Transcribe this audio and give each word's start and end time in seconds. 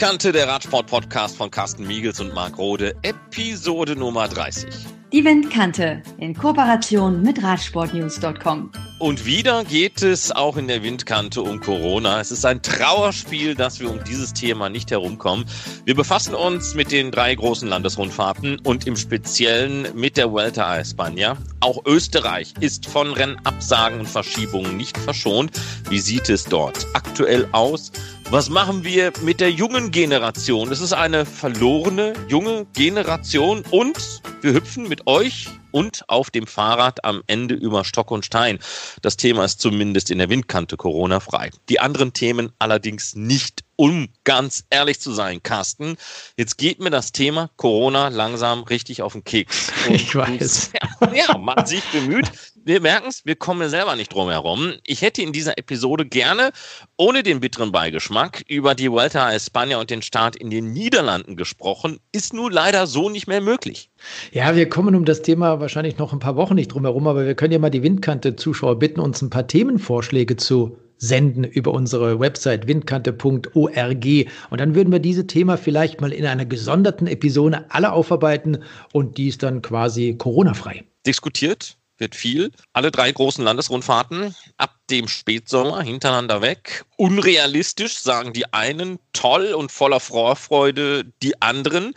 Windkante, 0.00 0.32
der 0.32 0.48
Radsport-Podcast 0.48 1.36
von 1.36 1.50
Carsten 1.50 1.86
Miegels 1.86 2.20
und 2.20 2.32
Marc 2.32 2.56
Rode, 2.56 2.96
Episode 3.02 3.96
Nummer 3.96 4.28
30. 4.28 4.66
Die 5.12 5.22
Windkante 5.22 6.02
in 6.16 6.34
Kooperation 6.34 7.20
mit 7.20 7.42
Radsportnews.com. 7.42 8.72
Und 8.98 9.26
wieder 9.26 9.62
geht 9.64 10.00
es 10.00 10.32
auch 10.32 10.56
in 10.56 10.68
der 10.68 10.82
Windkante 10.82 11.42
um 11.42 11.60
Corona. 11.60 12.18
Es 12.18 12.30
ist 12.30 12.46
ein 12.46 12.62
Trauerspiel, 12.62 13.54
dass 13.54 13.78
wir 13.78 13.90
um 13.90 14.02
dieses 14.04 14.32
Thema 14.32 14.70
nicht 14.70 14.90
herumkommen. 14.90 15.44
Wir 15.84 15.94
befassen 15.94 16.34
uns 16.34 16.74
mit 16.74 16.92
den 16.92 17.10
drei 17.10 17.34
großen 17.34 17.68
Landesrundfahrten 17.68 18.58
und 18.60 18.86
im 18.86 18.96
Speziellen 18.96 19.88
mit 19.94 20.16
der 20.16 20.30
Vuelta 20.32 20.64
a 20.64 20.78
España. 20.78 21.36
Auch 21.60 21.84
Österreich 21.84 22.54
ist 22.60 22.86
von 22.86 23.12
Rennabsagen 23.12 24.00
und 24.00 24.08
Verschiebungen 24.08 24.78
nicht 24.78 24.96
verschont. 24.96 25.50
Wie 25.90 26.00
sieht 26.00 26.30
es 26.30 26.44
dort 26.44 26.86
aktuell 26.94 27.46
aus? 27.52 27.92
Was 28.30 28.48
machen 28.48 28.84
wir 28.84 29.12
mit 29.22 29.40
der 29.40 29.50
jungen 29.50 29.90
Generation? 29.90 30.70
Es 30.70 30.80
ist 30.80 30.92
eine 30.92 31.26
verlorene 31.26 32.12
junge 32.28 32.64
Generation 32.74 33.64
und 33.72 34.22
wir 34.40 34.52
hüpfen 34.52 34.88
mit 34.88 35.08
euch 35.08 35.48
und 35.72 36.04
auf 36.06 36.30
dem 36.30 36.46
Fahrrad 36.46 37.04
am 37.04 37.24
Ende 37.26 37.56
über 37.56 37.84
Stock 37.84 38.12
und 38.12 38.24
Stein. 38.24 38.60
Das 39.02 39.16
Thema 39.16 39.44
ist 39.44 39.60
zumindest 39.60 40.12
in 40.12 40.18
der 40.18 40.28
Windkante 40.28 40.76
Corona-frei. 40.76 41.50
Die 41.68 41.80
anderen 41.80 42.12
Themen 42.12 42.52
allerdings 42.60 43.16
nicht, 43.16 43.64
um 43.80 44.08
ganz 44.24 44.66
ehrlich 44.68 45.00
zu 45.00 45.10
sein, 45.10 45.42
Carsten. 45.42 45.96
Jetzt 46.36 46.58
geht 46.58 46.80
mir 46.80 46.90
das 46.90 47.12
Thema 47.12 47.48
Corona 47.56 48.08
langsam 48.08 48.62
richtig 48.64 49.00
auf 49.00 49.14
den 49.14 49.24
Keks. 49.24 49.72
Und 49.88 49.94
ich 49.94 50.14
weiß. 50.14 50.72
Ja, 51.14 51.38
man 51.38 51.64
sich 51.64 51.82
bemüht, 51.84 52.30
wir 52.62 52.82
merken 52.82 53.08
es, 53.08 53.24
wir 53.24 53.34
kommen 53.34 53.70
selber 53.70 53.96
nicht 53.96 54.12
drum 54.12 54.28
herum. 54.28 54.74
Ich 54.84 55.00
hätte 55.00 55.22
in 55.22 55.32
dieser 55.32 55.56
Episode 55.56 56.04
gerne, 56.04 56.52
ohne 56.98 57.22
den 57.22 57.40
bitteren 57.40 57.72
Beigeschmack, 57.72 58.44
über 58.48 58.74
die 58.74 58.92
Vuelta 58.92 59.26
a 59.26 59.30
España 59.30 59.80
und 59.80 59.88
den 59.88 60.02
Start 60.02 60.36
in 60.36 60.50
den 60.50 60.74
Niederlanden 60.74 61.36
gesprochen. 61.36 62.00
Ist 62.12 62.34
nun 62.34 62.52
leider 62.52 62.86
so 62.86 63.08
nicht 63.08 63.28
mehr 63.28 63.40
möglich. 63.40 63.90
Ja, 64.30 64.54
wir 64.54 64.68
kommen 64.68 64.94
um 64.94 65.06
das 65.06 65.22
Thema 65.22 65.58
wahrscheinlich 65.58 65.96
noch 65.96 66.12
ein 66.12 66.18
paar 66.18 66.36
Wochen 66.36 66.54
nicht 66.54 66.68
drum 66.68 66.84
herum, 66.84 67.06
aber 67.06 67.24
wir 67.24 67.34
können 67.34 67.54
ja 67.54 67.58
mal 67.58 67.70
die 67.70 67.82
Windkante-Zuschauer 67.82 68.78
bitten, 68.78 69.00
uns 69.00 69.22
ein 69.22 69.30
paar 69.30 69.46
Themenvorschläge 69.46 70.36
zu 70.36 70.76
senden 71.00 71.44
über 71.44 71.72
unsere 71.72 72.20
Website 72.20 72.68
windkante.org. 72.68 74.06
Und 74.50 74.60
dann 74.60 74.74
würden 74.74 74.92
wir 74.92 75.00
diese 75.00 75.26
Thema 75.26 75.56
vielleicht 75.56 76.00
mal 76.00 76.12
in 76.12 76.26
einer 76.26 76.44
gesonderten 76.44 77.08
Episode 77.08 77.64
alle 77.70 77.92
aufarbeiten 77.92 78.62
und 78.92 79.18
die 79.18 79.28
ist 79.28 79.42
dann 79.42 79.62
quasi 79.62 80.14
Corona-frei. 80.16 80.84
Diskutiert 81.06 81.76
wird 82.00 82.14
viel. 82.14 82.50
Alle 82.72 82.90
drei 82.90 83.12
großen 83.12 83.44
Landesrundfahrten 83.44 84.34
ab 84.56 84.74
dem 84.90 85.06
Spätsommer 85.06 85.82
hintereinander 85.82 86.42
weg. 86.42 86.84
Unrealistisch, 86.96 87.98
sagen 87.98 88.32
die 88.32 88.52
einen, 88.52 88.98
toll 89.12 89.52
und 89.52 89.70
voller 89.70 90.00
Vorfreude 90.00 91.04
die 91.22 91.40
anderen. 91.42 91.94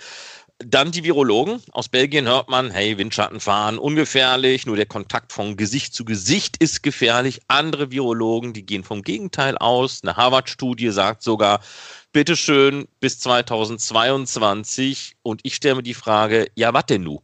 Dann 0.59 0.91
die 0.91 1.03
Virologen. 1.03 1.61
Aus 1.71 1.89
Belgien 1.89 2.27
hört 2.27 2.47
man, 2.49 2.71
hey, 2.71 2.97
Windschatten 2.97 3.39
fahren, 3.39 3.77
ungefährlich, 3.77 4.65
nur 4.65 4.75
der 4.75 4.85
Kontakt 4.85 5.33
von 5.33 5.57
Gesicht 5.57 5.93
zu 5.93 6.05
Gesicht 6.05 6.57
ist 6.57 6.83
gefährlich. 6.83 7.41
Andere 7.47 7.91
Virologen, 7.91 8.53
die 8.53 8.65
gehen 8.65 8.83
vom 8.83 9.01
Gegenteil 9.01 9.57
aus. 9.57 10.01
Eine 10.03 10.15
Harvard-Studie 10.15 10.91
sagt 10.91 11.23
sogar, 11.23 11.59
bitteschön, 12.13 12.87
bis 12.99 13.19
2022. 13.19 15.15
Und 15.23 15.41
ich 15.43 15.55
stelle 15.55 15.75
mir 15.75 15.83
die 15.83 15.93
Frage, 15.93 16.47
ja, 16.55 16.73
was 16.73 16.85
denn 16.85 17.03
nun? 17.03 17.19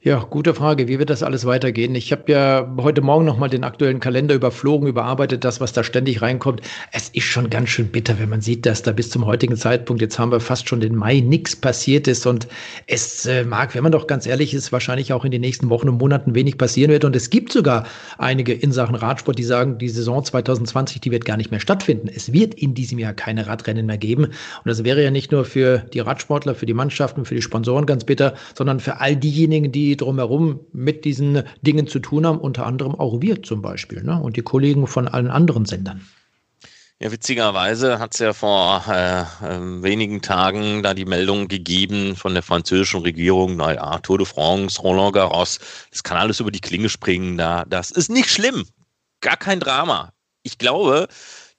Ja, 0.00 0.18
gute 0.18 0.54
Frage. 0.54 0.86
Wie 0.86 0.98
wird 0.98 1.10
das 1.10 1.24
alles 1.24 1.44
weitergehen? 1.44 1.94
Ich 1.96 2.12
habe 2.12 2.30
ja 2.30 2.72
heute 2.78 3.00
Morgen 3.00 3.24
nochmal 3.24 3.50
den 3.50 3.64
aktuellen 3.64 3.98
Kalender 3.98 4.34
überflogen, 4.34 4.86
überarbeitet, 4.86 5.44
das, 5.44 5.60
was 5.60 5.72
da 5.72 5.82
ständig 5.82 6.22
reinkommt. 6.22 6.60
Es 6.92 7.08
ist 7.08 7.24
schon 7.24 7.50
ganz 7.50 7.70
schön 7.70 7.88
bitter, 7.88 8.18
wenn 8.18 8.28
man 8.28 8.40
sieht, 8.40 8.64
dass 8.64 8.82
da 8.82 8.92
bis 8.92 9.10
zum 9.10 9.26
heutigen 9.26 9.56
Zeitpunkt, 9.56 10.00
jetzt 10.00 10.18
haben 10.18 10.30
wir 10.30 10.40
fast 10.40 10.68
schon 10.68 10.80
den 10.80 10.94
Mai, 10.94 11.20
nichts 11.20 11.56
passiert 11.56 12.06
ist. 12.06 12.26
Und 12.26 12.46
es 12.86 13.26
äh, 13.26 13.44
mag, 13.44 13.74
wenn 13.74 13.82
man 13.82 13.90
doch 13.90 14.06
ganz 14.06 14.26
ehrlich 14.26 14.54
ist, 14.54 14.70
wahrscheinlich 14.70 15.12
auch 15.12 15.24
in 15.24 15.30
den 15.30 15.40
nächsten 15.40 15.68
Wochen 15.68 15.88
und 15.88 15.98
Monaten 15.98 16.34
wenig 16.34 16.58
passieren 16.58 16.92
wird. 16.92 17.04
Und 17.04 17.16
es 17.16 17.28
gibt 17.28 17.52
sogar 17.52 17.84
einige 18.18 18.52
in 18.52 18.70
Sachen 18.70 18.94
Radsport, 18.94 19.38
die 19.38 19.44
sagen, 19.44 19.78
die 19.78 19.88
Saison 19.88 20.24
2020, 20.24 21.00
die 21.00 21.10
wird 21.10 21.24
gar 21.24 21.36
nicht 21.36 21.50
mehr 21.50 21.60
stattfinden. 21.60 22.08
Es 22.14 22.32
wird 22.32 22.54
in 22.54 22.74
diesem 22.74 22.98
Jahr 22.98 23.14
keine 23.14 23.46
Radrennen 23.46 23.86
mehr 23.86 23.98
geben. 23.98 24.24
Und 24.24 24.34
das 24.64 24.84
wäre 24.84 25.02
ja 25.02 25.10
nicht 25.10 25.32
nur 25.32 25.44
für 25.44 25.78
die 25.92 26.00
Radsportler, 26.00 26.54
für 26.54 26.66
die 26.66 26.74
Mannschaften, 26.74 27.24
für 27.24 27.34
die 27.34 27.42
Sponsoren 27.42 27.84
ganz 27.84 28.04
bitter, 28.04 28.34
sondern 28.54 28.78
für 28.78 29.00
all 29.00 29.16
diejenigen, 29.16 29.67
die 29.72 29.96
drumherum 29.96 30.60
mit 30.72 31.04
diesen 31.04 31.42
Dingen 31.62 31.86
zu 31.86 31.98
tun 31.98 32.26
haben, 32.26 32.38
unter 32.38 32.66
anderem 32.66 32.94
auch 32.94 33.20
wir 33.20 33.42
zum 33.42 33.62
Beispiel 33.62 34.02
ne? 34.02 34.20
und 34.20 34.36
die 34.36 34.42
Kollegen 34.42 34.86
von 34.86 35.08
allen 35.08 35.30
anderen 35.30 35.64
Sendern. 35.64 36.02
Ja, 37.00 37.12
witzigerweise 37.12 38.00
hat 38.00 38.14
es 38.14 38.18
ja 38.18 38.32
vor 38.32 38.82
äh, 38.88 39.20
äh, 39.20 39.82
wenigen 39.82 40.20
Tagen 40.20 40.82
da 40.82 40.94
die 40.94 41.04
Meldung 41.04 41.46
gegeben 41.46 42.16
von 42.16 42.34
der 42.34 42.42
französischen 42.42 43.02
Regierung, 43.02 43.54
naja, 43.54 43.98
Tour 43.98 44.18
de 44.18 44.26
France, 44.26 44.82
Roland 44.82 45.12
Garros, 45.12 45.60
das 45.92 46.02
kann 46.02 46.16
alles 46.18 46.40
über 46.40 46.50
die 46.50 46.60
Klinge 46.60 46.88
springen, 46.88 47.38
da, 47.38 47.64
das 47.66 47.92
ist 47.92 48.10
nicht 48.10 48.30
schlimm, 48.30 48.66
gar 49.20 49.36
kein 49.36 49.60
Drama. 49.60 50.12
Ich 50.42 50.58
glaube, 50.58 51.06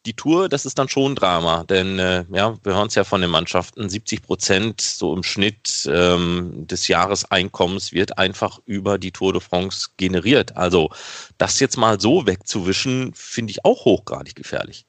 die 0.05 0.13
Tour, 0.13 0.49
das 0.49 0.65
ist 0.65 0.79
dann 0.79 0.89
schon 0.89 1.15
Drama, 1.15 1.63
denn 1.65 1.99
äh, 1.99 2.25
ja, 2.31 2.57
wir 2.63 2.75
hören 2.75 2.87
es 2.87 2.95
ja 2.95 3.03
von 3.03 3.21
den 3.21 3.29
Mannschaften, 3.29 3.89
70 3.89 4.21
Prozent 4.21 4.81
so 4.81 5.13
im 5.13 5.23
Schnitt 5.23 5.89
ähm, 5.91 6.65
des 6.67 6.87
Jahreseinkommens 6.87 7.91
wird 7.91 8.17
einfach 8.17 8.59
über 8.65 8.97
die 8.97 9.11
Tour 9.11 9.33
de 9.33 9.41
France 9.41 9.89
generiert. 9.97 10.55
Also 10.55 10.89
das 11.37 11.59
jetzt 11.59 11.77
mal 11.77 11.99
so 11.99 12.25
wegzuwischen, 12.25 13.13
finde 13.13 13.51
ich 13.51 13.65
auch 13.65 13.85
hochgradig 13.85 14.35
gefährlich. 14.35 14.85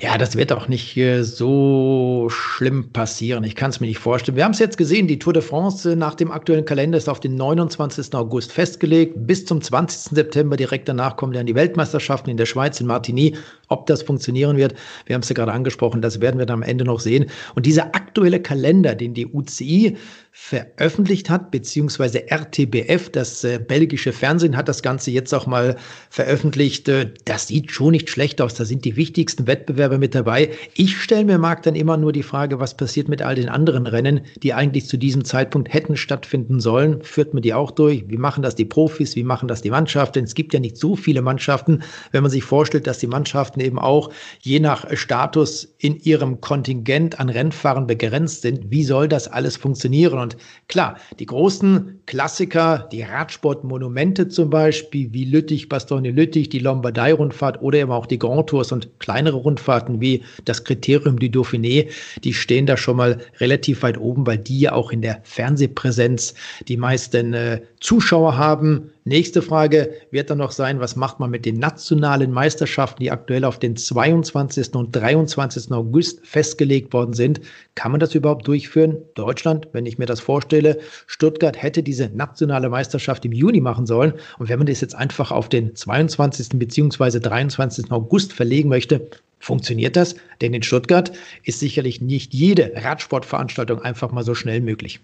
Ja, 0.00 0.18
das 0.18 0.36
wird 0.36 0.52
auch 0.52 0.68
nicht 0.68 0.96
äh, 0.96 1.22
so 1.22 2.28
schlimm 2.30 2.92
passieren. 2.92 3.44
Ich 3.44 3.54
kann 3.54 3.70
es 3.70 3.80
mir 3.80 3.86
nicht 3.86 3.98
vorstellen. 3.98 4.36
Wir 4.36 4.44
haben 4.44 4.52
es 4.52 4.58
jetzt 4.58 4.76
gesehen, 4.76 5.06
die 5.06 5.18
Tour 5.18 5.32
de 5.32 5.42
France 5.42 5.92
äh, 5.92 5.96
nach 5.96 6.14
dem 6.14 6.32
aktuellen 6.32 6.64
Kalender 6.64 6.98
ist 6.98 7.08
auf 7.08 7.20
den 7.20 7.36
29. 7.36 8.14
August 8.14 8.52
festgelegt. 8.52 9.14
Bis 9.26 9.44
zum 9.44 9.60
20. 9.60 10.16
September 10.16 10.56
direkt 10.56 10.88
danach 10.88 11.16
kommen 11.16 11.32
dann 11.32 11.46
die 11.46 11.54
Weltmeisterschaften 11.54 12.30
in 12.30 12.36
der 12.36 12.46
Schweiz, 12.46 12.80
in 12.80 12.86
Martigny. 12.86 13.36
Ob 13.68 13.86
das 13.86 14.02
funktionieren 14.02 14.56
wird, 14.56 14.74
wir 15.06 15.14
haben 15.14 15.22
es 15.22 15.28
ja 15.28 15.34
gerade 15.34 15.52
angesprochen, 15.52 16.02
das 16.02 16.20
werden 16.20 16.38
wir 16.38 16.46
dann 16.46 16.62
am 16.62 16.68
Ende 16.68 16.84
noch 16.84 17.00
sehen. 17.00 17.26
Und 17.54 17.66
dieser 17.66 17.94
aktuelle 17.94 18.40
Kalender, 18.40 18.94
den 18.94 19.14
die 19.14 19.26
UCI 19.26 19.96
veröffentlicht 20.40 21.28
hat, 21.28 21.50
beziehungsweise 21.50 22.30
RTBF, 22.30 23.10
das 23.10 23.44
äh, 23.44 23.58
belgische 23.58 24.12
Fernsehen, 24.12 24.56
hat 24.56 24.68
das 24.68 24.82
Ganze 24.82 25.10
jetzt 25.10 25.34
auch 25.34 25.46
mal 25.46 25.76
veröffentlicht. 26.08 26.88
Äh, 26.88 27.12
das 27.26 27.48
sieht 27.48 27.70
schon 27.70 27.90
nicht 27.90 28.08
schlecht 28.08 28.40
aus. 28.40 28.54
Da 28.54 28.64
sind 28.64 28.86
die 28.86 28.96
wichtigsten 28.96 29.46
Wettbewerbe 29.46 29.98
mit 29.98 30.14
dabei. 30.14 30.50
Ich 30.74 30.96
stelle 31.02 31.26
mir, 31.26 31.38
Marc, 31.38 31.64
dann 31.64 31.74
immer 31.74 31.98
nur 31.98 32.12
die 32.12 32.22
Frage, 32.22 32.60
was 32.60 32.76
passiert 32.76 33.08
mit 33.08 33.20
all 33.20 33.34
den 33.34 33.50
anderen 33.50 33.86
Rennen, 33.86 34.22
die 34.42 34.54
eigentlich 34.54 34.86
zu 34.86 34.96
diesem 34.96 35.24
Zeitpunkt 35.24 35.74
hätten 35.74 35.98
stattfinden 35.98 36.60
sollen? 36.60 37.02
Führt 37.02 37.34
man 37.34 37.42
die 37.42 37.52
auch 37.52 37.72
durch? 37.72 38.08
Wie 38.08 38.16
machen 38.16 38.42
das 38.42 38.54
die 38.54 38.64
Profis? 38.64 39.16
Wie 39.16 39.24
machen 39.24 39.48
das 39.48 39.60
die 39.60 39.70
Mannschaften? 39.70 40.24
Es 40.24 40.34
gibt 40.34 40.54
ja 40.54 40.60
nicht 40.60 40.78
so 40.78 40.96
viele 40.96 41.20
Mannschaften, 41.20 41.82
wenn 42.12 42.22
man 42.22 42.30
sich 42.30 42.44
vorstellt, 42.44 42.86
dass 42.86 43.00
die 43.00 43.06
Mannschaften 43.08 43.60
eben 43.60 43.78
auch 43.78 44.10
je 44.40 44.60
nach 44.60 44.86
Status 44.96 45.74
in 45.78 45.98
ihrem 45.98 46.40
Kontingent 46.40 47.20
an 47.20 47.28
Rennfahrern 47.28 47.86
begrenzt 47.86 48.42
sind. 48.42 48.70
Wie 48.70 48.84
soll 48.84 49.08
das 49.08 49.28
alles 49.28 49.58
funktionieren? 49.58 50.18
Und 50.18 50.27
klar, 50.68 50.98
die 51.18 51.26
großen 51.26 52.00
Klassiker, 52.06 52.88
die 52.92 53.02
Radsportmonumente 53.02 54.28
zum 54.28 54.50
Beispiel, 54.50 55.12
wie 55.12 55.24
Lüttich, 55.24 55.68
Bastogne 55.68 56.10
Lüttich, 56.10 56.48
die 56.48 56.58
Lombardei-Rundfahrt 56.58 57.62
oder 57.62 57.78
eben 57.78 57.92
auch 57.92 58.06
die 58.06 58.18
Grand 58.18 58.48
Tours 58.48 58.72
und 58.72 58.88
kleinere 58.98 59.36
Rundfahrten 59.36 60.00
wie 60.00 60.22
das 60.44 60.64
Kriterium 60.64 61.18
du 61.18 61.26
Dauphiné, 61.26 61.88
die 62.24 62.34
stehen 62.34 62.66
da 62.66 62.76
schon 62.76 62.96
mal 62.96 63.18
relativ 63.38 63.82
weit 63.82 63.98
oben, 63.98 64.26
weil 64.26 64.38
die 64.38 64.60
ja 64.60 64.72
auch 64.72 64.90
in 64.90 65.02
der 65.02 65.20
Fernsehpräsenz 65.24 66.34
die 66.66 66.76
meisten 66.76 67.34
äh, 67.34 67.60
Zuschauer 67.80 68.36
haben. 68.36 68.90
Nächste 69.08 69.40
Frage 69.40 69.94
wird 70.10 70.28
dann 70.28 70.36
noch 70.36 70.50
sein, 70.50 70.80
was 70.80 70.94
macht 70.94 71.18
man 71.18 71.30
mit 71.30 71.46
den 71.46 71.58
nationalen 71.58 72.30
Meisterschaften, 72.30 73.02
die 73.02 73.10
aktuell 73.10 73.46
auf 73.46 73.58
den 73.58 73.74
22. 73.74 74.74
und 74.74 74.94
23. 74.94 75.72
August 75.72 76.26
festgelegt 76.26 76.92
worden 76.92 77.14
sind? 77.14 77.40
Kann 77.74 77.90
man 77.90 78.00
das 78.00 78.14
überhaupt 78.14 78.46
durchführen? 78.46 78.98
Deutschland, 79.14 79.66
wenn 79.72 79.86
ich 79.86 79.96
mir 79.96 80.04
das 80.04 80.20
vorstelle, 80.20 80.78
Stuttgart 81.06 81.56
hätte 81.62 81.82
diese 81.82 82.10
nationale 82.10 82.68
Meisterschaft 82.68 83.24
im 83.24 83.32
Juni 83.32 83.62
machen 83.62 83.86
sollen. 83.86 84.12
Und 84.38 84.50
wenn 84.50 84.58
man 84.58 84.66
das 84.66 84.82
jetzt 84.82 84.94
einfach 84.94 85.30
auf 85.30 85.48
den 85.48 85.74
22. 85.74 86.58
bzw. 86.58 87.18
23. 87.18 87.90
August 87.90 88.34
verlegen 88.34 88.68
möchte, 88.68 89.08
Funktioniert 89.40 89.94
das? 89.94 90.16
Denn 90.40 90.52
in 90.52 90.64
Stuttgart 90.64 91.12
ist 91.44 91.60
sicherlich 91.60 92.00
nicht 92.00 92.34
jede 92.34 92.72
Radsportveranstaltung 92.74 93.80
einfach 93.80 94.10
mal 94.10 94.24
so 94.24 94.34
schnell 94.34 94.60
möglich. 94.60 94.98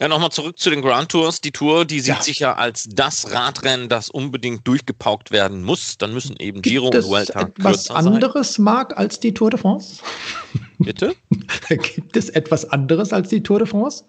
Ja, 0.00 0.08
nochmal 0.08 0.30
zurück 0.30 0.58
zu 0.58 0.70
den 0.70 0.82
Grand 0.82 1.10
Tours. 1.10 1.40
Die 1.40 1.52
Tour, 1.52 1.84
die 1.84 2.00
sieht 2.00 2.14
ja. 2.14 2.22
sich 2.22 2.38
ja 2.38 2.54
als 2.54 2.88
das 2.90 3.30
Radrennen, 3.32 3.88
das 3.88 4.10
unbedingt 4.10 4.66
durchgepaukt 4.66 5.30
werden 5.30 5.62
muss. 5.64 5.98
Dann 5.98 6.12
müssen 6.12 6.36
eben 6.38 6.62
Gibt 6.62 6.72
Giro 6.72 6.88
und 6.88 7.04
Vuelta 7.04 7.40
etwas 7.40 7.90
anderes, 7.90 8.54
sein. 8.54 8.66
Als 8.66 9.20
die 9.20 9.34
Tour 9.34 9.50
de 9.50 9.58
France? 9.58 10.02
Bitte? 10.78 11.14
Gibt 11.68 12.16
es 12.16 12.28
etwas 12.30 12.68
anderes 12.70 13.12
als 13.12 13.28
die 13.28 13.42
Tour 13.42 13.58
de 13.58 13.66
France? 13.66 14.04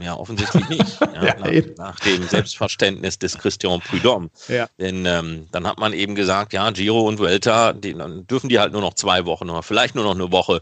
Ja, 0.00 0.16
offensichtlich 0.16 0.68
nicht. 0.68 1.00
Ja, 1.14 1.24
ja, 1.24 1.34
nach, 1.38 1.76
nach, 1.76 2.00
dem 2.00 2.22
Selbstverständnis 2.24 3.18
des 3.18 3.38
Christian 3.38 3.80
Prudhomme. 3.80 4.30
Ja. 4.48 4.68
Denn 4.78 5.06
ähm, 5.06 5.46
dann 5.52 5.66
hat 5.66 5.78
man 5.78 5.92
eben 5.92 6.14
gesagt, 6.14 6.52
ja, 6.52 6.70
Giro 6.70 7.02
und 7.08 7.18
Vuelta, 7.18 7.72
die, 7.72 7.94
dann 7.94 8.26
dürfen 8.26 8.48
die 8.48 8.58
halt 8.58 8.72
nur 8.72 8.80
noch 8.80 8.94
zwei 8.94 9.24
Wochen 9.26 9.48
oder 9.48 9.62
vielleicht 9.62 9.94
nur 9.94 10.04
noch 10.04 10.14
eine 10.14 10.32
Woche 10.32 10.60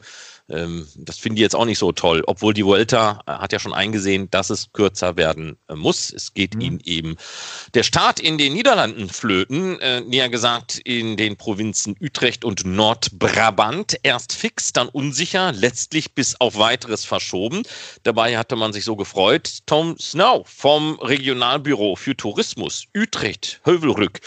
Ähm, 0.49 0.87
das 0.97 1.19
finde 1.19 1.37
ich 1.37 1.43
jetzt 1.43 1.55
auch 1.55 1.65
nicht 1.65 1.79
so 1.79 1.93
toll, 1.93 2.23
obwohl 2.27 2.55
die 2.55 2.65
Vuelta 2.65 3.21
äh, 3.27 3.33
hat 3.33 3.53
ja 3.53 3.59
schon 3.59 3.73
eingesehen, 3.73 4.31
dass 4.31 4.50
es 4.50 4.73
kürzer 4.73 5.17
werden 5.17 5.56
äh, 5.69 5.75
muss. 5.75 6.12
Es 6.12 6.35
geht 6.35 6.55
mhm. 6.55 6.61
ihnen 6.61 6.81
eben 6.85 7.17
der 7.75 7.83
Start 7.83 8.21
in 8.21 8.39
den 8.39 8.53
Niederlanden 8.53 9.09
flöten, 9.09 9.81
äh, 9.81 10.00
näher 10.00 10.29
gesagt 10.29 10.79
in 10.79 11.17
den 11.17 11.37
Provinzen 11.37 11.97
Utrecht 12.00 12.44
und 12.44 12.65
Nordbrabant. 12.65 13.97
Erst 14.03 14.33
fix, 14.33 14.73
dann 14.73 14.89
unsicher, 14.89 15.53
letztlich 15.53 16.15
bis 16.15 16.41
auf 16.41 16.59
weiteres 16.59 17.05
verschoben. 17.05 17.62
Dabei 18.03 18.37
hatte 18.37 18.56
man 18.56 18.73
sich 18.73 18.85
so 18.85 18.97
gefreut. 18.97 19.61
Tom 19.67 19.97
Snow 19.99 20.47
vom 20.49 20.99
Regionalbüro 21.00 21.97
für 21.97 22.17
Tourismus 22.17 22.87
Utrecht, 22.97 23.61
Hövelrück, 23.65 24.21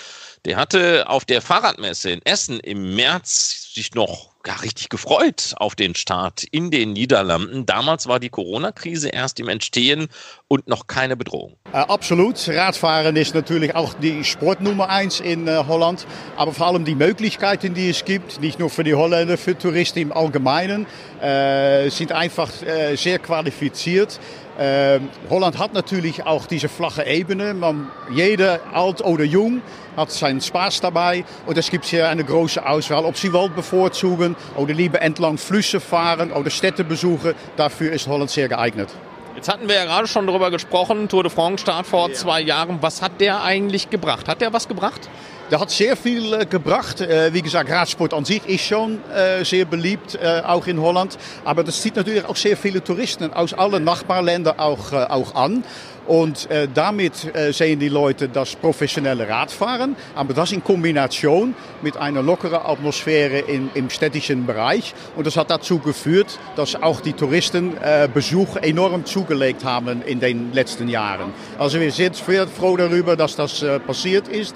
der 0.46 0.58
hatte 0.58 1.10
auf 1.10 1.26
der 1.26 1.42
Fahrradmesse 1.42 2.12
in 2.12 2.22
Essen 2.24 2.60
im 2.60 2.96
März 2.96 3.74
sich 3.74 3.94
noch 3.94 4.35
gar 4.46 4.62
richtig 4.62 4.88
gefreut 4.88 5.54
auf 5.58 5.76
den 5.76 5.96
Start 5.96 6.46
in 6.52 6.72
den 6.72 6.94
Niederlanden. 6.94 7.66
Damals 7.66 8.08
war 8.08 8.22
die 8.22 8.30
Corona-Krise 8.30 9.10
erst 9.10 9.40
im 9.42 9.50
Entstehen 9.50 10.08
und 10.48 10.70
noch 10.70 10.88
keine 10.88 11.18
Bedrohung. 11.18 11.58
Äh, 11.74 11.78
absolut. 11.78 12.48
Radfahren 12.48 13.16
ist 13.18 13.36
natürlich 13.36 13.76
auch 13.76 13.94
die 13.96 14.24
Sport 14.24 14.62
Nummer 14.62 14.90
eins 14.90 15.20
in 15.20 15.48
äh, 15.48 15.64
Holland. 15.68 16.06
Aber 16.38 16.54
vor 16.54 16.68
allem 16.68 16.86
die 16.86 16.96
Möglichkeiten, 16.96 17.74
die 17.74 17.90
es 17.90 18.06
gibt, 18.06 18.40
nicht 18.40 18.60
nur 18.60 18.70
für 18.70 18.84
die 18.84 18.94
Holländer, 18.94 19.38
für 19.38 19.58
Touristen 19.58 20.00
im 20.00 20.14
Allgemeinen, 20.14 20.86
äh, 21.22 21.90
sind 21.90 22.12
einfach 22.12 22.50
äh, 22.62 22.96
sehr 22.96 23.20
qualifiziert. 23.20 24.20
Ähm, 24.58 25.10
Holland 25.30 25.58
hat 25.58 25.74
natürlich 25.74 26.26
auch 26.26 26.46
diese 26.46 26.70
flache 26.70 27.06
Ebene. 27.06 27.54
Man, 27.54 27.90
jeder, 28.12 28.62
alt 28.74 29.02
oder 29.02 29.24
jung, 29.24 29.62
hat 29.98 30.12
seinen 30.12 30.42
Spaß 30.42 30.82
dabei. 30.82 31.26
Und 31.46 31.58
es 31.58 31.70
gibt 31.70 31.86
hier 31.86 32.08
eine 32.08 32.24
große 32.24 32.66
Auswahl, 32.66 33.06
ob 33.06 33.18
sie 33.18 33.34
Wald 33.34 33.56
bevorzugen 33.56 34.36
oder 34.56 34.74
lieber 34.74 35.02
entlang 35.02 35.38
Flüsse 35.38 35.80
fahren 35.80 36.32
oder 36.32 36.50
Städte 36.50 36.84
besuchen. 36.84 37.34
Dafür 37.58 37.92
ist 37.92 38.08
Holland 38.08 38.30
sehr 38.30 38.48
geeignet. 38.48 38.90
Jetzt 39.36 39.50
hatten 39.50 39.68
wir 39.68 39.76
ja 39.76 39.84
gerade 39.84 40.08
schon 40.08 40.26
darüber 40.28 40.50
gesprochen, 40.50 41.10
Tour 41.10 41.24
de 41.24 41.32
France 41.32 41.64
Start 41.64 41.86
vor 41.86 42.08
ja. 42.08 42.16
zwei 42.16 42.40
Jahren. 42.40 42.78
Was 42.82 43.02
hat 43.02 43.20
der 43.20 43.44
eigentlich 43.44 43.90
gebracht? 43.90 44.30
Hat 44.30 44.40
der 44.40 44.54
was 44.54 44.70
gebracht? 44.70 45.10
Der 45.52 45.60
hat 45.60 45.70
sehr 45.70 45.96
viel 45.96 46.34
äh, 46.34 46.46
gebracht. 46.48 47.02
Äh, 47.02 47.32
wie 47.32 47.44
gesagt, 47.44 47.70
Radsport 47.70 48.16
an 48.16 48.26
sich 48.26 48.44
ist 48.48 48.66
schon 48.66 49.00
sehr 49.44 49.66
beliebt, 49.66 50.16
äh, 50.16 50.42
auch 50.44 50.66
in 50.66 50.82
Holland. 50.82 51.18
Aber 51.44 51.64
das 51.64 51.82
zieht 51.82 51.96
natürlich 51.96 52.26
auch 52.26 52.36
sehr 52.36 52.58
viele 52.58 52.84
Touristen 52.84 53.32
aus 53.32 53.54
allen 53.54 53.84
Nachbarländern 53.84 54.58
auch, 54.58 54.92
äh, 54.92 54.96
auch 54.96 55.36
an. 55.36 55.64
Und 56.08 56.52
äh, 56.52 56.68
damit 56.72 57.14
sehen 57.50 57.80
die 57.80 57.90
Leute 57.90 58.30
das 58.30 58.56
professionelle 58.56 59.28
Radfahren, 59.28 59.96
aber 60.14 60.36
das 60.36 60.52
in 60.52 60.64
Kombination 60.64 61.56
mit 61.82 61.98
einer 61.98 62.22
lockeren 62.22 62.62
Atmosphäre 62.64 63.40
in, 63.40 63.72
im 63.74 63.90
städtischen 63.90 64.46
Bereich. 64.46 64.94
Und 65.16 65.26
das 65.26 65.36
hat 65.36 65.50
dazu 65.50 65.80
geführt, 65.80 66.38
dass 66.56 66.76
auch 66.76 67.02
die 67.02 67.14
Touristenbesuch 67.14 68.58
äh, 68.58 68.70
enorm 68.70 69.06
zugelegt 69.06 69.64
haben 69.64 70.04
in 70.04 70.20
den 70.20 70.54
letzten 70.54 70.90
Jahren. 70.90 71.34
Also 71.58 71.80
wir 71.80 71.92
sind 71.92 72.16
froh 72.16 72.78
darüber, 72.78 73.16
dass 73.16 73.36
das 73.36 73.66
passiert 73.88 74.28
ist. 74.28 74.56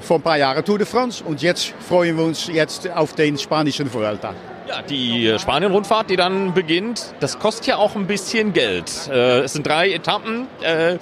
Vor 0.00 0.18
ein 0.18 0.22
paar 0.22 0.38
Jahren 0.38 0.64
Tour 0.64 0.78
de 0.78 0.86
France 0.86 1.22
und 1.22 1.42
jetzt 1.42 1.74
freuen 1.86 2.16
wir 2.16 2.24
uns 2.24 2.46
jetzt 2.46 2.90
auf 2.90 3.14
den 3.14 3.36
spanischen 3.36 3.92
Vuelta. 3.92 4.34
Ja, 4.66 4.80
die 4.80 5.34
Spanien-Rundfahrt, 5.38 6.08
die 6.08 6.16
dann 6.16 6.54
beginnt, 6.54 7.14
das 7.20 7.38
kostet 7.38 7.66
ja 7.66 7.76
auch 7.76 7.94
ein 7.94 8.06
bisschen 8.06 8.52
Geld. 8.52 8.90
Äh, 9.10 9.40
es 9.40 9.52
sind 9.52 9.66
drei 9.66 9.92
Etappen. 9.92 10.46
Äh, 10.62 10.98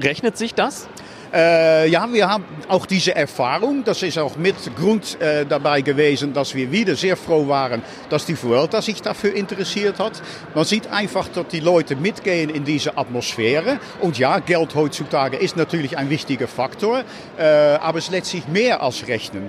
rechnet 0.00 0.38
sich 0.38 0.54
das? 0.54 0.88
Äh, 1.32 1.88
ja, 1.90 2.10
wir 2.10 2.28
haben 2.28 2.44
auch 2.68 2.86
diese 2.86 3.14
Erfahrung. 3.14 3.84
Das 3.84 4.02
ist 4.02 4.18
auch 4.18 4.36
mit 4.36 4.56
Grund 4.76 5.20
äh, 5.20 5.44
dabei 5.44 5.82
gewesen, 5.82 6.32
dass 6.32 6.54
wir 6.54 6.72
wieder 6.72 6.96
sehr 6.96 7.16
froh 7.16 7.46
waren, 7.48 7.82
dass 8.08 8.24
die 8.24 8.42
Vuelta 8.42 8.80
sich 8.80 9.02
dafür 9.02 9.34
interessiert 9.34 9.98
hat. 9.98 10.22
Man 10.54 10.64
sieht 10.64 10.86
einfach, 10.90 11.28
dass 11.28 11.48
die 11.48 11.60
Leute 11.60 11.96
mitgehen 11.96 12.48
in 12.48 12.64
diese 12.64 12.96
Atmosphäre. 12.96 13.78
Und 14.00 14.18
ja, 14.18 14.38
Geld 14.38 14.74
heutzutage 14.74 15.36
ist 15.36 15.56
natürlich 15.56 15.98
ein 15.98 16.08
wichtiger 16.08 16.48
Faktor. 16.48 17.04
Äh, 17.38 17.44
aber 17.44 17.98
es 17.98 18.10
lässt 18.10 18.26
sich 18.26 18.48
mehr 18.48 18.82
als 18.82 19.06
rechnen. 19.06 19.48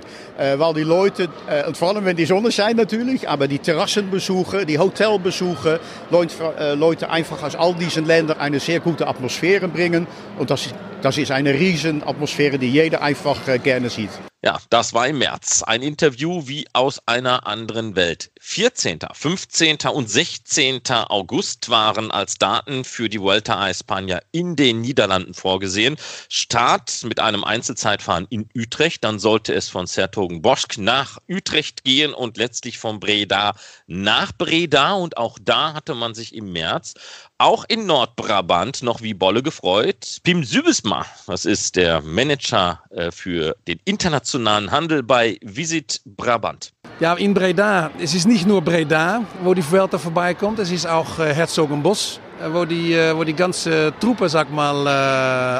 Weil 0.56 0.72
die 0.72 0.82
Leute, 0.84 1.28
und 1.66 1.76
vor 1.76 1.90
allem 1.90 2.06
wenn 2.06 2.16
die 2.16 2.24
Sonne 2.24 2.50
scheint 2.50 2.78
natürlich, 2.78 3.28
aber 3.28 3.46
die 3.46 3.58
Terrassenbesuche, 3.58 4.64
die 4.64 4.78
Hotelbesuche, 4.78 5.80
Leute, 6.10 6.76
Leute 6.76 7.10
einfach 7.10 7.42
aus 7.42 7.54
all 7.54 7.74
diesen 7.74 8.06
Ländern 8.06 8.38
eine 8.38 8.58
sehr 8.58 8.80
gute 8.80 9.06
Atmosphäre 9.06 9.68
bringen. 9.68 10.06
Und 10.38 10.50
das, 10.50 10.70
das 11.02 11.18
ist 11.18 11.30
eine 11.30 11.52
riesige 11.52 11.69
Riesenatmosphäre, 11.70 12.58
die 12.58 12.70
jeder 12.70 13.00
einfach 13.00 13.46
äh, 13.46 13.58
gerne 13.58 13.90
sieht. 13.90 14.10
Ja, 14.42 14.58
das 14.70 14.94
war 14.94 15.06
im 15.06 15.18
März. 15.18 15.62
Ein 15.62 15.82
Interview 15.82 16.48
wie 16.48 16.66
aus 16.72 17.06
einer 17.06 17.46
anderen 17.46 17.94
Welt. 17.94 18.30
14., 18.40 19.00
15. 19.12 19.76
und 19.92 20.08
16. 20.08 20.80
August 20.86 21.68
waren 21.68 22.10
als 22.10 22.38
Daten 22.38 22.84
für 22.84 23.10
die 23.10 23.20
Vuelta 23.20 23.60
a 23.60 23.68
España 23.68 24.22
in 24.32 24.56
den 24.56 24.80
Niederlanden 24.80 25.34
vorgesehen. 25.34 25.98
Start 26.30 27.04
mit 27.04 27.20
einem 27.20 27.44
Einzelzeitfahren 27.44 28.26
in 28.30 28.48
Utrecht. 28.56 29.04
Dann 29.04 29.18
sollte 29.18 29.52
es 29.52 29.68
von 29.68 29.86
Sertogenbosch 29.86 30.78
nach 30.78 31.18
Utrecht 31.28 31.84
gehen 31.84 32.14
und 32.14 32.38
letztlich 32.38 32.78
von 32.78 32.98
Breda 32.98 33.54
nach 33.88 34.32
Breda. 34.32 34.94
Und 34.94 35.18
auch 35.18 35.38
da 35.38 35.74
hatte 35.74 35.94
man 35.94 36.14
sich 36.14 36.34
im 36.34 36.50
März 36.50 36.94
auch 37.36 37.64
in 37.68 37.84
Nordbrabant 37.86 38.82
noch 38.82 39.02
wie 39.02 39.14
Bolle 39.14 39.42
gefreut. 39.42 40.20
Pim 40.22 40.44
Sübesma, 40.44 41.06
das 41.26 41.44
ist 41.44 41.76
der 41.76 42.00
Manager 42.02 42.82
äh, 42.90 43.10
für 43.10 43.56
den 43.66 43.80
internationalen 43.84 44.29
Handel 44.34 45.02
bei 45.02 45.38
Visit 45.42 46.00
Brabant. 46.04 46.72
Ja, 47.00 47.14
in 47.14 47.32
Breda. 47.32 47.90
Es 47.98 48.14
ist 48.14 48.28
nicht 48.28 48.46
nur 48.46 48.60
Breda, 48.60 49.22
wo 49.42 49.54
die 49.54 49.62
Vuelta 49.62 49.96
vorbeikommt. 49.96 50.58
Es 50.58 50.70
ist 50.70 50.86
auch 50.86 51.18
äh, 51.18 51.32
Herzogenbosch, 51.32 52.18
äh, 52.38 52.52
wo 52.52 52.66
die, 52.66 52.92
äh, 52.92 53.16
wo 53.16 53.24
die 53.24 53.32
ganze 53.32 53.94
Truppe, 53.98 54.28
sag 54.28 54.52
mal, 54.52 54.86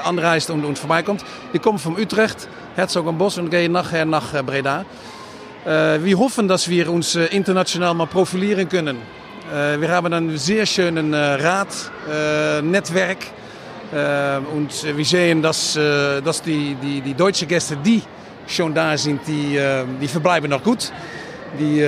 anreist 0.05 0.51
und, 0.51 0.67
und 0.67 0.79
vorbeikommt. 0.79 1.25
Die 1.55 1.59
kommen 1.59 1.79
von 1.79 1.99
Utrecht, 1.99 2.47
Herzogenbosch 2.77 3.39
und 3.39 3.49
gehen 3.49 3.73
nachher 3.73 4.05
nach 4.05 4.35
Breda. 4.45 4.85
Wir 5.65 6.19
hoffen, 6.19 6.47
dass 6.47 6.69
wir 6.69 6.91
uns 6.91 7.15
international 7.15 7.95
mal 7.95 8.07
profilieren 8.07 8.69
können. 8.69 8.99
Wir 9.79 9.91
haben 9.91 10.13
ein 10.13 10.37
sehr 10.39 10.65
schönes 10.65 11.15
Radnetzwerk. 11.15 13.19
und 14.55 14.97
wir 14.97 15.05
sehen, 15.05 15.43
dass, 15.43 15.75
dass 15.75 16.41
die, 16.41 16.75
die, 16.83 17.03
die 17.03 17.13
deutschen 17.13 17.47
Gäste, 17.47 17.77
die 17.77 18.03
schon 18.51 18.75
da 18.75 18.97
sind, 18.97 19.21
die, 19.27 19.61
die 20.01 20.09
verbleiben 20.09 20.51
noch 20.51 20.63
gut. 20.63 20.93
Die, 21.59 21.81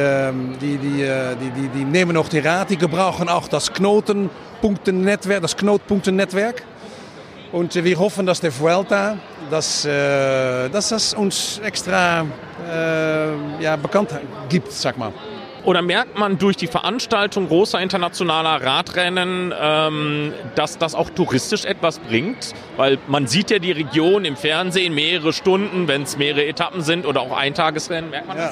die, 0.60 0.76
die, 0.76 0.78
die, 0.78 1.50
die, 1.50 1.68
die 1.68 1.84
nehmen 1.84 2.14
noch 2.14 2.28
die 2.28 2.40
Rat, 2.40 2.70
die 2.70 2.76
gebrauchen 2.76 3.28
auch 3.28 3.46
das 3.46 3.72
Knotenpunktennetwerk, 3.72 5.40
das 5.42 5.56
Knotenpunktennetwerk. 5.56 6.62
Und 7.52 7.74
wir 7.74 7.98
hoffen, 7.98 8.26
dass 8.26 8.40
der 8.40 8.58
Vuelta, 8.58 9.18
dass, 9.50 9.82
dass 9.82 10.88
das 10.88 11.14
uns 11.14 11.60
extra 11.62 12.26
äh, 12.68 13.62
ja, 13.62 13.76
bekannt 13.76 14.10
gibt, 14.48 14.72
sag 14.72 14.96
mal. 14.98 15.12
Oder 15.64 15.80
merkt 15.80 16.18
man 16.18 16.38
durch 16.38 16.56
die 16.56 16.66
Veranstaltung 16.66 17.46
großer 17.46 17.80
internationaler 17.80 18.64
Radrennen, 18.64 19.54
ähm, 19.58 20.32
dass 20.56 20.76
das 20.76 20.96
auch 20.96 21.08
touristisch 21.10 21.64
etwas 21.64 22.00
bringt? 22.00 22.52
Weil 22.76 22.98
man 23.06 23.28
sieht 23.28 23.50
ja 23.50 23.60
die 23.60 23.70
Region 23.70 24.24
im 24.24 24.36
Fernsehen 24.36 24.92
mehrere 24.92 25.32
Stunden, 25.32 25.86
wenn 25.86 26.02
es 26.02 26.16
mehrere 26.16 26.46
Etappen 26.46 26.82
sind 26.82 27.06
oder 27.06 27.20
auch 27.20 27.36
Eintagesrennen. 27.36 28.10
Merkt 28.10 28.26
man 28.26 28.38
ja. 28.38 28.46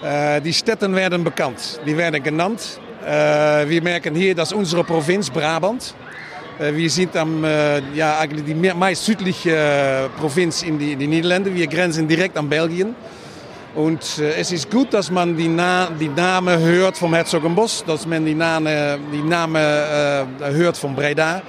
das? 0.00 0.38
Äh, 0.38 0.40
die 0.40 0.54
Städte 0.54 0.90
werden 0.94 1.24
bekannt, 1.24 1.80
die 1.86 1.96
werden 1.96 2.22
genannt. 2.22 2.80
Äh, 3.06 3.68
wir 3.68 3.82
merken 3.82 4.14
hier, 4.14 4.34
dass 4.34 4.52
unsere 4.54 4.82
Provinz 4.82 5.28
Brabant, 5.28 5.94
äh, 6.58 6.74
wir 6.74 6.88
sind 6.88 7.16
am, 7.16 7.44
äh, 7.44 7.80
ja, 7.94 8.18
eigentlich 8.18 8.44
die 8.46 8.54
meist 8.54 9.04
südliche 9.04 9.50
äh, 9.50 10.08
Provinz 10.18 10.62
in 10.62 10.78
die, 10.78 10.92
in 10.92 10.98
die 10.98 11.06
Niederlande. 11.06 11.54
Wir 11.54 11.66
grenzen 11.66 12.08
direkt 12.08 12.38
an 12.38 12.48
Belgien. 12.48 12.94
Und 13.74 14.18
äh, 14.18 14.34
es 14.36 14.52
ist 14.52 14.70
gut, 14.70 14.94
dass 14.94 15.10
man 15.10 15.36
die, 15.36 15.48
Na 15.48 15.88
die 15.90 16.08
Namen 16.08 16.58
hört 16.58 16.96
vom 16.96 17.12
Herzogenbosch, 17.12 17.82
dass 17.84 18.06
man 18.06 18.24
die 18.24 18.34
Namen, 18.34 19.00
die 19.12 19.22
Namen 19.22 19.56
äh, 19.56 20.24
hört 20.52 20.76
von 20.76 20.94
Breda. 20.94 21.42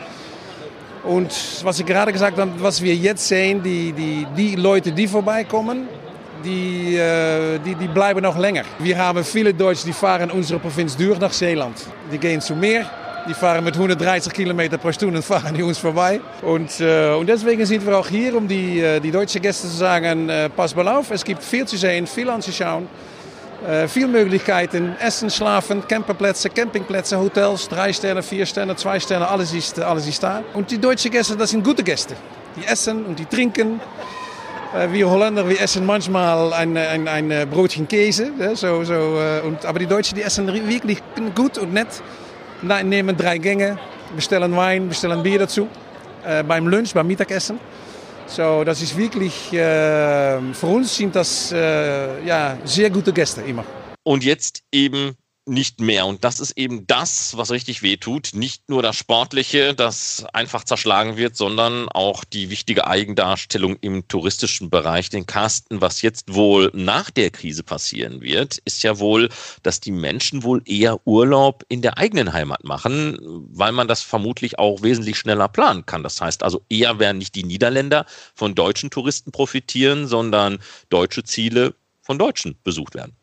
Und 1.04 1.32
was 1.64 1.80
ich 1.80 1.86
gerade 1.86 2.12
gesagt 2.12 2.40
habe, 2.40 2.52
was 2.58 2.82
wir 2.82 2.96
jetzt 2.96 3.28
sehen, 3.28 3.62
die, 3.62 3.92
die, 3.92 4.26
die 4.36 4.56
Leute, 4.56 4.92
die 4.92 5.08
vorbeikommen, 5.08 5.88
die, 6.44 6.96
äh, 6.96 7.60
die, 7.60 7.76
die 7.76 7.88
bleiben 7.88 8.22
noch 8.22 8.38
länger. 8.38 8.64
Wir 8.80 8.98
haben 8.98 9.24
viele 9.24 9.54
Deutsche, 9.54 9.86
die 9.86 9.94
fahren 9.94 10.32
unsere 10.32 10.60
Provinz 10.60 10.98
durch 10.98 11.20
nach 11.20 11.32
Zeeland. 11.32 11.76
Die 12.12 12.18
gehen 12.18 12.42
zu 12.42 12.56
Meer, 12.56 12.90
die 13.28 13.34
fahren 13.34 13.64
mit 13.64 13.76
130 13.76 14.32
Kilometer 14.32 14.78
pro 14.78 14.92
Stunde 14.92 15.22
fahren 15.22 15.56
die 15.56 15.64
uns 15.64 15.78
vorbei. 15.78 16.22
Und, 16.42 16.80
äh, 16.80 17.14
und 17.14 17.28
deswegen 17.28 17.66
sind 17.66 17.86
wir 17.86 17.98
auch 17.98 18.08
hier, 18.08 18.36
um 18.36 18.48
die, 18.48 18.80
äh, 18.80 19.00
die 19.00 19.12
deutschen 19.12 19.42
Gäste 19.42 19.68
zu 19.68 19.76
sagen, 19.76 20.30
äh, 20.30 20.50
pass 20.50 20.76
mal 20.76 20.88
auf, 20.88 21.12
es 21.12 21.24
gibt 21.24 21.44
viel 21.44 21.66
zu 21.66 21.78
sehen, 21.78 22.06
viel 22.06 22.30
anzuschauen. 22.30 22.88
Äh, 23.68 23.88
viel 23.88 24.08
Möglichkeiten, 24.08 24.96
Essen, 25.00 25.32
Schlafen, 25.32 25.88
Camperplätze, 25.88 26.50
Campingplätze, 26.50 27.18
Hotels, 27.18 27.68
drei 27.68 27.92
Sterne, 27.94 28.22
vier 28.22 28.46
Sterne, 28.46 28.76
zwei 28.76 29.00
Sterne, 29.00 29.28
alles 29.28 29.54
ist, 29.54 29.80
alles 29.80 30.08
ist 30.08 30.22
da. 30.22 30.44
Und 30.54 30.70
die 30.70 30.78
deutschen 30.78 31.10
Gäste, 31.10 31.36
das 31.36 31.50
sind 31.50 31.64
gute 31.64 31.84
Gäste. 31.84 32.16
Die 32.58 32.66
essen 32.66 33.06
und 33.06 33.18
die 33.18 33.26
trinken. 33.26 33.80
Wir 34.92 35.10
Holländer, 35.10 35.48
wir 35.48 35.60
essen 35.62 35.86
manchmal 35.86 36.52
ein, 36.52 36.76
ein, 36.76 37.08
ein 37.08 37.50
Brotchen 37.50 37.88
Käse. 37.88 38.32
So, 38.56 38.84
so, 38.84 39.20
und, 39.46 39.80
die 39.80 39.86
Deutschen, 39.86 40.16
die 40.16 40.22
essen 40.22 40.48
wirklich 40.68 41.02
gut 41.34 41.58
und 41.58 41.74
nett. 41.74 41.88
Nehmen 42.62 43.16
drei 43.18 43.38
Gänge, 43.38 43.78
bestellen 44.16 44.56
Wein, 44.56 44.90
bestellen 44.90 45.22
Bier 45.24 45.40
dazu. 45.40 45.68
Äh, 46.26 46.44
beim 46.44 46.68
Lunch, 46.68 46.94
beim 46.94 47.08
Mittagessen. 47.08 47.60
So, 48.28 48.64
das 48.64 48.82
ist 48.82 48.98
wirklich, 48.98 49.54
äh, 49.54 50.42
für 50.54 50.68
uns 50.68 50.96
sind 50.96 51.16
das 51.16 51.52
äh, 51.52 52.26
ja, 52.26 52.58
sehr 52.64 52.90
gute 52.90 53.14
Gäste 53.14 53.42
immer. 53.42 53.64
Und 54.04 54.24
jetzt 54.24 54.64
eben 54.72 55.16
nicht 55.48 55.80
mehr. 55.80 56.06
Und 56.06 56.24
das 56.24 56.40
ist 56.40 56.58
eben 56.58 56.88
das, 56.88 57.38
was 57.38 57.52
richtig 57.52 57.84
wehtut. 57.84 58.32
Nicht 58.34 58.70
nur 58.70 58.82
das 58.82 58.96
Sportliche, 58.96 59.74
das 59.74 60.26
einfach 60.34 60.64
zerschlagen 60.64 61.18
wird, 61.18 61.36
sondern 61.36 61.88
auch 61.90 62.24
die 62.24 62.50
wichtige 62.50 62.88
Eigendarstellung 62.88 63.78
im 63.82 64.08
touristischen 64.08 64.70
Bereich. 64.70 65.10
Den 65.10 65.26
Carsten, 65.26 65.82
was 65.82 66.02
jetzt 66.02 66.34
wohl 66.34 66.72
nach 66.74 67.12
der 67.12 67.30
Krise 67.30 67.64
passieren 67.64 68.22
wird, 68.22 68.58
ist 68.66 68.84
ja 68.84 69.00
wohl, 69.00 69.30
dass 69.62 69.80
die 69.80 69.92
Menschen 69.92 70.44
wohl 70.44 70.62
eher 70.66 71.06
Urlaub 71.08 71.64
in 71.70 71.82
der 71.82 71.98
eigenen 71.98 72.34
Heimat 72.34 72.64
machen, 72.64 73.18
weil 73.52 73.72
man 73.72 73.88
das 73.88 74.02
vermutlich 74.02 74.58
auch 74.58 74.82
wesentlich 74.82 75.18
schneller 75.18 75.48
planen 75.48 75.86
kann. 75.86 76.04
Das 76.04 76.20
heißt 76.20 76.44
also, 76.44 76.64
eher 76.70 77.00
werden 77.00 77.20
nicht 77.20 77.36
die 77.36 77.44
Niederländer 77.44 78.06
von 78.34 78.56
deutschen 78.56 78.90
Touristen 78.90 79.32
profitieren, 79.32 80.08
sondern 80.08 80.60
deutsche 80.90 81.24
Ziele 81.24 81.76
von 82.02 82.18
Deutschen 82.18 82.58
besucht 82.64 82.96
werden. 82.96 83.16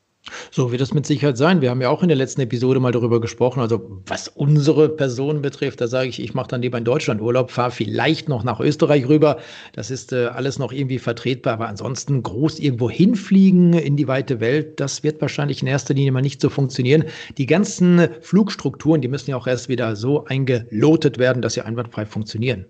So 0.52 0.70
wird 0.70 0.80
das 0.80 0.94
mit 0.94 1.04
Sicherheit 1.04 1.36
sein. 1.36 1.62
Wir 1.62 1.70
haben 1.70 1.80
ja 1.80 1.88
auch 1.88 2.02
in 2.02 2.08
der 2.08 2.16
letzten 2.16 2.42
Episode 2.42 2.78
mal 2.78 2.92
darüber 2.92 3.20
gesprochen. 3.20 3.60
Also 3.60 4.02
was 4.06 4.28
unsere 4.28 4.88
Person 4.88 5.42
betrifft, 5.42 5.80
da 5.80 5.88
sage 5.88 6.08
ich, 6.08 6.22
ich 6.22 6.32
mache 6.32 6.48
dann 6.48 6.62
lieber 6.62 6.78
in 6.78 6.84
Deutschland 6.84 7.20
Urlaub, 7.20 7.50
fahre 7.50 7.72
vielleicht 7.72 8.28
noch 8.28 8.44
nach 8.44 8.60
Österreich 8.60 9.08
rüber. 9.08 9.38
Das 9.72 9.90
ist 9.90 10.12
äh, 10.12 10.26
alles 10.26 10.60
noch 10.60 10.72
irgendwie 10.72 11.00
vertretbar. 11.00 11.54
Aber 11.54 11.68
ansonsten 11.68 12.22
groß 12.22 12.60
irgendwo 12.60 12.88
hinfliegen 12.88 13.72
in 13.72 13.96
die 13.96 14.06
weite 14.06 14.38
Welt, 14.40 14.78
das 14.78 15.02
wird 15.02 15.20
wahrscheinlich 15.20 15.60
in 15.60 15.68
erster 15.68 15.94
Linie 15.94 16.12
mal 16.12 16.22
nicht 16.22 16.40
so 16.40 16.50
funktionieren. 16.50 17.04
Die 17.36 17.46
ganzen 17.46 18.08
Flugstrukturen, 18.20 19.00
die 19.00 19.08
müssen 19.08 19.30
ja 19.30 19.36
auch 19.36 19.48
erst 19.48 19.68
wieder 19.68 19.96
so 19.96 20.24
eingelotet 20.24 21.18
werden, 21.18 21.42
dass 21.42 21.54
sie 21.54 21.62
einwandfrei 21.62 22.06
funktionieren. 22.06 22.66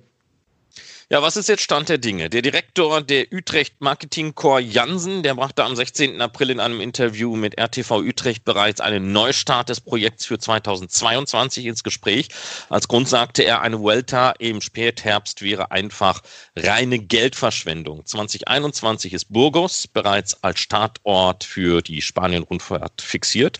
Ja, 1.13 1.21
was 1.21 1.37
ist 1.37 1.51
jetzt 1.51 1.63
Stand 1.63 1.91
der 1.91 1.99
Dinge? 1.99 2.31
Der 2.31 2.41
Direktor 2.41 3.03
der 3.03 3.31
Utrecht 3.31 3.83
Marketing 3.83 4.35
Core 4.35 4.63
Jansen, 4.63 5.23
der 5.23 5.35
brachte 5.35 5.63
am 5.63 5.77
16. 5.77 6.19
April 6.23 6.49
in 6.49 6.59
einem 6.59 6.81
Interview 6.81 7.37
mit 7.37 7.61
RTV 7.61 7.99
Utrecht 7.99 8.47
bereits 8.47 8.81
einen 8.81 9.13
Neustart 9.13 9.69
des 9.69 9.83
Projekts 9.83 10.25
für 10.25 10.39
2022 10.39 11.67
ins 11.67 11.85
Gespräch. 11.85 12.29
Als 12.71 12.89
Grund 12.89 13.11
sagte 13.11 13.43
er, 13.43 13.61
eine 13.61 13.79
Vuelta 13.79 14.31
im 14.39 14.63
Spätherbst 14.63 15.43
wäre 15.43 15.71
einfach 15.71 16.23
reine 16.57 16.99
Geldverschwendung. 16.99 18.07
2021 18.07 19.13
ist 19.13 19.27
Burgos 19.31 19.87
bereits 19.89 20.43
als 20.43 20.61
Startort 20.61 21.45
für 21.45 21.83
die 21.83 22.01
Spanien-Rundfahrt 22.01 23.03
fixiert. 23.03 23.59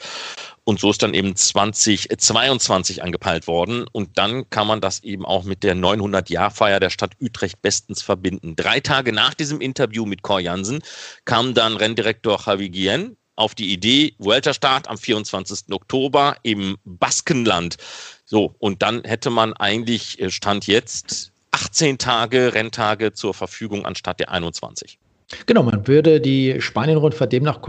Und 0.65 0.79
so 0.79 0.91
ist 0.91 1.03
dann 1.03 1.15
eben 1.15 1.35
2022 1.35 3.03
angepeilt 3.03 3.49
worden. 3.49 3.85
Und 3.91 4.17
dann 4.17 4.49
kann 4.51 4.67
man 4.67 4.81
das 4.81 5.03
eben 5.03 5.27
auch 5.27 5.43
mit 5.45 5.65
der 5.65 5.75
900-Jahr-Feier 5.75 6.79
der 6.79 6.91
Stadt 6.91 7.15
Utrecht 7.21 7.61
bestens 7.63 8.01
verbinden. 8.01 8.55
Drei 8.55 8.79
Tage 8.79 9.13
nach 9.13 9.35
diesem 9.35 9.61
Interview 9.61 10.07
mit 10.07 10.23
Cor 10.23 10.39
Jansen 10.39 10.81
kam 11.25 11.55
dann 11.55 11.77
Renndirektor 11.77 12.41
Javi 12.47 12.71
Guillen 12.71 13.17
auf 13.35 13.55
die 13.55 13.73
Idee, 13.73 14.15
Vuelta-Start 14.19 14.89
am 14.89 14.99
24. 14.99 15.73
Oktober 15.73 16.37
im 16.43 16.77
Baskenland. 16.85 17.77
So, 18.25 18.55
und 18.59 18.83
dann 18.83 19.03
hätte 19.05 19.31
man 19.31 19.55
eigentlich, 19.55 20.21
äh, 20.21 20.31
Stand 20.31 20.67
jetzt, 20.67 21.33
18 21.51 21.99
Tage 21.99 22.55
Renntage 22.55 23.13
zur 23.13 23.35
Verfügung 23.35 23.85
anstatt 23.85 24.21
der 24.21 24.31
21. 24.31 24.99
Genau, 25.47 25.63
man 25.63 25.87
würde 25.87 26.21
die 26.21 26.61
Spanien-Rundfahrt 26.61 27.33
demnach 27.33 27.63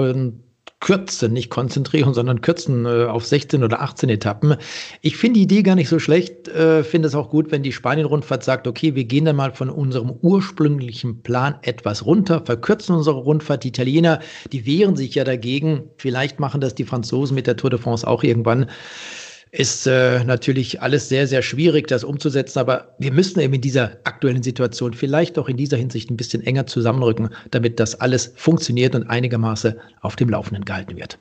kürzen, 0.84 1.32
nicht 1.32 1.50
konzentrieren, 1.50 2.14
sondern 2.14 2.42
kürzen 2.42 2.86
äh, 2.86 3.06
auf 3.06 3.26
16 3.26 3.64
oder 3.64 3.82
18 3.82 4.10
Etappen. 4.10 4.58
Ich 5.02 5.16
finde 5.16 5.40
die 5.40 5.44
Idee 5.44 5.64
gar 5.64 5.76
nicht 5.76 5.88
so 5.88 5.98
schlecht. 5.98 6.50
Äh, 6.50 6.84
finde 6.84 7.08
es 7.08 7.16
auch 7.16 7.30
gut, 7.30 7.52
wenn 7.52 7.64
die 7.64 7.72
Spanien-Rundfahrt 7.72 8.44
sagt, 8.44 8.68
okay, 8.68 8.94
wir 8.94 9.06
gehen 9.06 9.24
dann 9.24 9.38
mal 9.38 9.54
von 9.54 9.70
unserem 9.70 10.12
ursprünglichen 10.12 11.24
Plan 11.24 11.56
etwas 11.62 12.06
runter, 12.06 12.42
verkürzen 12.46 12.98
unsere 12.98 13.16
Rundfahrt. 13.16 13.64
Die 13.64 13.70
Italiener, 13.70 14.20
die 14.52 14.66
wehren 14.66 14.98
sich 14.98 15.16
ja 15.16 15.24
dagegen. 15.24 15.84
Vielleicht 15.96 16.42
machen 16.42 16.60
das 16.60 16.76
die 16.76 16.84
Franzosen 16.84 17.34
mit 17.34 17.48
der 17.48 17.56
Tour 17.56 17.70
de 17.70 17.80
France 17.80 18.06
auch 18.06 18.22
irgendwann 18.22 18.70
ist 19.54 19.86
äh, 19.86 20.24
natürlich 20.24 20.82
alles 20.82 21.10
sehr, 21.10 21.28
sehr 21.28 21.44
schwierig, 21.44 21.88
das 21.88 22.04
umzusetzen. 22.04 22.58
Aber 22.58 22.96
wir 22.98 23.14
müssen 23.14 23.40
eben 23.40 23.54
in 23.54 23.62
dieser 23.62 23.98
aktuellen 24.04 24.42
Situation 24.42 24.94
vielleicht 24.94 25.38
auch 25.38 25.48
in 25.48 25.58
dieser 25.58 25.78
Hinsicht 25.78 26.10
ein 26.10 26.18
bisschen 26.18 26.42
enger 26.42 26.66
zusammenrücken, 26.66 27.30
damit 27.52 27.80
das 27.80 28.02
alles 28.02 28.34
funktioniert 28.36 28.96
und 28.96 29.04
einigermaßen 29.04 29.76
auf 30.02 30.16
dem 30.16 30.30
Laufenden 30.30 30.66
gehalten 30.66 30.98
wird. 30.98 31.20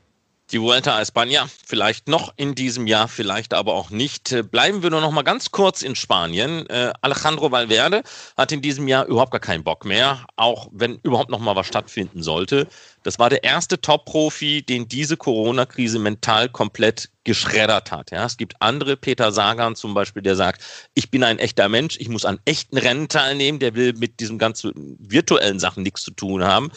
Die 0.53 0.61
Vuelta 0.61 0.97
a 0.97 1.01
España 1.01 1.49
vielleicht 1.67 2.09
noch 2.09 2.35
in 2.37 2.55
diesem 2.55 2.87
Jahr, 2.87 3.09
vielleicht 3.09 3.55
aber 3.55 3.73
auch 3.73 3.89
nicht. 3.89 4.33
Äh, 4.33 4.43
bleiben 4.43 4.83
wir 4.83 4.91
nur 4.91 5.01
noch 5.01 5.11
mal 5.11 5.23
ganz 5.23 5.51
kurz 5.51 5.81
in 5.81 5.97
Spanien. 5.97 6.67
Äh, 6.69 6.93
Alejandro 7.01 7.51
Valverde 7.51 8.03
hat 8.37 8.53
in 8.53 8.61
diesem 8.61 8.87
Jahr 8.87 9.07
überhaupt 9.07 9.31
gar 9.31 9.41
keinen 9.41 9.65
Bock 9.65 9.87
mehr, 9.87 10.27
auch 10.37 10.69
wenn 10.71 10.99
überhaupt 11.05 11.31
noch 11.31 11.39
mal 11.39 11.57
was 11.57 11.67
stattfinden 11.67 12.23
sollte. 12.23 12.69
Das 13.03 13.19
war 13.19 13.31
der 13.31 13.45
erste 13.45 13.81
Top-Profi, 13.81 14.63
den 14.63 14.89
diese 14.89 15.17
Corona-Krise 15.17 15.99
mental 15.99 16.51
komplett 16.51 17.09
geschreddert 17.25 17.91
hat. 17.91 18.11
Ja, 18.11 18.27
es 18.27 18.37
gibt 18.37 18.55
andere, 18.61 18.97
Peter 18.97 19.33
Sagan 19.33 19.77
zum 19.77 19.95
Beispiel, 19.95 20.23
der 20.23 20.37
sagt, 20.37 20.63
ich 20.95 21.11
bin 21.11 21.23
ein 21.25 21.39
echter 21.39 21.69
Mensch, 21.69 21.97
ich 21.99 22.09
muss 22.09 22.25
an 22.25 22.39
echten 22.45 22.77
Rennen 22.77 23.09
teilnehmen, 23.09 23.59
der 23.59 23.75
will 23.75 23.93
mit 23.95 24.21
diesen 24.21 24.39
ganzen 24.39 24.97
virtuellen 24.99 25.59
Sachen 25.59 25.83
nichts 25.83 26.03
zu 26.03 26.11
tun 26.11 26.45
haben. 26.45 26.71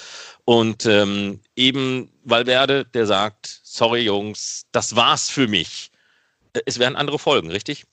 Und 0.45 0.85
ähm, 0.85 1.39
eben 1.55 2.09
Valverde, 2.23 2.85
der 2.85 3.07
sagt, 3.07 3.61
sorry 3.63 4.01
Jungs, 4.01 4.65
das 4.71 4.95
war's 4.95 5.29
für 5.29 5.47
mich. 5.47 5.91
Äh, 6.53 6.61
es 6.65 6.79
werden 6.79 6.95
andere 6.95 7.19
Folgen, 7.19 7.49
richtig? 7.49 7.85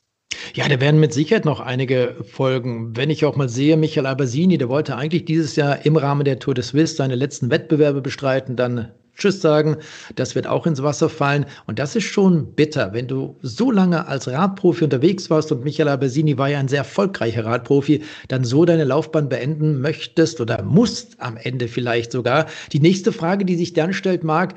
Ja, 0.55 0.69
da 0.69 0.81
werden 0.81 1.01
mit 1.01 1.13
Sicherheit 1.13 1.45
noch 1.45 1.61
einige 1.61 2.17
Folgen. 2.31 2.97
Wenn 2.97 3.11
ich 3.11 3.25
auch 3.25 3.37
mal 3.37 3.49
sehe, 3.49 3.77
Michael 3.77 4.07
Albasini, 4.07 4.59
der 4.59 4.69
wollte 4.69 4.97
eigentlich 4.97 5.25
dieses 5.25 5.57
Jahr 5.57 5.85
im 5.85 5.97
Rahmen 5.97 6.25
der 6.25 6.39
Tour 6.39 6.55
de 6.55 6.65
Suisse 6.65 6.97
seine 6.97 7.15
letzten 7.15 7.51
Wettbewerbe 7.51 8.01
bestreiten, 8.01 8.57
dann 8.57 8.93
Tschüss 9.17 9.41
sagen. 9.41 9.77
Das 10.17 10.35
wird 10.35 10.47
auch 10.47 10.67
ins 10.67 10.83
Wasser 10.83 11.09
fallen. 11.09 11.47
Und 11.67 11.79
das 11.79 11.97
ist 11.97 12.05
schon 12.05 12.55
bitter, 12.55 12.93
wenn 12.93 13.09
du 13.09 13.37
so 13.43 13.71
lange 13.71 14.07
als 14.07 14.29
Radprofi 14.29 14.85
unterwegs 14.85 15.31
warst 15.31 15.53
und 15.53 15.65
Michael 15.65 15.89
Albersini 15.89 16.39
war 16.39 16.49
ja 16.49 16.59
ein 16.59 16.69
sehr 16.69 16.79
erfolgreicher 16.79 17.45
Radprofi, 17.45 18.03
dann 18.29 18.45
so 18.45 18.65
deine 18.65 18.85
Laufbahn 18.85 19.29
beenden 19.29 19.81
möchtest 19.81 20.41
oder 20.41 20.63
musst 20.63 21.21
am 21.21 21.37
Ende 21.37 21.69
vielleicht 21.69 22.13
sogar. 22.13 22.47
Die 22.73 22.81
nächste 22.81 23.13
Frage, 23.13 23.45
die 23.45 23.57
sich 23.57 23.73
dann 23.73 23.93
stellt, 23.93 24.25
Marc, 24.25 24.55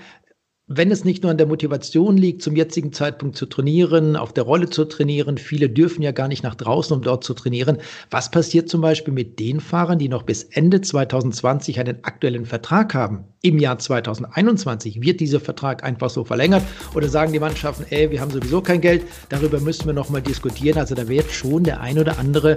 wenn 0.68 0.90
es 0.90 1.06
nicht 1.06 1.22
nur 1.22 1.32
an 1.32 1.38
der 1.38 1.46
Motivation 1.46 2.18
liegt, 2.18 2.42
zum 2.42 2.56
jetzigen 2.56 2.92
Zeitpunkt 2.92 3.38
zu 3.38 3.46
trainieren, 3.46 4.16
auf 4.16 4.34
der 4.34 4.46
Rolle 4.46 4.68
zu 4.68 4.86
trainieren, 4.86 5.38
viele 5.38 5.70
dürfen 5.70 6.02
ja 6.02 6.12
gar 6.12 6.28
nicht 6.28 6.42
nach 6.42 6.56
draußen, 6.56 6.96
um 6.96 7.04
dort 7.04 7.24
zu 7.24 7.36
trainieren. 7.36 7.78
Was 8.10 8.32
passiert 8.32 8.68
zum 8.68 8.82
Beispiel 8.82 9.14
mit 9.14 9.40
den 9.40 9.60
Fahrern, 9.60 10.00
die 10.00 10.10
noch 10.10 10.24
bis 10.24 10.42
Ende 10.42 10.82
2020 10.82 11.80
einen 11.80 12.04
aktuellen 12.04 12.48
Vertrag 12.48 12.96
haben? 12.96 13.26
Im 13.46 13.60
Jahr 13.60 13.78
2021 13.78 15.04
wird 15.04 15.20
dieser 15.20 15.40
Vertrag 15.40 15.84
einfach 15.84 16.10
so 16.10 16.24
verlängert 16.24 16.64
oder 16.96 17.10
sagen 17.10 17.32
die 17.32 17.40
Mannschaften, 17.40 17.86
ey, 17.92 18.10
wir 18.10 18.20
haben 18.20 18.32
sowieso 18.32 18.60
kein 18.60 18.82
Geld, 18.82 19.04
darüber 19.30 19.60
müssen 19.60 19.86
wir 19.86 19.94
nochmal 19.94 20.24
diskutieren. 20.24 20.80
Also 20.80 20.96
da 20.96 21.08
wird 21.08 21.30
schon 21.30 21.64
der 21.64 21.80
ein 21.80 22.00
oder 22.00 22.18
andere 22.18 22.56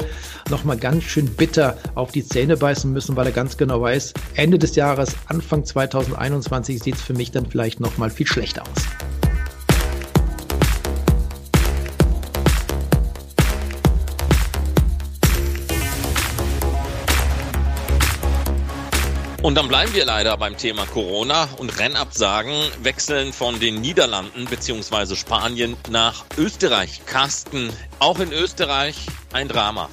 nochmal 0.49 0.79
ganz 0.79 1.05
schön 1.05 1.27
bitter 1.27 1.77
auf 1.95 2.13
die 2.13 2.25
Zähne 2.25 2.57
beißen 2.57 2.91
müssen, 2.91 3.17
weil 3.17 3.27
er 3.27 3.33
ganz 3.33 3.59
genau 3.59 3.83
weiß, 3.83 4.15
Ende 4.35 4.59
des 4.59 4.77
Jahres, 4.77 5.15
Anfang 5.27 5.63
2021 5.63 6.83
sieht 6.83 6.95
es 6.95 7.03
für 7.03 7.13
mich 7.13 7.33
dann 7.33 7.45
vielleicht 7.45 7.81
noch 7.81 7.98
mal 7.99 8.11
viel 8.11 8.27
schlechter 8.27 8.63
aus. 8.63 8.85
Und 19.41 19.55
dann 19.55 19.69
bleiben 19.69 19.95
wir 19.95 20.05
leider 20.05 20.37
beim 20.37 20.57
Thema 20.57 20.85
Corona 20.85 21.49
und 21.59 21.79
Rennabsagen 21.79 22.53
wechseln 22.83 23.33
von 23.33 23.61
den 23.61 23.81
Niederlanden 23.81 24.47
bzw. 24.47 25.15
Spanien 25.15 25.77
nach 25.89 26.25
Österreich. 26.37 27.03
Carsten, 27.07 27.71
auch 28.01 28.19
in 28.19 28.33
Österreich 28.33 29.07
ein 29.33 29.47
Drama. 29.49 29.89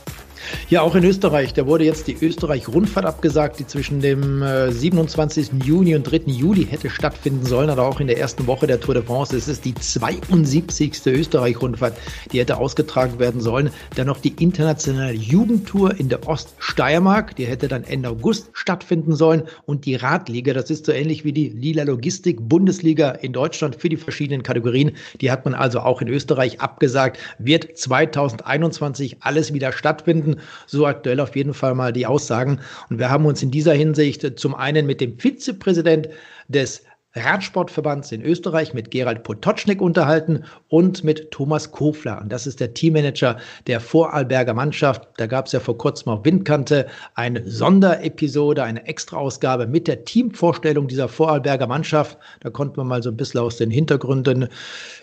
Ja, 0.70 0.82
auch 0.82 0.96
in 0.96 1.04
Österreich. 1.04 1.54
Da 1.54 1.68
wurde 1.68 1.84
jetzt 1.84 2.08
die 2.08 2.18
Österreich-Rundfahrt 2.20 3.06
abgesagt, 3.06 3.60
die 3.60 3.68
zwischen 3.68 4.02
dem 4.02 4.42
äh, 4.42 4.72
27. 4.72 5.64
Juni 5.64 5.96
und 5.96 6.04
3. 6.04 6.22
Juli 6.26 6.66
hätte 6.66 6.90
stattfinden 6.90 7.46
sollen, 7.46 7.70
aber 7.70 7.88
auch 7.88 8.00
in 8.00 8.08
der 8.08 8.18
ersten 8.18 8.48
Woche 8.48 8.66
der 8.66 8.80
Tour 8.80 8.96
de 8.96 9.04
France. 9.04 9.38
Es 9.38 9.48
ist 9.48 9.64
die 9.64 9.76
72. 9.76 11.06
Österreich-Rundfahrt, 11.06 11.96
die 12.32 12.40
hätte 12.40 12.58
ausgetragen 12.58 13.20
werden 13.20 13.42
sollen. 13.42 13.70
Dann 13.96 14.08
noch 14.08 14.20
die 14.20 14.34
internationale 14.42 15.14
Jugendtour 15.14 16.00
in 16.00 16.10
der 16.10 16.28
Oststeiermark, 16.28 17.36
die 17.36 17.46
hätte 17.46 17.68
dann 17.68 17.84
Ende 17.84 18.10
August 18.10 18.50
stattfinden 18.54 19.16
sollen. 19.16 19.44
Und 19.66 19.86
die 19.86 19.96
Radliga, 19.96 20.54
das 20.54 20.72
ist 20.72 20.88
so 20.88 20.92
ähnlich 20.92 21.24
wie 21.26 21.34
die 21.34 21.50
Lila 21.50 21.84
Logistik 21.84 22.38
Bundesliga 22.42 23.12
in 23.12 23.34
Deutschland 23.34 23.76
für 23.76 23.90
die 23.90 23.98
verschiedenen 23.98 24.42
Kategorien. 24.42 24.94
Die 25.22 25.32
hat 25.32 25.46
man 25.46 25.54
also 25.54 25.82
auch 25.82 26.02
in 26.02 26.08
Österreich 26.08 26.60
abgesagt, 26.60 27.20
wird 27.38 27.78
2021 27.78 29.18
alles 29.20 29.54
wieder 29.54 29.72
stattfinden. 29.72 30.38
So 30.68 30.86
aktuell 30.86 31.20
auf 31.20 31.36
jeden 31.36 31.54
Fall 31.54 31.76
mal 31.76 31.94
die 31.94 32.06
Aussagen. 32.06 32.60
Und 32.90 33.00
wir 33.00 33.10
haben 33.10 33.26
uns 33.26 33.42
in 33.44 33.52
dieser 33.52 33.74
Hinsicht 33.74 34.40
zum 34.40 34.56
einen 34.56 34.86
mit 34.86 35.02
dem 35.02 35.18
Vizepräsident 35.20 36.10
des 36.48 36.84
Radsportverbands 37.16 38.12
in 38.12 38.22
Österreich 38.22 38.74
mit 38.74 38.92
Gerald 38.92 39.24
Potocznik 39.24 39.82
unterhalten 39.82 40.44
und 40.68 41.04
mit 41.04 41.32
Thomas 41.32 41.72
Kofler. 41.72 42.22
Und 42.22 42.32
das 42.32 42.46
ist 42.46 42.60
der 42.60 42.74
Teammanager 42.74 43.38
der 43.68 43.80
Vorarlberger 43.80 44.54
Mannschaft. 44.54 45.08
Da 45.18 45.26
gab 45.26 45.46
es 45.46 45.54
ja 45.54 45.62
vor 45.62 45.78
kurzem 45.78 46.12
auf 46.12 46.26
Windkante 46.26 46.88
eine 47.14 47.50
Sonderepisode, 47.50 48.64
eine 48.64 48.86
Extraausgabe 48.86 49.66
mit 49.66 49.88
der 49.88 50.04
Teamvorstellung 50.04 50.88
dieser 50.88 51.08
Vorarlberger 51.08 51.68
Mannschaft. 51.68 52.18
Da 52.42 52.50
konnte 52.50 52.78
man 52.78 52.88
mal 52.88 53.02
so 53.02 53.12
ein 53.12 53.18
bisschen 53.18 53.40
aus 53.40 53.56
den 53.58 53.72
Hintergründen 53.72 54.50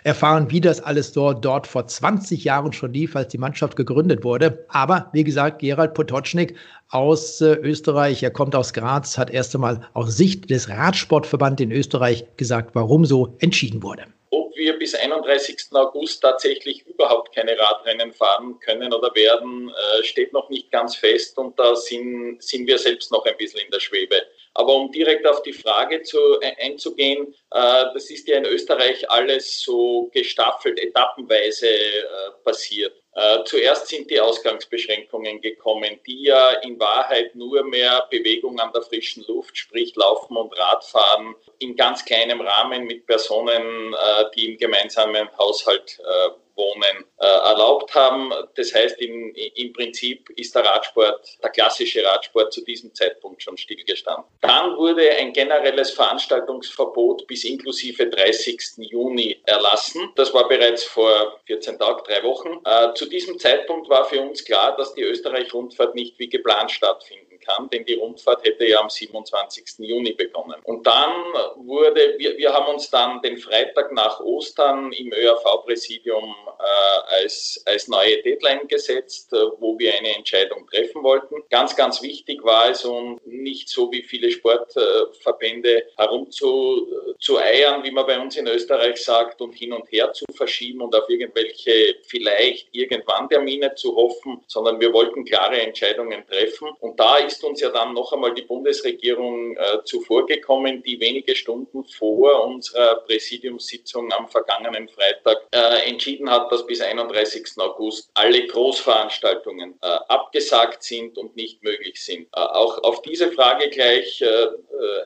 erfahren, 0.05 0.51
wie 0.51 0.61
das 0.61 0.81
alles 0.81 1.13
dort, 1.13 1.45
dort 1.45 1.67
vor 1.67 1.87
20 1.87 2.45
Jahren 2.45 2.73
schon 2.73 2.93
lief, 2.93 3.17
als 3.17 3.29
die 3.29 3.39
Mannschaft 3.39 3.77
gegründet 3.77 4.25
wurde. 4.25 4.65
Aber 4.69 5.11
wie 5.13 5.25
gesagt, 5.25 5.61
Gerald 5.61 5.95
Potocznik 5.95 6.57
aus 6.93 7.41
äh, 7.41 7.55
Österreich. 7.55 8.23
Er 8.23 8.31
kommt 8.31 8.55
aus 8.55 8.73
Graz, 8.73 9.17
hat 9.17 9.31
erst 9.31 9.55
einmal 9.55 9.89
aus 9.95 10.17
Sicht 10.17 10.51
des 10.51 10.69
Radsportverband 10.69 11.61
in 11.61 11.73
Österreich 11.73 12.25
gesagt, 12.37 12.75
warum 12.75 13.05
so 13.05 13.35
entschieden 13.41 13.83
wurde. 13.83 14.05
Ob 14.31 14.55
wir 14.57 14.79
bis 14.79 14.95
31. 14.95 15.69
August 15.73 16.23
tatsächlich 16.23 16.87
überhaupt 16.87 17.35
keine 17.35 17.59
Radrennen 17.59 18.13
fahren 18.13 18.59
können 18.61 18.93
oder 18.93 19.15
werden, 19.15 19.71
äh, 19.71 20.05
steht 20.05 20.33
noch 20.33 20.49
nicht 20.51 20.71
ganz 20.71 20.95
fest 20.97 21.39
und 21.39 21.59
da 21.59 21.75
sind, 21.75 22.43
sind 22.43 22.67
wir 22.67 22.79
selbst 22.79 23.11
noch 23.11 23.25
ein 23.25 23.37
bisschen 23.39 23.61
in 23.61 23.71
der 23.71 23.81
Schwebe. 23.81 24.17
Aber 24.55 24.75
um 24.75 24.93
direkt 24.93 25.27
auf 25.27 25.43
die 25.43 25.53
Frage 25.53 26.03
zu, 26.03 26.19
äh, 26.41 26.53
einzugehen, 26.61 27.35
äh, 27.51 27.85
das 27.95 28.11
ist 28.11 28.29
ja 28.29 28.39
in 28.39 28.45
Österreich 28.45 29.11
alles 29.11 29.61
so 29.61 30.11
gestaffelt, 30.13 30.79
etappenweise 30.79 31.69
äh, 31.69 32.03
passiert. 32.45 32.93
Äh, 33.15 33.45
zuerst 33.45 33.89
sind 33.89 34.11
die 34.11 34.21
Ausgangsbeschränkungen 34.21 35.43
gekommen, 35.43 36.01
die 36.07 36.25
ja 36.25 36.53
in 36.63 36.81
Wahrheit 36.81 37.35
nur 37.35 37.63
mehr 37.63 38.07
Bewegung 38.11 38.59
an 38.59 38.73
der 38.73 38.83
frischen 38.83 39.25
Luft, 39.27 39.57
sprich 39.57 39.95
Laufen 39.97 40.37
und 40.37 40.59
Radfahren 40.59 41.35
in 41.59 41.77
ganz 41.77 42.05
kleinem 42.05 42.41
Rahmen 42.41 42.85
mit 42.85 43.07
Personen, 43.07 43.93
äh, 43.93 44.25
die 44.35 44.53
im 44.53 44.59
gemeinsamen 44.59 45.29
Haushalt 45.37 45.99
äh, 46.01 46.31
Wohnen 46.57 47.05
äh, 47.19 47.27
erlaubt 47.27 47.95
haben. 47.95 48.33
Das 48.55 48.75
heißt, 48.75 49.01
im, 49.01 49.35
im 49.35 49.73
Prinzip 49.73 50.29
ist 50.31 50.55
der 50.55 50.65
Radsport, 50.65 51.39
der 51.43 51.51
klassische 51.51 52.05
Radsport 52.05 52.53
zu 52.53 52.63
diesem 52.65 52.95
Zeitpunkt 52.95 53.43
schon 53.43 53.57
stillgestanden. 53.57 54.25
Dann 54.41 54.77
wurde 54.77 55.11
ein 55.11 55.33
generelles 55.33 55.91
Veranstaltungsverbot 55.91 57.27
bis 57.27 57.45
inklusive 57.45 58.07
30. 58.07 58.61
Juni 58.79 59.41
erlassen. 59.45 60.11
Das 60.17 60.33
war 60.35 60.49
bereits 60.49 60.85
vor 60.85 61.41
14 61.47 61.79
Tagen, 61.79 62.03
drei 62.07 62.23
Wochen. 62.23 62.61
Äh, 62.65 62.95
zu 62.95 63.07
diesem 63.07 63.39
Zeitpunkt 63.39 63.89
war 63.89 64.05
für 64.05 64.21
uns 64.21 64.45
klar, 64.45 64.77
dass 64.77 64.95
die 64.95 65.03
Österreich-Rundfahrt 65.03 65.95
nicht 65.95 66.19
wie 66.19 66.29
geplant 66.29 66.71
stattfindet 66.71 67.32
kann, 67.43 67.69
denn 67.71 67.85
die 67.85 67.95
Rundfahrt 67.95 68.45
hätte 68.45 68.67
ja 68.67 68.81
am 68.81 68.91
27. 68.91 69.79
Juni 69.79 70.13
begonnen. 70.13 70.61
Und 70.65 70.87
dann 70.87 71.13
wurde, 71.57 72.15
wir, 72.19 72.37
wir 72.37 72.53
haben 72.53 72.73
uns 72.73 72.91
dann 72.91 73.21
den 73.23 73.39
Freitag 73.39 73.93
nach 73.93 74.21
Ostern 74.21 74.93
im 74.93 75.13
ÖRV-Präsidium 75.13 76.35
äh, 76.59 77.23
als, 77.23 77.63
als 77.67 77.89
neue 77.89 78.23
Deadline 78.23 78.67
gesetzt, 78.69 79.33
äh, 79.33 79.37
wo 79.59 79.79
wir 79.79 79.95
eine 79.95 80.15
Entscheidung 80.17 80.67
treffen 80.69 81.03
wollten. 81.03 81.37
Ganz, 81.51 81.77
ganz 81.77 82.03
wichtig 82.03 82.43
war 82.45 82.71
es, 82.71 82.85
um 82.85 83.21
nicht 83.25 83.69
so 83.69 83.91
wie 83.93 84.03
viele 84.03 84.31
Sportverbände 84.31 85.85
herumzu 85.97 86.89
zu 87.19 87.39
eiern, 87.39 87.85
wie 87.85 87.91
man 87.91 88.07
bei 88.07 88.19
uns 88.19 88.37
in 88.37 88.47
Österreich 88.47 88.97
sagt, 88.97 89.41
und 89.41 89.53
hin 89.53 89.73
und 89.73 89.91
her 89.93 90.13
zu 90.13 90.25
verschieben 90.35 90.83
und 90.83 90.95
auf 90.95 91.09
irgendwelche 91.09 91.97
vielleicht 92.07 92.69
irgendwann 92.73 93.29
Termine 93.29 93.75
zu 93.75 93.95
hoffen, 93.95 94.43
sondern 94.47 94.81
wir 94.81 94.93
wollten 94.93 95.25
klare 95.25 95.61
Entscheidungen 95.61 96.25
treffen. 96.27 96.69
Und 96.81 96.99
da 96.99 97.19
ist 97.19 97.32
ist 97.33 97.45
uns 97.45 97.61
ja 97.61 97.71
dann 97.71 97.95
noch 97.95 98.12
einmal 98.12 98.35
die 98.35 98.43
Bundesregierung 98.43 99.57
äh, 99.57 99.83
zuvorgekommen, 99.85 100.83
die 100.83 101.01
wenige 101.01 101.35
Stunden 101.35 101.85
vor 101.85 102.45
unserer 102.47 102.97
Präsidiumssitzung 103.07 104.12
am 104.12 104.29
vergangenen 104.29 104.88
Freitag 104.88 105.38
äh, 105.53 105.88
entschieden 105.88 106.31
hat, 106.31 106.53
dass 106.53 106.66
bis 106.66 106.81
31. 106.81 107.59
August 107.59 108.11
alle 108.14 108.47
Großveranstaltungen 108.47 109.79
äh, 109.83 109.87
abgesagt 110.09 110.83
sind 110.83 111.16
und 111.18 111.37
nicht 111.37 111.62
möglich 111.62 112.03
sind. 112.05 112.29
Äh, 112.35 112.40
auch 112.40 112.83
auf 112.83 113.03
diese 113.03 113.33
Frage 113.33 113.71
gleich 113.71 114.21
äh, 114.21 114.27
äh, 114.27 114.51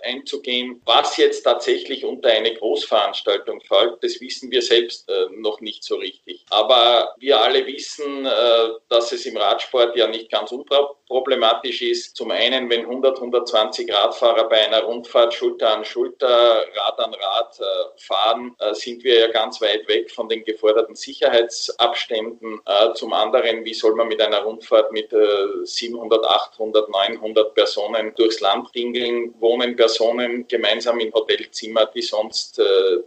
einzugehen, 0.03 0.81
was 0.85 1.17
jetzt 1.17 1.43
tatsächlich 1.43 2.05
unter 2.05 2.31
eine 2.31 2.55
Großveranstaltung 2.55 3.61
fällt, 3.61 4.03
das 4.03 4.21
wissen 4.21 4.51
wir 4.51 4.63
selbst 4.63 5.11
noch 5.33 5.61
nicht 5.61 5.85
so 5.85 5.97
richtig. 5.97 6.45
Aber 6.51 7.15
wir 7.19 7.41
alle 7.41 7.67
wissen, 7.67 8.25
dass 8.89 9.13
es 9.13 9.27
im 9.27 9.37
Radsport 9.37 9.97
ja 9.97 10.07
nicht 10.07 10.31
ganz 10.31 10.53
unproblematisch 10.53 11.83
ist, 11.83 12.17
zum 12.17 12.31
einen, 12.31 12.71
wenn 12.71 12.81
100, 12.81 13.17
120 13.17 13.93
Radfahrer 13.93 14.49
bei 14.49 14.67
einer 14.67 14.83
Rundfahrt 14.83 15.35
Schulter 15.35 15.75
an 15.75 15.85
Schulter, 15.85 16.65
Rad 16.75 17.01
an 17.01 17.15
Rad 17.15 17.61
äh, 17.61 17.65
fahren, 18.01 18.55
äh, 18.59 18.75
sind 18.75 19.03
wir 19.05 19.21
ja 19.21 19.29
ganz 19.29 19.61
weit 19.61 19.89
weg 19.89 20.11
von 20.11 20.29
den 20.29 20.45
geforderten 20.45 20.95
Sicherheitsabständen. 20.95 22.61
Äh, 22.65 22.95
zum 22.95 23.13
anderen, 23.13 23.65
wie 23.65 23.75
soll 23.75 23.95
man 23.95 24.09
mit 24.09 24.21
einer 24.21 24.43
Rundfahrt 24.43 24.93
mit 24.93 25.13
700, 25.65 26.25
800, 26.25 26.89
900 26.89 27.55
Personen 27.55 28.15
durchs 28.17 28.41
Land 28.41 28.75
dingeln? 28.75 29.35
Wohnen 29.41 29.77
Personen 29.77 30.47
gemeinsam 30.47 31.01
in 31.01 31.13
Hotelzimmer, 31.13 31.87
die 31.87 32.03
sonst 32.03 32.61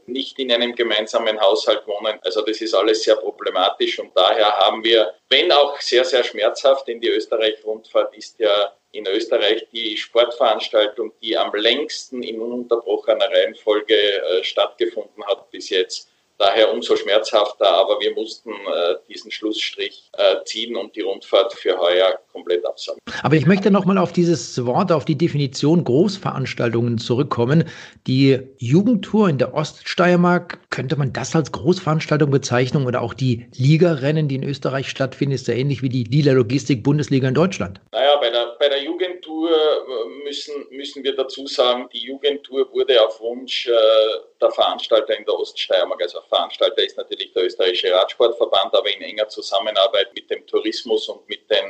nicht 0.05 0.39
in 0.39 0.51
einem 0.51 0.75
gemeinsamen 0.75 1.39
Haushalt 1.39 1.85
wohnen? 1.87 2.19
Also 2.23 2.41
das 2.41 2.61
ist 2.61 2.73
alles 2.73 3.03
sehr 3.03 3.15
problematisch 3.15 3.28
und 3.99 4.11
daher 4.15 4.57
haben 4.57 4.83
wir, 4.83 5.13
wenn 5.29 5.51
auch 5.51 5.79
sehr, 5.79 6.05
sehr 6.05 6.23
schmerzhaft, 6.23 6.87
denn 6.87 6.99
die 6.99 7.09
Österreich-Rundfahrt 7.09 8.15
ist 8.15 8.39
ja 8.39 8.73
in 8.91 9.07
Österreich 9.07 9.67
die 9.71 9.95
Sportveranstaltung, 9.97 11.13
die 11.21 11.37
am 11.37 11.53
längsten 11.53 12.23
in 12.23 12.39
ununterbrochener 12.41 13.29
Reihenfolge 13.29 13.95
äh, 13.95 14.43
stattgefunden 14.43 15.23
hat 15.25 15.51
bis 15.51 15.69
jetzt 15.69 16.08
daher 16.39 16.73
umso 16.73 16.95
schmerzhafter, 16.95 17.69
aber 17.69 17.99
wir 17.99 18.13
mussten 18.15 18.49
äh, 18.49 18.95
diesen 19.07 19.29
Schlussstrich 19.29 20.09
äh, 20.17 20.37
ziehen 20.45 20.75
und 20.75 20.95
die 20.95 21.01
Rundfahrt 21.01 21.53
für 21.53 21.77
heuer 21.77 22.17
komplett 22.31 22.65
absagen. 22.65 22.99
Aber 23.21 23.35
ich 23.35 23.45
möchte 23.45 23.69
nochmal 23.69 23.97
auf 23.97 24.13
dieses 24.13 24.65
Wort, 24.65 24.91
auf 24.91 25.05
die 25.05 25.17
Definition 25.17 25.83
Großveranstaltungen 25.83 26.97
zurückkommen. 26.97 27.65
Die 28.07 28.39
Jugendtour 28.57 29.29
in 29.29 29.37
der 29.37 29.53
Oststeiermark, 29.53 30.59
könnte 30.69 30.95
man 30.95 31.11
das 31.13 31.35
als 31.35 31.51
Großveranstaltung 31.51 32.31
bezeichnen 32.31 32.85
oder 32.87 33.01
auch 33.01 33.13
die 33.13 33.47
Ligarennen, 33.55 34.27
die 34.29 34.35
in 34.35 34.43
Österreich 34.43 34.89
stattfinden, 34.89 35.35
ist 35.35 35.47
ja 35.47 35.53
ähnlich 35.53 35.81
wie 35.81 35.89
die 35.89 36.05
Lila 36.05 36.31
Logistik 36.31 36.83
Bundesliga 36.83 37.27
in 37.27 37.33
Deutschland? 37.33 37.81
Naja, 37.91 38.15
bei 38.21 38.29
der, 38.29 38.48
bei 38.59 38.67
der 38.67 38.83
Jugendtour 38.83 39.49
äh, 39.49 40.23
müssen, 40.23 40.67
müssen 40.69 41.03
wir 41.03 41.15
dazu 41.15 41.47
sagen, 41.47 41.89
die 41.93 41.99
Jugendtour 41.99 42.71
wurde 42.73 43.01
auf 43.03 43.19
Wunsch 43.21 43.67
äh, 43.67 43.71
der 44.41 44.51
Veranstalter 44.51 45.17
in 45.17 45.25
der 45.25 45.33
Oststeiermark, 45.33 46.01
also 46.01 46.21
Veranstalter 46.27 46.83
ist 46.83 46.97
natürlich 46.97 47.31
der 47.33 47.45
österreichische 47.45 47.93
Radsportverband, 47.93 48.75
aber 48.75 48.93
in 48.93 49.01
enger 49.01 49.29
Zusammenarbeit 49.29 50.13
mit 50.13 50.29
dem 50.29 50.45
Tourismus 50.45 51.07
und 51.07 51.27
mit 51.29 51.49
den, 51.49 51.65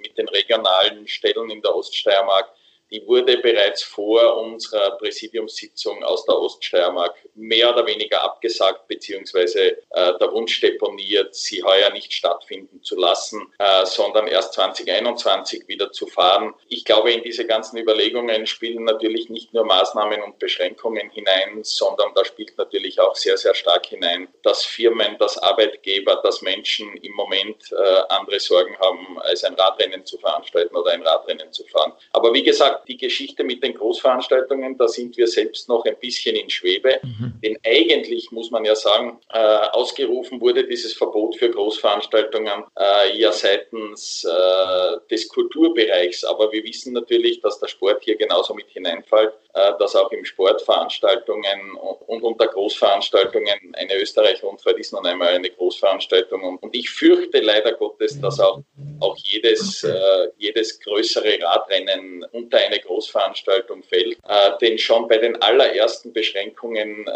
mit 0.00 0.16
den 0.16 0.28
regionalen 0.28 1.06
Stellen 1.06 1.50
in 1.50 1.60
der 1.60 1.74
Oststeiermark 1.74 2.50
die 2.92 3.06
wurde 3.06 3.38
bereits 3.38 3.82
vor 3.82 4.36
unserer 4.36 4.92
Präsidiumssitzung 4.98 6.04
aus 6.04 6.26
der 6.26 6.38
Oststeiermark 6.38 7.14
mehr 7.34 7.72
oder 7.72 7.86
weniger 7.86 8.22
abgesagt, 8.22 8.86
beziehungsweise 8.86 9.78
äh, 9.90 10.18
der 10.20 10.30
Wunsch 10.32 10.60
deponiert, 10.60 11.34
sie 11.34 11.62
heuer 11.62 11.90
nicht 11.90 12.12
stattfinden 12.12 12.82
zu 12.82 12.96
lassen, 12.96 13.50
äh, 13.58 13.86
sondern 13.86 14.26
erst 14.26 14.52
2021 14.54 15.66
wieder 15.68 15.90
zu 15.90 16.06
fahren. 16.06 16.52
Ich 16.68 16.84
glaube, 16.84 17.12
in 17.12 17.22
diese 17.22 17.46
ganzen 17.46 17.78
Überlegungen 17.78 18.46
spielen 18.46 18.84
natürlich 18.84 19.30
nicht 19.30 19.54
nur 19.54 19.64
Maßnahmen 19.64 20.22
und 20.22 20.38
Beschränkungen 20.38 21.08
hinein, 21.10 21.60
sondern 21.62 22.12
da 22.14 22.24
spielt 22.26 22.58
natürlich 22.58 23.00
auch 23.00 23.16
sehr, 23.16 23.38
sehr 23.38 23.54
stark 23.54 23.86
hinein, 23.86 24.28
dass 24.42 24.64
Firmen, 24.64 25.16
dass 25.18 25.38
Arbeitgeber, 25.38 26.20
dass 26.22 26.42
Menschen 26.42 26.94
im 26.98 27.12
Moment 27.12 27.72
äh, 27.72 28.02
andere 28.10 28.38
Sorgen 28.38 28.76
haben, 28.78 29.18
als 29.22 29.44
ein 29.44 29.54
Radrennen 29.54 30.04
zu 30.04 30.18
veranstalten 30.18 30.76
oder 30.76 30.90
ein 30.92 31.02
Radrennen 31.02 31.50
zu 31.52 31.64
fahren. 31.64 31.94
Aber 32.12 32.34
wie 32.34 32.42
gesagt, 32.42 32.81
die 32.88 32.96
Geschichte 32.96 33.44
mit 33.44 33.62
den 33.62 33.74
Großveranstaltungen, 33.74 34.76
da 34.76 34.88
sind 34.88 35.16
wir 35.16 35.26
selbst 35.26 35.68
noch 35.68 35.84
ein 35.84 35.96
bisschen 36.00 36.36
in 36.36 36.48
Schwebe. 36.50 37.00
Mhm. 37.02 37.32
Denn 37.42 37.58
eigentlich 37.64 38.30
muss 38.30 38.50
man 38.50 38.64
ja 38.64 38.74
sagen, 38.74 39.20
äh, 39.32 39.38
ausgerufen 39.38 40.40
wurde 40.40 40.66
dieses 40.66 40.92
Verbot 40.94 41.36
für 41.36 41.50
Großveranstaltungen 41.50 42.64
äh, 42.78 43.18
ja 43.18 43.32
seitens 43.32 44.24
äh, 44.24 44.96
des 45.10 45.28
Kulturbereichs. 45.28 46.24
Aber 46.24 46.52
wir 46.52 46.62
wissen 46.64 46.92
natürlich, 46.92 47.40
dass 47.40 47.58
der 47.60 47.68
Sport 47.68 48.04
hier 48.04 48.16
genauso 48.16 48.54
mit 48.54 48.68
hineinfällt, 48.68 49.32
dass 49.52 49.94
auch 49.96 50.10
im 50.12 50.24
Sportveranstaltungen 50.24 51.76
und 52.06 52.22
unter 52.22 52.46
Großveranstaltungen 52.46 53.74
eine 53.74 54.00
Österreich-Rundfahrt 54.00 54.78
ist 54.78 54.92
nun 54.92 55.06
einmal 55.06 55.28
eine 55.28 55.50
Großveranstaltung. 55.50 56.58
Und 56.58 56.74
ich 56.74 56.90
fürchte 56.90 57.40
leider 57.40 57.72
Gottes, 57.72 58.20
dass 58.20 58.40
auch, 58.40 58.60
auch 59.00 59.16
jedes, 59.16 59.84
äh, 59.84 60.28
jedes 60.36 60.78
größere 60.80 61.40
Radrennen 61.42 62.24
unter 62.32 62.58
eine 62.58 62.78
Großveranstaltung 62.78 63.82
fällt. 63.82 64.18
Äh, 64.28 64.50
denn 64.60 64.78
schon 64.78 65.08
bei 65.08 65.18
den 65.18 65.40
allerersten 65.42 66.12
Beschränkungen 66.12 67.06
äh, 67.06 67.10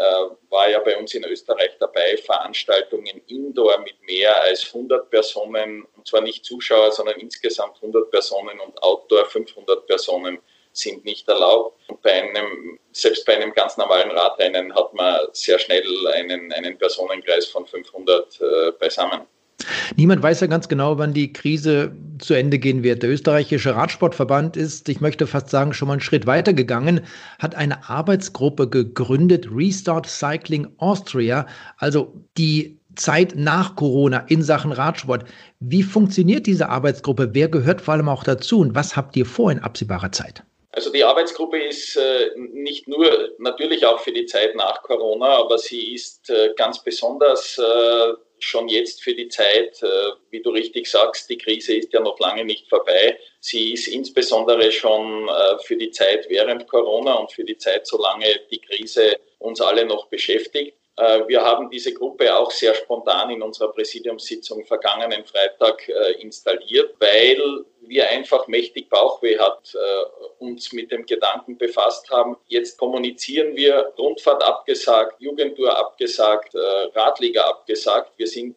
war 0.49 0.69
ja 0.69 0.79
bei 0.79 0.97
uns 0.97 1.13
in 1.13 1.23
Österreich 1.25 1.71
dabei, 1.79 2.17
Veranstaltungen 2.17 3.21
indoor 3.27 3.79
mit 3.79 3.95
mehr 4.03 4.41
als 4.43 4.65
100 4.65 5.09
Personen, 5.09 5.85
und 5.95 6.07
zwar 6.07 6.21
nicht 6.21 6.45
Zuschauer, 6.45 6.91
sondern 6.91 7.19
insgesamt 7.19 7.75
100 7.77 8.09
Personen 8.11 8.59
und 8.59 8.81
outdoor 8.81 9.25
500 9.25 9.85
Personen 9.85 10.39
sind 10.77 11.05
nicht 11.05 11.27
erlaubt. 11.27 11.79
Bei 12.03 12.23
einem, 12.23 12.79
selbst 12.91 13.25
bei 13.25 13.35
einem 13.35 13.53
ganz 13.53 13.77
normalen 13.77 14.11
Radrennen 14.11 14.73
hat 14.75 14.93
man 14.93 15.19
sehr 15.33 15.59
schnell 15.59 15.83
einen, 16.13 16.51
einen 16.53 16.77
Personenkreis 16.77 17.47
von 17.47 17.65
500 17.65 18.41
äh, 18.41 18.71
beisammen. 18.79 19.21
Niemand 19.95 20.21
weiß 20.21 20.41
ja 20.41 20.47
ganz 20.47 20.67
genau, 20.69 20.97
wann 20.97 21.13
die 21.13 21.33
Krise 21.33 21.91
zu 22.19 22.35
Ende 22.35 22.59
gehen 22.59 22.83
wird. 22.83 23.01
Der 23.01 23.09
österreichische 23.09 23.75
Radsportverband 23.75 24.55
ist, 24.55 24.87
ich 24.87 25.01
möchte 25.01 25.25
fast 25.25 25.49
sagen, 25.49 25.73
schon 25.73 25.87
mal 25.87 25.95
einen 25.95 26.01
Schritt 26.01 26.27
weiter 26.27 26.53
gegangen, 26.53 27.01
hat 27.39 27.55
eine 27.55 27.89
Arbeitsgruppe 27.89 28.69
gegründet, 28.69 29.47
Restart 29.51 30.05
Cycling 30.05 30.67
Austria, 30.77 31.47
also 31.77 32.13
die 32.37 32.79
Zeit 32.95 33.35
nach 33.35 33.75
Corona 33.75 34.19
in 34.27 34.43
Sachen 34.43 34.71
Radsport. 34.71 35.25
Wie 35.59 35.83
funktioniert 35.83 36.45
diese 36.45 36.69
Arbeitsgruppe? 36.69 37.29
Wer 37.33 37.47
gehört 37.47 37.81
vor 37.81 37.95
allem 37.95 38.09
auch 38.09 38.23
dazu 38.23 38.59
und 38.59 38.75
was 38.75 38.95
habt 38.95 39.15
ihr 39.15 39.25
vor 39.25 39.51
in 39.51 39.59
absehbarer 39.59 40.11
Zeit? 40.11 40.43
Also 40.77 40.91
die 40.91 41.03
Arbeitsgruppe 41.03 41.57
ist 41.57 41.97
äh, 41.97 42.29
nicht 42.35 42.87
nur 42.87 43.31
natürlich 43.39 43.83
auch 43.83 43.99
für 43.99 44.11
die 44.11 44.27
Zeit 44.27 44.53
nach 44.53 44.83
Corona, 44.83 45.29
aber 45.39 45.57
sie 45.57 45.95
ist 45.95 46.29
äh, 46.29 46.53
ganz 46.55 46.83
besonders 46.83 47.57
äh, 47.57 48.13
schon 48.37 48.69
jetzt 48.69 49.01
für 49.01 49.15
die 49.15 49.27
Zeit, 49.29 49.81
wie 50.29 50.43
du 50.43 50.51
richtig 50.51 50.87
sagst, 50.87 51.27
die 51.27 51.39
Krise 51.39 51.73
ist 51.73 51.91
ja 51.91 51.99
noch 51.99 52.19
lange 52.19 52.45
nicht 52.45 52.69
vorbei. 52.69 53.17
Sie 53.39 53.73
ist 53.73 53.87
insbesondere 53.87 54.71
schon 54.71 55.27
für 55.63 55.75
die 55.75 55.89
Zeit 55.89 56.29
während 56.29 56.67
Corona 56.67 57.15
und 57.15 57.31
für 57.31 57.43
die 57.43 57.57
Zeit, 57.57 57.87
solange 57.87 58.27
die 58.51 58.61
Krise 58.61 59.15
uns 59.39 59.59
alle 59.59 59.85
noch 59.85 60.05
beschäftigt. 60.09 60.76
Äh, 60.97 61.27
wir 61.27 61.43
haben 61.43 61.69
diese 61.69 61.93
Gruppe 61.93 62.35
auch 62.35 62.49
sehr 62.49 62.73
spontan 62.73 63.29
in 63.29 63.41
unserer 63.41 63.71
Präsidiumssitzung 63.71 64.65
vergangenen 64.65 65.23
Freitag 65.25 65.87
äh, 65.87 66.13
installiert, 66.21 66.95
weil 66.99 67.65
wir 67.81 68.09
einfach 68.09 68.47
mächtig 68.47 68.89
Bauchweh 68.89 69.37
hat, 69.37 69.75
äh, 69.75 70.43
uns 70.43 70.73
mit 70.73 70.91
dem 70.91 71.05
Gedanken 71.05 71.57
befasst 71.57 72.09
haben. 72.09 72.35
Jetzt 72.47 72.77
kommunizieren 72.79 73.55
wir 73.55 73.93
Rundfahrt 73.97 74.43
abgesagt, 74.43 75.21
Jugendtour 75.21 75.77
abgesagt, 75.77 76.53
Radliga 76.93 77.43
abgesagt. 77.43 78.11
Wir 78.17 78.27
sind 78.27 78.55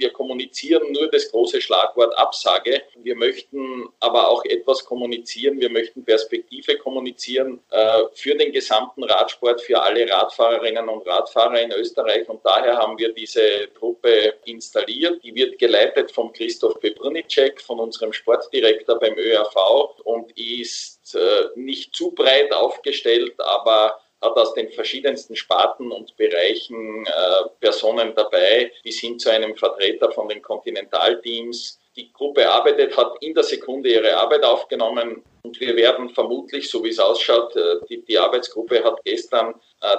wir 0.00 0.10
kommunizieren 0.10 0.92
nur 0.92 1.08
das 1.08 1.30
große 1.30 1.60
Schlagwort 1.60 2.16
Absage. 2.18 2.82
Wir 2.96 3.14
möchten 3.14 3.88
aber 4.00 4.28
auch 4.28 4.44
etwas 4.44 4.84
kommunizieren. 4.84 5.60
Wir 5.60 5.70
möchten 5.70 6.04
Perspektive 6.04 6.76
kommunizieren 6.78 7.60
äh, 7.70 8.04
für 8.14 8.34
den 8.34 8.52
gesamten 8.52 9.04
Radsport, 9.04 9.60
für 9.60 9.80
alle 9.80 10.08
Radfahrerinnen 10.10 10.88
und 10.88 11.06
Radfahrer 11.06 11.60
in 11.60 11.72
Österreich. 11.72 12.28
Und 12.28 12.40
daher 12.44 12.76
haben 12.76 12.98
wir 12.98 13.12
diese 13.12 13.68
Gruppe 13.78 14.34
installiert. 14.46 15.22
Die 15.22 15.34
wird 15.34 15.58
geleitet 15.58 16.10
von 16.10 16.32
Christoph 16.32 16.80
Pebrnicek, 16.80 17.60
von 17.60 17.78
unserem 17.78 18.12
Sportdirektor 18.12 18.98
beim 18.98 19.16
ÖRV 19.16 20.00
und 20.04 20.36
ist 20.38 21.14
äh, 21.14 21.48
nicht 21.56 21.94
zu 21.94 22.12
breit 22.12 22.52
aufgestellt, 22.52 23.34
aber 23.38 24.00
hat 24.20 24.36
aus 24.36 24.54
den 24.54 24.70
verschiedensten 24.70 25.34
Sparten 25.34 25.90
und 25.90 26.16
Bereichen 26.16 27.06
äh, 27.06 27.48
Personen 27.60 28.14
dabei, 28.14 28.72
bis 28.82 29.00
hin 29.00 29.18
zu 29.18 29.30
einem 29.30 29.56
Vertreter 29.56 30.12
von 30.12 30.28
den 30.28 30.42
Kontinentalteams. 30.42 31.78
Die 31.96 32.12
Gruppe 32.12 32.48
arbeitet, 32.48 32.96
hat 32.96 33.14
in 33.20 33.34
der 33.34 33.44
Sekunde 33.44 33.90
ihre 33.90 34.16
Arbeit 34.16 34.44
aufgenommen 34.44 35.22
und 35.42 35.58
wir 35.60 35.74
werden 35.74 36.10
vermutlich, 36.10 36.68
so 36.68 36.84
wie 36.84 36.90
es 36.90 36.98
ausschaut, 36.98 37.56
äh, 37.56 37.76
die, 37.88 38.04
die 38.04 38.18
Arbeitsgruppe 38.18 38.84
hat 38.84 39.02
gestern 39.04 39.54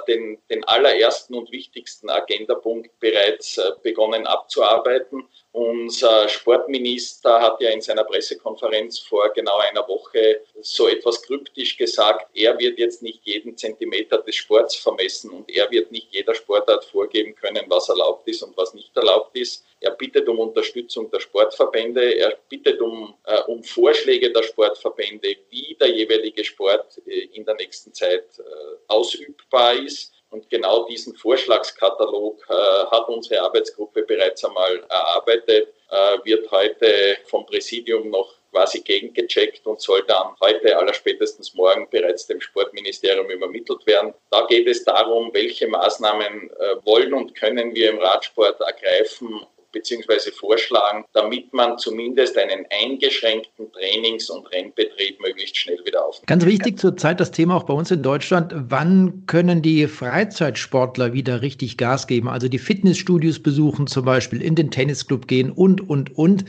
den, 0.06 0.38
den 0.48 0.64
allerersten 0.64 1.34
und 1.34 1.50
wichtigsten 1.50 2.08
Agendapunkt 2.10 2.98
bereits 3.00 3.58
äh, 3.58 3.70
begonnen 3.82 4.26
abzuarbeiten. 4.26 5.24
Unser 5.52 6.28
Sportminister 6.30 7.40
hat 7.40 7.60
ja 7.60 7.70
in 7.70 7.82
seiner 7.82 8.04
Pressekonferenz 8.04 9.00
vor 9.00 9.28
genau 9.34 9.58
einer 9.58 9.86
Woche 9.86 10.40
so 10.62 10.88
etwas 10.88 11.22
kryptisch 11.22 11.76
gesagt, 11.76 12.26
er 12.34 12.58
wird 12.58 12.78
jetzt 12.78 13.02
nicht 13.02 13.20
jeden 13.24 13.56
Zentimeter 13.56 14.18
des 14.18 14.36
Sports 14.36 14.76
vermessen 14.76 15.30
und 15.30 15.50
er 15.50 15.70
wird 15.70 15.92
nicht 15.92 16.08
jeder 16.10 16.34
Sportart 16.34 16.86
vorgeben 16.86 17.34
können, 17.34 17.64
was 17.68 17.90
erlaubt 17.90 18.26
ist 18.28 18.42
und 18.42 18.56
was 18.56 18.72
nicht 18.72 18.96
erlaubt 18.96 19.36
ist. 19.36 19.62
Er 19.80 19.90
bittet 19.90 20.28
um 20.28 20.38
Unterstützung 20.38 21.10
der 21.10 21.18
Sportverbände, 21.18 22.14
er 22.14 22.38
bittet 22.48 22.80
um, 22.80 23.14
äh, 23.24 23.40
um 23.42 23.64
Vorschläge 23.64 24.32
der 24.32 24.44
Sportverbände, 24.44 25.36
wie 25.50 25.76
der 25.78 25.88
jeweilige 25.88 26.44
Sport 26.44 27.02
äh, 27.04 27.28
in 27.34 27.44
der 27.44 27.56
nächsten 27.56 27.92
Zeit 27.92 28.24
äh, 28.38 28.42
ausübbar 28.86 29.71
ist. 29.72 30.12
Und 30.30 30.48
genau 30.48 30.86
diesen 30.86 31.14
Vorschlagskatalog 31.14 32.42
äh, 32.48 32.54
hat 32.90 33.08
unsere 33.08 33.42
Arbeitsgruppe 33.42 34.02
bereits 34.02 34.42
einmal 34.44 34.82
erarbeitet, 34.88 35.68
äh, 35.90 36.18
wird 36.24 36.50
heute 36.50 37.18
vom 37.26 37.44
Präsidium 37.44 38.08
noch 38.08 38.34
quasi 38.50 38.80
gegengecheckt 38.80 39.66
und 39.66 39.80
soll 39.80 40.02
dann 40.06 40.34
heute 40.40 40.76
allerspätestens 40.76 41.54
morgen 41.54 41.88
bereits 41.90 42.26
dem 42.26 42.40
Sportministerium 42.40 43.30
übermittelt 43.30 43.86
werden. 43.86 44.14
Da 44.30 44.46
geht 44.46 44.68
es 44.68 44.84
darum, 44.84 45.30
welche 45.32 45.66
Maßnahmen 45.68 46.50
äh, 46.50 46.76
wollen 46.86 47.14
und 47.14 47.34
können 47.34 47.74
wir 47.74 47.90
im 47.90 47.98
Radsport 47.98 48.60
ergreifen, 48.60 49.46
beziehungsweise 49.72 50.32
vorschlagen, 50.32 51.04
damit 51.12 51.52
man 51.52 51.78
zumindest 51.78 52.36
einen 52.38 52.66
eingeschränkten 52.70 53.72
Trainings- 53.72 54.30
und 54.30 54.46
Rennbetrieb 54.52 55.20
möglichst 55.20 55.56
schnell 55.56 55.78
wieder 55.84 56.06
aufnimmt. 56.06 56.26
Ganz 56.26 56.44
wichtig 56.44 56.78
zurzeit 56.78 57.20
das 57.20 57.30
Thema 57.30 57.56
auch 57.56 57.64
bei 57.64 57.74
uns 57.74 57.90
in 57.90 58.02
Deutschland. 58.02 58.52
Wann 58.54 59.24
können 59.26 59.62
die 59.62 59.86
Freizeitsportler 59.86 61.12
wieder 61.12 61.42
richtig 61.42 61.76
Gas 61.76 62.06
geben? 62.06 62.28
Also 62.28 62.48
die 62.48 62.58
Fitnessstudios 62.58 63.42
besuchen 63.42 63.86
zum 63.86 64.04
Beispiel, 64.04 64.42
in 64.42 64.54
den 64.54 64.70
Tennisclub 64.70 65.26
gehen 65.26 65.50
und, 65.50 65.88
und, 65.88 66.16
und. 66.16 66.44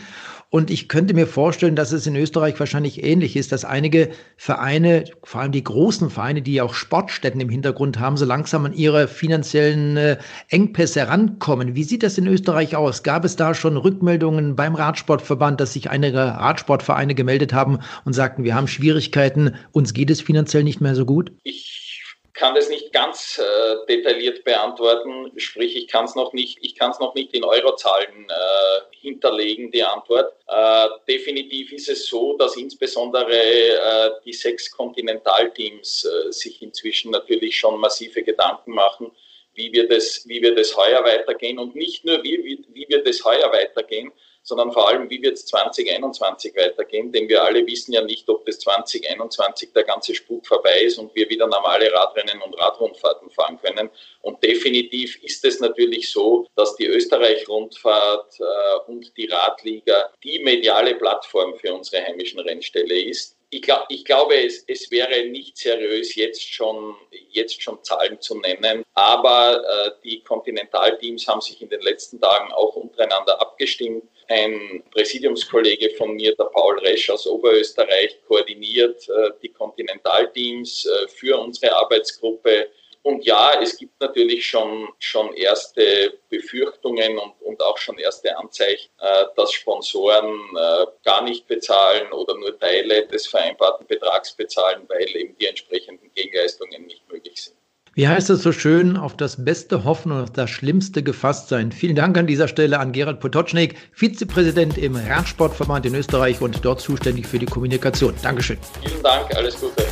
Und 0.53 0.69
ich 0.69 0.87
könnte 0.87 1.15
mir 1.15 1.25
vorstellen, 1.25 1.75
dass 1.75 1.91
es 1.91 2.05
in 2.05 2.15
Österreich 2.15 2.59
wahrscheinlich 2.59 3.03
ähnlich 3.03 3.35
ist, 3.35 3.51
dass 3.51 3.65
einige 3.65 4.11
Vereine, 4.37 5.05
vor 5.23 5.41
allem 5.41 5.51
die 5.51 5.63
großen 5.63 6.11
Vereine, 6.11 6.43
die 6.43 6.61
auch 6.61 6.75
Sportstätten 6.75 7.41
im 7.41 7.49
Hintergrund 7.49 7.97
haben, 7.97 8.17
so 8.17 8.25
langsam 8.25 8.63
an 8.67 8.73
ihre 8.73 9.07
finanziellen 9.07 9.97
äh, 9.97 10.17
Engpässe 10.49 10.99
herankommen. 10.99 11.75
Wie 11.75 11.83
sieht 11.83 12.03
das 12.03 12.19
in 12.19 12.27
Österreich 12.27 12.75
aus? 12.75 13.01
Gab 13.01 13.25
es 13.25 13.35
da 13.35 13.55
schon 13.55 13.77
Rückmeldungen 13.77 14.55
beim 14.55 14.75
Radsportverband, 14.75 15.59
dass 15.59 15.73
sich 15.73 15.89
einige 15.89 16.19
Radsportvereine 16.19 17.15
gemeldet 17.15 17.51
haben 17.51 17.79
und 18.05 18.13
sagten, 18.13 18.43
wir 18.43 18.53
haben 18.53 18.67
Schwierigkeiten, 18.67 19.55
uns 19.71 19.95
geht 19.95 20.11
es 20.11 20.21
finanziell 20.21 20.63
nicht 20.63 20.81
mehr 20.81 20.93
so 20.93 21.07
gut? 21.07 21.31
Ich 21.41 22.03
kann 22.33 22.53
das 22.53 22.69
nicht 22.69 22.93
ganz 22.93 23.39
äh, 23.39 23.87
detailliert 23.87 24.43
beantworten, 24.43 25.31
sprich 25.37 25.75
ich 25.75 25.87
kann 25.87 26.05
es 26.05 26.13
noch 26.13 26.31
nicht, 26.31 26.59
ich 26.61 26.75
kann 26.75 26.91
es 26.91 26.99
noch 26.99 27.15
nicht 27.15 27.33
in 27.33 27.43
Eurozahlen 27.43 28.27
äh, 28.29 28.92
hinterlegen, 29.03 29.69
die 29.69 29.83
Antwort. 29.83 30.33
Äh, 30.47 30.87
definitiv 31.07 31.73
ist 31.73 31.89
es 31.89 32.07
so, 32.07 32.37
dass 32.37 32.55
insbesondere 32.55 33.35
äh, 33.35 34.11
die 34.25 34.33
sechs 34.33 34.71
Kontinentalteams 34.71 36.05
äh, 36.05 36.31
sich 36.31 36.61
inzwischen 36.61 37.11
natürlich 37.11 37.57
schon 37.57 37.79
massive 37.79 38.23
Gedanken 38.23 38.71
machen, 38.71 39.11
wie 39.55 39.71
wir 39.73 39.87
das, 39.87 40.27
wie 40.27 40.41
wir 40.41 40.55
das 40.55 40.75
heuer 40.75 41.03
weitergehen 41.03 41.59
und 41.59 41.75
nicht 41.75 42.05
nur 42.05 42.23
wie, 42.23 42.43
wie, 42.43 42.65
wie 42.69 42.85
wir 42.87 43.03
das 43.03 43.23
heuer 43.23 43.51
weitergehen, 43.51 44.11
sondern 44.43 44.71
vor 44.71 44.89
allem, 44.89 45.09
wie 45.09 45.21
wird 45.21 45.37
es 45.37 45.45
2021 45.45 46.55
weitergehen, 46.55 47.11
denn 47.11 47.29
wir 47.29 47.43
alle 47.43 47.65
wissen 47.65 47.93
ja 47.93 48.01
nicht, 48.01 48.27
ob 48.29 48.45
das 48.45 48.59
2021 48.59 49.71
der 49.73 49.83
ganze 49.83 50.13
Spuk 50.13 50.45
vorbei 50.45 50.81
ist 50.83 50.97
und 50.97 51.15
wir 51.15 51.29
wieder 51.29 51.47
normale 51.47 51.91
Radrennen 51.91 52.41
und 52.41 52.53
Radrundfahrten 52.59 53.29
fahren 53.31 53.57
können. 53.61 53.89
Und 54.21 54.43
definitiv 54.43 55.21
ist 55.23 55.43
es 55.45 55.59
natürlich 55.59 56.11
so, 56.11 56.45
dass 56.55 56.75
die 56.75 56.87
Österreich-Rundfahrt 56.87 58.39
äh, 58.39 58.91
und 58.91 59.15
die 59.17 59.27
Radliga 59.27 60.11
die 60.23 60.39
mediale 60.39 60.95
Plattform 60.95 61.55
für 61.55 61.73
unsere 61.73 62.03
heimischen 62.03 62.39
Rennställe 62.39 63.01
ist 63.01 63.37
ich, 63.53 63.61
glaub, 63.61 63.85
ich, 63.89 64.03
glaube, 64.03 64.35
es, 64.43 64.63
es, 64.67 64.89
wäre 64.89 65.25
nicht 65.29 65.57
seriös, 65.57 66.15
jetzt 66.15 66.41
schon, 66.41 66.95
jetzt 67.29 67.61
schon 67.61 67.83
Zahlen 67.83 68.19
zu 68.19 68.39
nennen. 68.39 68.83
Aber 68.93 69.63
äh, 69.63 69.91
die 70.03 70.23
Kontinentalteams 70.23 71.27
haben 71.27 71.41
sich 71.41 71.61
in 71.61 71.69
den 71.69 71.81
letzten 71.81 72.19
Tagen 72.19 72.51
auch 72.51 72.75
untereinander 72.75 73.39
abgestimmt. 73.39 74.03
Ein 74.27 74.83
Präsidiumskollege 74.91 75.91
von 75.91 76.13
mir, 76.15 76.35
der 76.35 76.45
Paul 76.45 76.79
Resch 76.79 77.09
aus 77.09 77.27
Oberösterreich, 77.27 78.19
koordiniert 78.27 79.07
äh, 79.09 79.31
die 79.41 79.49
Kontinentalteams 79.49 80.85
äh, 80.85 81.07
für 81.07 81.37
unsere 81.37 81.75
Arbeitsgruppe. 81.75 82.69
Und 83.03 83.25
ja, 83.25 83.59
es 83.61 83.77
gibt 83.77 83.99
natürlich 83.99 84.45
schon, 84.45 84.87
schon 84.97 85.33
erste 85.33 86.19
Befürchtungen 86.29 87.17
und, 87.17 87.33
und 87.41 87.61
auch 87.61 87.77
schon 87.77 87.97
erste 87.97 88.35
Anzeichen, 88.37 88.89
äh, 88.99 89.25
dass 89.35 89.51
Sponsoren 89.51 90.39
äh, 90.55 90.85
gar 91.03 91.21
nicht 91.21 91.45
bezahlen 91.45 92.11
oder 92.13 92.37
nur 92.37 92.57
Teile 92.57 93.05
des 93.07 93.27
vereinbarten 93.27 93.85
Betrags 93.87 94.31
bezahlen, 94.31 94.83
weil 94.87 95.13
eben 95.17 95.37
die 95.37 95.47
entsprechenden 95.47 96.13
Gegenleistungen 96.13 96.85
nicht 96.85 97.07
möglich 97.11 97.43
sind. 97.43 97.57
Wie 97.95 98.07
heißt 98.07 98.31
es 98.31 98.41
so 98.41 98.51
schön, 98.51 98.97
auf 98.97 99.15
das 99.15 99.45
Beste 99.45 99.83
hoffen 99.83 100.11
und 100.11 100.23
auf 100.23 100.31
das 100.31 100.49
Schlimmste 100.49 101.03
gefasst 101.03 101.49
sein. 101.49 101.71
Vielen 101.71 101.95
Dank 101.95 102.17
an 102.17 102.25
dieser 102.25 102.47
Stelle 102.47 102.79
an 102.79 102.91
Gerald 102.91 103.19
Potocznik, 103.19 103.75
Vizepräsident 103.91 104.79
im 104.79 104.95
Radsportverband 104.95 105.85
in 105.85 105.93
Österreich 105.93 106.41
und 106.41 106.65
dort 106.65 106.81
zuständig 106.81 107.27
für 107.27 107.37
die 107.37 107.45
Kommunikation. 107.45 108.15
Dankeschön. 108.23 108.57
Vielen 108.81 109.03
Dank, 109.03 109.35
alles 109.35 109.59
Gute. 109.59 109.85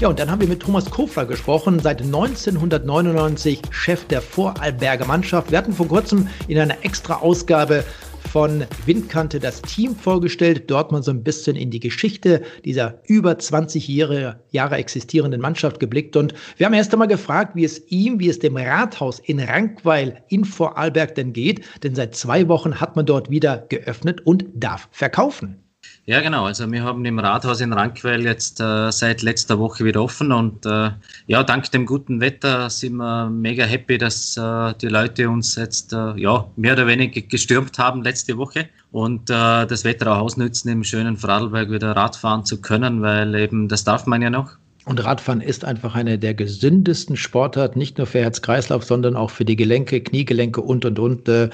Ja, 0.00 0.08
und 0.08 0.18
dann 0.18 0.30
haben 0.30 0.40
wir 0.40 0.48
mit 0.48 0.62
Thomas 0.62 0.88
Kofler 0.88 1.26
gesprochen, 1.26 1.78
seit 1.78 2.00
1999 2.00 3.60
Chef 3.70 4.06
der 4.06 4.22
Vorarlberger 4.22 5.04
Mannschaft. 5.04 5.50
Wir 5.50 5.58
hatten 5.58 5.74
vor 5.74 5.88
kurzem 5.88 6.26
in 6.48 6.58
einer 6.58 6.82
extra 6.82 7.16
Ausgabe 7.16 7.84
von 8.32 8.64
Windkante 8.86 9.40
das 9.40 9.62
Team 9.62 9.96
vorgestellt. 9.96 10.70
Dort 10.70 10.92
mal 10.92 11.02
so 11.02 11.10
ein 11.10 11.24
bisschen 11.24 11.56
in 11.56 11.70
die 11.70 11.80
Geschichte 11.80 12.42
dieser 12.64 13.00
über 13.06 13.38
20 13.38 13.88
Jahre, 13.88 14.40
Jahre 14.50 14.76
existierenden 14.76 15.40
Mannschaft 15.40 15.80
geblickt. 15.80 16.16
Und 16.16 16.34
wir 16.56 16.66
haben 16.66 16.74
erst 16.74 16.92
einmal 16.92 17.08
gefragt, 17.08 17.56
wie 17.56 17.64
es 17.64 17.90
ihm, 17.90 18.20
wie 18.20 18.28
es 18.28 18.38
dem 18.38 18.56
Rathaus 18.56 19.18
in 19.18 19.40
Rankweil 19.40 20.22
in 20.28 20.44
Vorarlberg 20.44 21.14
denn 21.14 21.32
geht. 21.32 21.64
Denn 21.82 21.94
seit 21.94 22.14
zwei 22.14 22.48
Wochen 22.48 22.80
hat 22.80 22.96
man 22.96 23.06
dort 23.06 23.30
wieder 23.30 23.66
geöffnet 23.68 24.20
und 24.26 24.44
darf 24.54 24.88
verkaufen. 24.92 25.69
Ja, 26.06 26.20
genau. 26.22 26.46
Also 26.46 26.70
wir 26.72 26.82
haben 26.82 27.04
im 27.04 27.18
Rathaus 27.18 27.60
in 27.60 27.72
Rankweil 27.72 28.24
jetzt 28.24 28.58
äh, 28.60 28.90
seit 28.90 29.22
letzter 29.22 29.58
Woche 29.58 29.84
wieder 29.84 30.02
offen 30.02 30.32
und 30.32 30.66
äh, 30.66 30.90
ja, 31.26 31.42
dank 31.44 31.70
dem 31.70 31.86
guten 31.86 32.20
Wetter 32.20 32.68
sind 32.70 32.96
wir 32.96 33.30
mega 33.30 33.64
happy, 33.64 33.96
dass 33.98 34.36
äh, 34.36 34.74
die 34.80 34.88
Leute 34.88 35.28
uns 35.28 35.54
jetzt 35.56 35.92
äh, 35.92 36.14
ja 36.16 36.50
mehr 36.56 36.72
oder 36.72 36.86
weniger 36.86 37.20
gestürmt 37.20 37.78
haben 37.78 38.02
letzte 38.02 38.36
Woche 38.38 38.68
und 38.90 39.30
äh, 39.30 39.66
das 39.66 39.84
Wetter 39.84 40.10
auch 40.12 40.22
ausnützen, 40.22 40.70
im 40.70 40.84
schönen 40.84 41.16
Vorarlberg 41.16 41.70
wieder 41.70 41.94
Radfahren 41.94 42.44
zu 42.44 42.60
können, 42.60 43.02
weil 43.02 43.34
eben 43.36 43.68
das 43.68 43.84
darf 43.84 44.06
man 44.06 44.22
ja 44.22 44.30
noch. 44.30 44.59
Und 44.90 45.04
Radfahren 45.04 45.40
ist 45.40 45.64
einfach 45.64 45.94
eine 45.94 46.18
der 46.18 46.34
gesündesten 46.34 47.16
Sportarten, 47.16 47.78
nicht 47.78 47.98
nur 47.98 48.08
für 48.08 48.22
Herz-Kreislauf, 48.22 48.82
sondern 48.82 49.14
auch 49.14 49.30
für 49.30 49.44
die 49.44 49.54
Gelenke, 49.54 50.00
Kniegelenke 50.00 50.60
und, 50.60 50.84
und, 50.84 50.98
und. 50.98 51.28
Äh, 51.28 51.48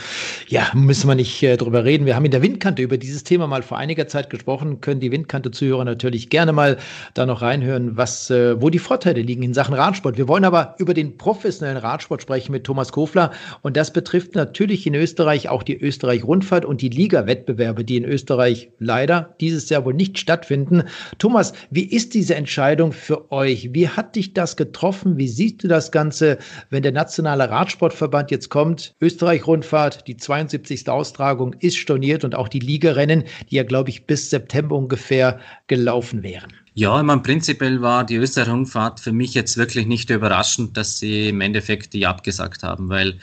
ja, 0.48 0.70
müssen 0.72 1.06
wir 1.06 1.16
nicht 1.16 1.42
äh, 1.42 1.58
drüber 1.58 1.84
reden. 1.84 2.06
Wir 2.06 2.16
haben 2.16 2.24
in 2.24 2.30
der 2.30 2.40
Windkante 2.40 2.80
über 2.80 2.96
dieses 2.96 3.24
Thema 3.24 3.46
mal 3.46 3.62
vor 3.62 3.76
einiger 3.76 4.08
Zeit 4.08 4.30
gesprochen, 4.30 4.80
können 4.80 5.00
die 5.00 5.12
Windkante-Zuhörer 5.12 5.84
natürlich 5.84 6.30
gerne 6.30 6.54
mal 6.54 6.78
da 7.12 7.26
noch 7.26 7.42
reinhören, 7.42 7.98
was, 7.98 8.30
äh, 8.30 8.58
wo 8.62 8.70
die 8.70 8.78
Vorteile 8.78 9.20
liegen 9.20 9.42
in 9.42 9.52
Sachen 9.52 9.74
Radsport. 9.74 10.16
Wir 10.16 10.28
wollen 10.28 10.46
aber 10.46 10.74
über 10.78 10.94
den 10.94 11.18
professionellen 11.18 11.76
Radsport 11.76 12.22
sprechen 12.22 12.52
mit 12.52 12.64
Thomas 12.64 12.90
Kofler. 12.90 13.32
Und 13.60 13.76
das 13.76 13.92
betrifft 13.92 14.34
natürlich 14.34 14.86
in 14.86 14.94
Österreich 14.94 15.50
auch 15.50 15.62
die 15.62 15.78
Österreich-Rundfahrt 15.78 16.64
und 16.64 16.80
die 16.80 16.88
Liga-Wettbewerbe, 16.88 17.84
die 17.84 17.98
in 17.98 18.06
Österreich 18.06 18.70
leider 18.78 19.34
dieses 19.40 19.68
Jahr 19.68 19.84
wohl 19.84 19.92
nicht 19.92 20.18
stattfinden. 20.18 20.84
Thomas, 21.18 21.52
wie 21.68 21.84
ist 21.84 22.14
diese 22.14 22.34
Entscheidung 22.34 22.92
für 22.92 23.16
für 23.16 23.25
euch. 23.30 23.72
Wie 23.72 23.88
hat 23.88 24.16
dich 24.16 24.34
das 24.34 24.56
getroffen? 24.56 25.16
Wie 25.16 25.28
siehst 25.28 25.62
du 25.62 25.68
das 25.68 25.92
Ganze, 25.92 26.38
wenn 26.70 26.82
der 26.82 26.92
Nationale 26.92 27.50
Radsportverband 27.50 28.30
jetzt 28.30 28.48
kommt? 28.48 28.94
Österreich-Rundfahrt, 29.00 30.06
die 30.06 30.16
72. 30.16 30.88
Austragung 30.88 31.54
ist 31.54 31.76
storniert 31.76 32.24
und 32.24 32.34
auch 32.34 32.48
die 32.48 32.60
Ligarennen, 32.60 33.24
die 33.50 33.56
ja, 33.56 33.62
glaube 33.62 33.90
ich, 33.90 34.06
bis 34.06 34.30
September 34.30 34.76
ungefähr 34.76 35.40
gelaufen 35.66 36.22
wären. 36.22 36.52
Ja, 36.74 36.98
ich 36.98 37.06
meine, 37.06 37.22
prinzipiell 37.22 37.80
war 37.80 38.04
die 38.04 38.16
Österreich-Rundfahrt 38.16 39.00
für 39.00 39.12
mich 39.12 39.32
jetzt 39.32 39.56
wirklich 39.56 39.86
nicht 39.86 40.10
überraschend, 40.10 40.76
dass 40.76 40.98
sie 40.98 41.30
im 41.30 41.40
Endeffekt 41.40 41.94
die 41.94 42.06
abgesagt 42.06 42.62
haben, 42.62 42.90
weil 42.90 43.18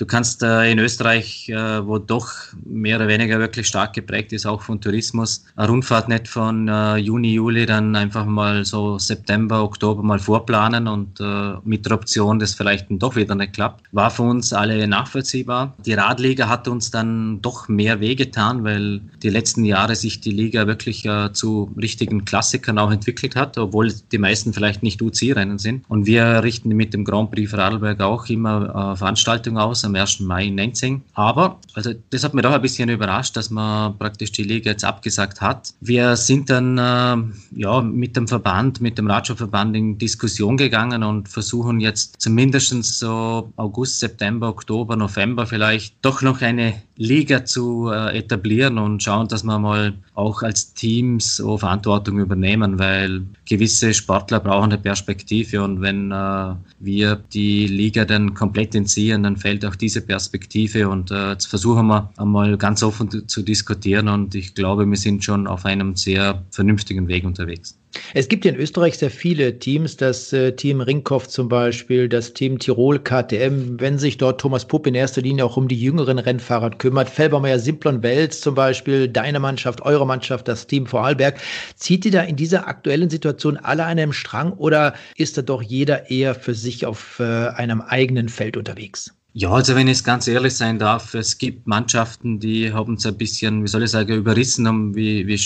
Du 0.00 0.06
kannst 0.06 0.42
äh, 0.42 0.72
in 0.72 0.78
Österreich, 0.78 1.50
äh, 1.50 1.86
wo 1.86 1.98
doch 1.98 2.30
mehr 2.64 2.96
oder 2.96 3.06
weniger 3.06 3.38
wirklich 3.38 3.66
stark 3.66 3.92
geprägt 3.92 4.32
ist, 4.32 4.46
auch 4.46 4.62
von 4.62 4.80
Tourismus, 4.80 5.44
eine 5.56 5.68
Rundfahrt 5.68 6.08
nicht 6.08 6.26
von 6.26 6.68
äh, 6.68 6.96
Juni, 6.96 7.34
Juli 7.34 7.66
dann 7.66 7.94
einfach 7.94 8.24
mal 8.24 8.64
so 8.64 8.98
September, 8.98 9.62
Oktober 9.62 10.02
mal 10.02 10.18
vorplanen 10.18 10.88
und 10.88 11.20
äh, 11.20 11.52
mit 11.64 11.84
der 11.84 11.92
Option, 11.92 12.38
dass 12.38 12.54
vielleicht 12.54 12.86
doch 12.88 13.14
wieder 13.14 13.34
nicht 13.34 13.52
klappt, 13.52 13.84
war 13.92 14.10
für 14.10 14.22
uns 14.22 14.54
alle 14.54 14.88
nachvollziehbar. 14.88 15.74
Die 15.84 15.92
Radliga 15.92 16.48
hat 16.48 16.66
uns 16.66 16.90
dann 16.90 17.42
doch 17.42 17.68
mehr 17.68 18.00
wehgetan, 18.00 18.64
weil 18.64 19.02
die 19.22 19.28
letzten 19.28 19.66
Jahre 19.66 19.96
sich 19.96 20.22
die 20.22 20.30
Liga 20.30 20.66
wirklich 20.66 21.04
äh, 21.04 21.34
zu 21.34 21.74
richtigen 21.76 22.24
Klassikern 22.24 22.78
auch 22.78 22.90
entwickelt 22.90 23.36
hat, 23.36 23.58
obwohl 23.58 23.92
die 24.10 24.16
meisten 24.16 24.54
vielleicht 24.54 24.82
nicht 24.82 25.02
UC-Rennen 25.02 25.58
sind. 25.58 25.84
Und 25.88 26.06
wir 26.06 26.42
richten 26.42 26.70
mit 26.70 26.94
dem 26.94 27.04
Grand 27.04 27.32
Prix 27.32 27.50
Vorarlberg 27.50 28.00
auch 28.00 28.26
immer 28.30 28.94
äh, 28.94 28.96
Veranstaltungen 28.96 29.58
aus 29.58 29.89
am 29.90 29.96
1. 30.00 30.20
Mai 30.20 30.46
in 30.46 30.54
Nenzing. 30.54 31.02
Aber, 31.14 31.58
also 31.74 31.92
das 32.10 32.24
hat 32.24 32.34
mich 32.34 32.42
doch 32.42 32.52
ein 32.52 32.62
bisschen 32.62 32.88
überrascht, 32.88 33.36
dass 33.36 33.50
man 33.50 33.98
praktisch 33.98 34.32
die 34.32 34.44
Liga 34.44 34.70
jetzt 34.70 34.84
abgesagt 34.84 35.40
hat. 35.40 35.74
Wir 35.80 36.16
sind 36.16 36.50
dann 36.50 36.78
äh, 36.78 37.16
ja, 37.56 37.80
mit 37.80 38.16
dem 38.16 38.28
Verband, 38.28 38.80
mit 38.80 38.98
dem 38.98 39.10
Radsportverband 39.10 39.76
in 39.76 39.98
Diskussion 39.98 40.56
gegangen 40.56 41.02
und 41.02 41.28
versuchen 41.28 41.80
jetzt 41.80 42.20
zumindest 42.20 42.70
so 42.98 43.52
August, 43.56 44.00
September, 44.00 44.48
Oktober, 44.48 44.96
November 44.96 45.46
vielleicht 45.46 45.94
doch 46.02 46.22
noch 46.22 46.40
eine 46.42 46.74
Liga 46.96 47.44
zu 47.44 47.90
äh, 47.90 48.18
etablieren 48.18 48.78
und 48.78 49.02
schauen, 49.02 49.28
dass 49.28 49.42
wir 49.42 49.58
mal 49.58 49.94
auch 50.20 50.42
als 50.42 50.74
Teams 50.74 51.36
so 51.36 51.56
Verantwortung 51.56 52.18
übernehmen, 52.18 52.78
weil 52.78 53.22
gewisse 53.46 53.94
Sportler 53.94 54.38
brauchen 54.40 54.72
eine 54.72 54.78
Perspektive 54.78 55.62
und 55.62 55.80
wenn 55.80 56.12
äh, 56.12 56.54
wir 56.78 57.16
die 57.32 57.66
Liga 57.66 58.04
dann 58.04 58.34
komplett 58.34 58.74
entziehen, 58.74 59.22
dann 59.22 59.36
fällt 59.38 59.64
auch 59.64 59.76
diese 59.76 60.02
Perspektive 60.02 60.88
und 60.88 61.10
äh, 61.10 61.30
jetzt 61.30 61.46
versuchen 61.46 61.86
wir 61.86 62.10
einmal 62.18 62.56
ganz 62.58 62.82
offen 62.82 63.28
zu 63.28 63.42
diskutieren 63.42 64.08
und 64.08 64.34
ich 64.34 64.54
glaube, 64.54 64.86
wir 64.86 64.96
sind 64.96 65.24
schon 65.24 65.46
auf 65.46 65.64
einem 65.64 65.96
sehr 65.96 66.42
vernünftigen 66.50 67.08
Weg 67.08 67.24
unterwegs. 67.24 67.79
Es 68.14 68.28
gibt 68.28 68.44
ja 68.44 68.52
in 68.52 68.58
Österreich 68.58 68.98
sehr 68.98 69.10
viele 69.10 69.58
Teams, 69.58 69.96
das 69.96 70.32
äh, 70.32 70.52
Team 70.52 70.80
Ringkopf 70.80 71.26
zum 71.26 71.48
Beispiel, 71.48 72.08
das 72.08 72.32
Team 72.34 72.58
Tirol 72.58 73.00
KTM, 73.00 73.80
wenn 73.80 73.98
sich 73.98 74.16
dort 74.16 74.40
Thomas 74.40 74.64
Pupp 74.64 74.86
in 74.86 74.94
erster 74.94 75.22
Linie 75.22 75.44
auch 75.44 75.56
um 75.56 75.66
die 75.66 75.80
jüngeren 75.80 76.18
Rennfahrer 76.18 76.70
kümmert, 76.70 77.08
Felbermeier 77.08 77.58
Simplon 77.58 78.02
Wels 78.02 78.40
zum 78.40 78.54
Beispiel, 78.54 79.08
deine 79.08 79.40
Mannschaft, 79.40 79.82
eure 79.82 80.06
Mannschaft, 80.06 80.46
das 80.46 80.66
Team 80.66 80.86
Vorarlberg. 80.86 81.40
Zieht 81.74 82.04
ihr 82.04 82.12
da 82.12 82.22
in 82.22 82.36
dieser 82.36 82.68
aktuellen 82.68 83.10
Situation 83.10 83.56
alle 83.56 83.84
an 83.84 83.98
einem 83.98 84.12
Strang 84.12 84.52
oder 84.52 84.94
ist 85.16 85.36
da 85.36 85.42
doch 85.42 85.62
jeder 85.62 86.10
eher 86.10 86.34
für 86.34 86.54
sich 86.54 86.86
auf 86.86 87.18
äh, 87.18 87.24
einem 87.24 87.80
eigenen 87.80 88.28
Feld 88.28 88.56
unterwegs? 88.56 89.14
Ja, 89.32 89.50
also 89.50 89.76
wenn 89.76 89.86
ich 89.86 90.02
ganz 90.02 90.26
ehrlich 90.26 90.56
sein 90.56 90.80
darf, 90.80 91.14
es 91.14 91.38
gibt 91.38 91.66
Mannschaften, 91.66 92.40
die 92.40 92.72
haben 92.72 92.94
es 92.94 93.06
ein 93.06 93.16
bisschen, 93.16 93.62
wie 93.62 93.68
soll 93.68 93.84
ich 93.84 93.90
sagen, 93.90 94.12
überrissen 94.12 94.66
haben, 94.66 94.94
wie, 94.96 95.24
wie 95.26 95.40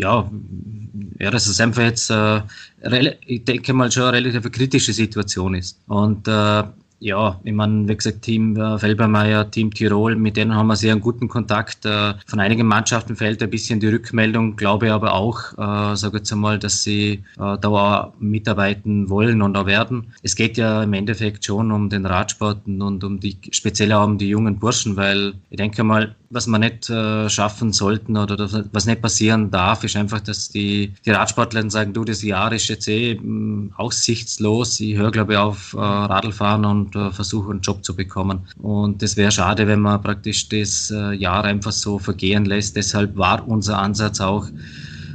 ja, 0.00 0.30
ja, 1.18 1.30
dass 1.30 1.46
es 1.46 1.60
einfach 1.60 1.82
jetzt, 1.82 2.10
äh, 2.10 2.40
ich 3.26 3.44
denke 3.44 3.74
mal, 3.74 3.92
schon 3.92 4.04
eine 4.04 4.16
relativ 4.16 4.50
kritische 4.50 4.94
Situation 4.94 5.54
ist. 5.54 5.78
Und 5.86 6.26
äh, 6.28 6.62
ja, 6.98 7.38
ich 7.44 7.52
meine, 7.52 7.88
wie 7.88 7.96
gesagt, 7.96 8.22
Team 8.22 8.56
äh, 8.56 8.78
Felbermeier, 8.78 9.50
Team 9.50 9.72
Tirol, 9.72 10.16
mit 10.16 10.36
denen 10.36 10.54
haben 10.54 10.68
wir 10.68 10.76
sehr 10.76 10.92
einen 10.92 11.02
guten 11.02 11.28
Kontakt. 11.28 11.84
Äh, 11.84 12.14
von 12.26 12.40
einigen 12.40 12.66
Mannschaften 12.66 13.16
fällt 13.16 13.42
ein 13.42 13.50
bisschen 13.50 13.80
die 13.80 13.88
Rückmeldung, 13.88 14.56
glaube 14.56 14.92
aber 14.92 15.12
auch, 15.12 15.52
äh, 15.52 15.96
sage 15.96 16.18
jetzt 16.18 16.32
einmal, 16.32 16.58
dass 16.58 16.82
sie 16.82 17.22
äh, 17.38 17.58
da 17.60 17.68
auch 17.68 18.12
mitarbeiten 18.18 19.10
wollen 19.10 19.42
und 19.42 19.56
auch 19.56 19.66
werden. 19.66 20.12
Es 20.22 20.36
geht 20.36 20.56
ja 20.56 20.82
im 20.82 20.92
Endeffekt 20.94 21.44
schon 21.44 21.70
um 21.70 21.90
den 21.90 22.06
Radsport 22.06 22.66
und 22.66 23.04
um 23.04 23.20
die, 23.20 23.36
speziell 23.50 23.92
auch 23.92 24.06
um 24.06 24.16
die 24.16 24.28
jungen 24.28 24.58
Burschen, 24.58 24.96
weil 24.96 25.34
ich 25.50 25.58
denke 25.58 25.84
mal, 25.84 26.14
was 26.30 26.46
wir 26.46 26.58
nicht 26.58 26.90
äh, 26.90 27.28
schaffen 27.28 27.72
sollten 27.72 28.16
oder 28.16 28.36
was 28.72 28.86
nicht 28.86 29.02
passieren 29.02 29.50
darf, 29.50 29.84
ist 29.84 29.96
einfach, 29.96 30.20
dass 30.20 30.48
die, 30.48 30.92
die 31.04 31.10
Radsportler 31.10 31.68
sagen, 31.70 31.92
du, 31.92 32.04
das 32.04 32.22
Jahr 32.22 32.52
ist 32.52 32.68
jetzt 32.68 32.88
eh 32.88 33.14
mm, 33.14 33.72
aussichtslos. 33.76 34.80
Ich 34.80 34.96
höre, 34.96 35.10
glaube 35.10 35.34
ich, 35.34 35.38
auf 35.38 35.74
äh, 35.74 35.78
Radlfahren 35.78 36.64
und 36.64 36.85
äh, 36.94 37.10
versuche 37.10 37.50
einen 37.50 37.60
Job 37.60 37.84
zu 37.84 37.96
bekommen. 37.96 38.40
Und 38.60 39.02
das 39.02 39.16
wäre 39.16 39.30
schade, 39.30 39.66
wenn 39.66 39.80
man 39.80 40.00
praktisch 40.02 40.48
das 40.48 40.90
äh, 40.90 41.12
Jahr 41.14 41.44
einfach 41.44 41.72
so 41.72 41.98
vergehen 41.98 42.44
lässt. 42.44 42.76
Deshalb 42.76 43.16
war 43.16 43.46
unser 43.48 43.78
Ansatz 43.78 44.20
auch, 44.20 44.46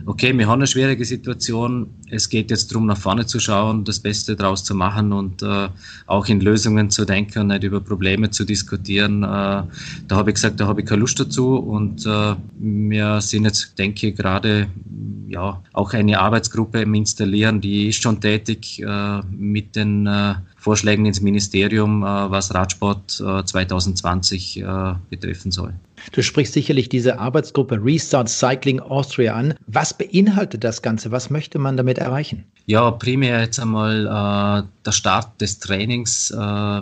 okay, 0.06 0.38
wir 0.38 0.48
haben 0.48 0.60
eine 0.60 0.68
schwierige 0.68 1.06
Situation. 1.06 1.88
Es 2.10 2.28
geht 2.30 2.52
jetzt 2.52 2.72
darum, 2.72 2.88
nach 2.88 2.98
vorne 2.98 3.26
zu 3.26 3.40
schauen, 3.40 3.84
das 3.84 4.00
Beste 4.00 4.36
daraus 4.36 4.64
zu 4.64 4.76
machen 4.76 5.14
und 5.14 5.42
äh, 5.42 5.70
auch 6.08 6.28
in 6.28 6.42
Lösungen 6.42 6.90
zu 6.90 7.06
denken 7.06 7.40
und 7.40 7.48
nicht 7.48 7.64
über 7.64 7.80
Probleme 7.80 8.30
zu 8.30 8.44
diskutieren. 8.44 9.24
Äh, 9.24 9.28
da 9.28 9.68
habe 10.12 10.32
ich 10.32 10.36
gesagt, 10.36 10.60
da 10.60 10.68
habe 10.68 10.82
ich 10.82 10.88
keine 10.88 11.02
Lust 11.02 11.20
dazu 11.20 11.56
und 11.56 12.06
äh, 12.06 12.36
wir 12.60 13.22
sind 13.22 13.46
jetzt, 13.46 13.78
denke 13.78 14.08
ich, 14.08 14.16
gerade 14.16 14.68
ja, 15.28 15.62
auch 15.74 15.94
eine 15.94 16.20
Arbeitsgruppe 16.20 16.82
im 16.82 16.94
Installieren, 16.94 17.62
die 17.62 17.88
ist 17.88 18.02
schon 18.02 18.20
tätig 18.20 18.82
äh, 18.82 19.22
mit 19.32 19.76
den 19.76 20.06
äh, 20.06 20.36
Vorschlägen 20.62 21.06
ins 21.06 21.22
Ministerium, 21.22 22.04
äh, 22.04 22.06
was 22.06 22.54
Radsport 22.54 23.12
2020 23.12 24.64
betreffen 25.10 25.52
soll. 25.52 25.74
Du 26.12 26.24
sprichst 26.24 26.54
sicherlich 26.54 26.90
diese 26.90 27.20
Arbeitsgruppe 27.20 27.80
Restart 27.84 28.30
Cycling 28.30 28.80
Austria 28.80 29.36
an. 29.36 29.54
Was 29.68 29.98
beinhaltet 29.98 30.64
das 30.64 30.82
Ganze? 30.82 31.12
Was 31.12 31.30
möchte 31.30 31.60
man 31.60 31.78
damit 31.78 31.98
erreichen? 31.98 32.46
Ja, 32.68 32.92
primär 32.92 33.42
jetzt 33.42 33.60
einmal 33.60 34.06
äh, 34.06 34.68
der 34.86 34.92
Start 34.92 35.42
des 35.42 35.60
Trainings, 35.60 36.32
äh, 36.32 36.82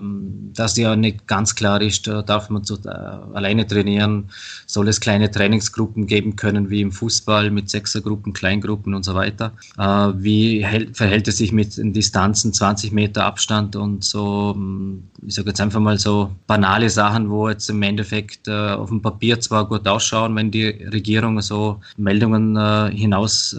das 0.53 0.77
ja 0.77 0.95
nicht 0.95 1.25
ganz 1.25 1.55
klar 1.55 1.81
ist, 1.81 2.07
äh, 2.07 2.21
darf 2.23 2.49
man 2.49 2.63
so, 2.63 2.75
äh, 2.75 2.89
alleine 2.89 3.65
trainieren, 3.65 4.29
soll 4.65 4.89
es 4.89 4.99
kleine 4.99 5.31
Trainingsgruppen 5.31 6.05
geben 6.05 6.35
können, 6.35 6.69
wie 6.69 6.81
im 6.81 6.91
Fußball 6.91 7.49
mit 7.49 7.69
Sechsergruppen, 7.69 8.33
Kleingruppen 8.33 8.93
und 8.93 9.03
so 9.03 9.15
weiter. 9.15 9.53
Äh, 9.77 9.83
wie 10.17 10.65
hält, 10.65 10.97
verhält 10.97 11.27
es 11.29 11.37
sich 11.37 11.53
mit 11.53 11.77
den 11.77 11.93
Distanzen, 11.93 12.53
20 12.53 12.91
Meter 12.91 13.25
Abstand 13.25 13.75
und 13.75 14.03
so, 14.03 14.53
hm, 14.55 15.03
ich 15.25 15.35
sage 15.35 15.49
jetzt 15.49 15.61
einfach 15.61 15.79
mal 15.79 15.97
so 15.97 16.31
banale 16.45 16.89
Sachen, 16.89 17.29
wo 17.29 17.47
jetzt 17.47 17.69
im 17.69 17.81
Endeffekt 17.81 18.47
äh, 18.47 18.75
dem 18.89 19.01
Papier 19.11 19.39
zwar 19.39 19.67
gut 19.67 19.87
ausschauen, 19.87 20.35
wenn 20.35 20.51
die 20.51 20.67
Regierung 20.67 21.41
so 21.41 21.79
Meldungen 21.97 22.57
hinaus 22.91 23.55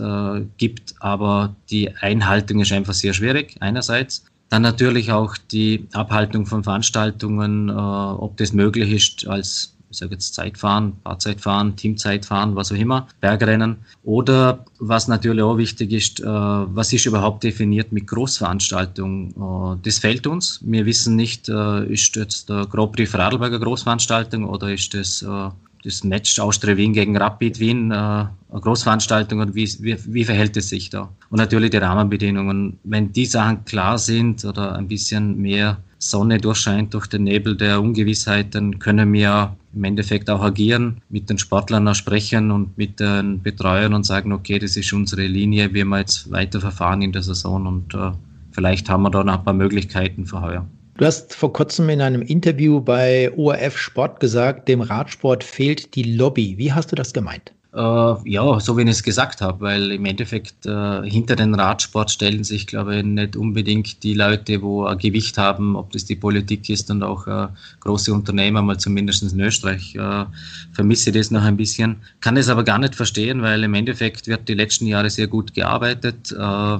gibt, 0.59 0.95
aber 1.01 1.55
die 1.71 1.95
Einhaltung 1.97 2.61
ist 2.61 2.73
einfach 2.73 2.95
sehr 2.95 3.13
schwierig, 3.15 3.57
einerseits. 3.61 4.25
Dann 4.51 4.63
natürlich 4.63 5.13
auch 5.13 5.37
die 5.39 5.87
Abhaltung 5.93 6.45
von 6.45 6.65
Veranstaltungen, 6.65 7.69
äh, 7.69 7.73
ob 7.73 8.37
das 8.37 8.53
möglich 8.53 8.91
ist 8.93 9.27
als 9.29 9.77
ich 9.91 9.99
sage 9.99 10.13
jetzt 10.13 10.35
Zeitfahren, 10.35 10.95
Fahrzeitfahren, 11.03 11.75
Teamzeitfahren, 11.75 12.55
was 12.55 12.71
auch 12.71 12.77
immer, 12.77 13.09
Bergrennen. 13.21 13.79
Oder 14.05 14.65
was 14.79 15.09
natürlich 15.09 15.43
auch 15.43 15.57
wichtig 15.57 15.93
ist, 15.93 16.21
äh, 16.21 16.25
was 16.25 16.93
ist 16.93 17.07
überhaupt 17.07 17.43
definiert 17.43 17.91
mit 17.91 18.07
Großveranstaltung? 18.07 19.75
Äh, 19.75 19.79
das 19.83 19.99
fehlt 19.99 20.27
uns. 20.29 20.61
Wir 20.63 20.87
wissen 20.87 21.17
nicht, 21.17 21.49
äh, 21.49 21.85
ist 21.87 22.15
jetzt 22.15 22.49
der 22.49 22.67
Grand 22.67 22.93
Prix 22.93 23.11
Vorarlberg 23.11 23.53
eine 23.53 23.65
Großveranstaltung 23.65 24.49
oder 24.49 24.73
ist 24.73 24.95
das 24.95 25.23
äh, 25.23 25.51
das 25.85 26.05
Match 26.05 26.39
Austria 26.39 26.77
Wien 26.77 26.93
gegen 26.93 27.17
Rapid 27.17 27.59
Wien, 27.59 27.91
äh, 27.91 27.95
eine 27.95 28.31
Großveranstaltung 28.51 29.41
und 29.41 29.55
wie, 29.55 29.69
wie, 29.81 29.97
wie 30.07 30.25
verhält 30.25 30.57
es 30.57 30.69
sich 30.69 30.91
da? 30.91 31.09
Und 31.31 31.39
natürlich 31.39 31.71
die 31.71 31.79
Rahmenbedingungen. 31.79 32.79
Wenn 32.85 33.13
die 33.13 33.27
Sachen 33.27 33.65
klar 33.65 33.99
sind 33.99 34.45
oder 34.45 34.75
ein 34.77 34.89
bisschen 34.89 35.41
mehr 35.41 35.79
Sonne 35.99 36.39
durchscheint 36.39 36.95
durch 36.95 37.07
den 37.07 37.25
Nebel 37.25 37.57
der 37.57 37.81
Ungewissheit, 37.81 38.55
dann 38.55 38.79
können 38.79 39.13
wir 39.13 39.57
im 39.75 39.85
Endeffekt 39.85 40.29
auch 40.31 40.43
agieren, 40.43 41.01
mit 41.11 41.31
den 41.31 41.39
Sportlern 41.39 41.95
sprechen 41.95 42.51
und 42.51 42.77
mit 42.77 42.99
den 43.01 43.43
Betreuern 43.43 43.95
und 43.95 44.05
sagen, 44.05 44.33
okay, 44.33 44.59
das 44.59 44.77
ist 44.77 44.93
unsere 44.93 45.27
Linie, 45.27 45.73
wie 45.75 45.85
wir 45.85 45.99
jetzt 45.99 46.31
weiter 46.31 46.61
verfahren 46.61 47.03
in 47.03 47.13
der 47.13 47.23
Saison 47.23 47.67
und 47.67 47.95
äh, 47.95 48.13
vielleicht 48.51 48.89
haben 48.89 49.03
wir 49.03 49.11
da 49.11 49.23
noch 49.23 49.39
ein 49.39 49.45
paar 49.45 49.55
Möglichkeiten 49.55 50.27
für 50.27 50.41
heuer. 50.41 50.67
Du 51.01 51.07
hast 51.07 51.35
vor 51.35 51.55
kurzem 51.55 51.89
in 51.89 52.03
einem 52.03 52.21
Interview 52.21 52.83
bei 52.83 53.33
ORF 53.35 53.79
Sport 53.79 54.21
gesagt, 54.21 54.69
dem 54.69 54.83
Radsport 54.83 55.43
fehlt 55.43 55.95
die 55.95 56.03
Lobby. 56.03 56.59
Wie 56.59 56.75
hast 56.75 56.93
du 56.93 56.95
das 56.95 57.15
gemeint? 57.15 57.55
Äh, 57.73 58.29
ja, 58.29 58.59
so 58.59 58.77
wie 58.77 58.83
ich 58.83 58.89
es 58.89 59.03
gesagt 59.05 59.41
habe, 59.41 59.61
weil 59.61 59.93
im 59.93 60.05
Endeffekt 60.05 60.67
äh, 60.67 61.03
hinter 61.09 61.37
den 61.37 61.55
Radsport 61.55 62.11
stellen 62.11 62.43
sich, 62.43 62.67
glaube 62.67 62.97
ich, 62.97 63.05
nicht 63.05 63.37
unbedingt 63.37 64.03
die 64.03 64.15
Leute, 64.15 64.61
wo 64.61 64.87
ein 64.87 64.99
Gewicht 64.99 65.39
haben, 65.39 65.77
ob 65.77 65.93
das 65.93 66.05
die 66.05 66.17
Politik 66.17 66.69
ist 66.69 66.91
und 66.91 67.05
auch 67.05 67.29
äh, 67.29 67.47
große 67.79 68.13
Unternehmer, 68.13 68.61
mal 68.63 68.79
zumindest 68.79 69.23
in 69.23 69.39
Österreich, 69.39 69.95
äh, 69.95 70.25
vermisse 70.73 71.13
das 71.13 71.31
noch 71.31 71.43
ein 71.43 71.57
bisschen. 71.57 71.97
Kann 72.21 72.37
es 72.37 72.49
aber 72.49 72.65
gar 72.65 72.79
nicht 72.79 72.97
verstehen, 72.97 73.41
weil 73.43 73.63
im 73.63 73.75
Endeffekt 73.75 74.27
wird 74.27 74.49
die 74.49 74.55
letzten 74.55 74.87
Jahre 74.87 75.09
sehr 75.09 75.29
gut 75.29 75.55
gearbeitet. 75.55 76.33
Äh, 76.33 76.79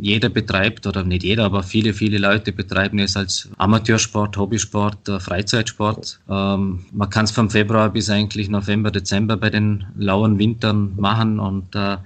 jeder 0.00 0.28
betreibt, 0.28 0.86
oder 0.86 1.02
nicht 1.02 1.24
jeder, 1.24 1.46
aber 1.46 1.64
viele, 1.64 1.92
viele 1.92 2.18
Leute 2.18 2.52
betreiben 2.52 3.00
es 3.00 3.16
als 3.16 3.48
Amateursport, 3.56 4.36
Hobbysport, 4.36 5.08
äh, 5.08 5.18
Freizeitsport. 5.18 6.20
Ähm, 6.28 6.84
man 6.92 7.10
kann 7.10 7.24
es 7.24 7.32
vom 7.32 7.50
Februar 7.50 7.90
bis 7.90 8.08
eigentlich 8.08 8.48
November, 8.48 8.92
Dezember 8.92 9.36
bei 9.36 9.50
den 9.50 9.84
lauen 9.96 10.27
und 10.28 10.38
Wintern 10.38 10.92
machen 10.96 11.40
und 11.40 11.74
äh, 11.74 11.96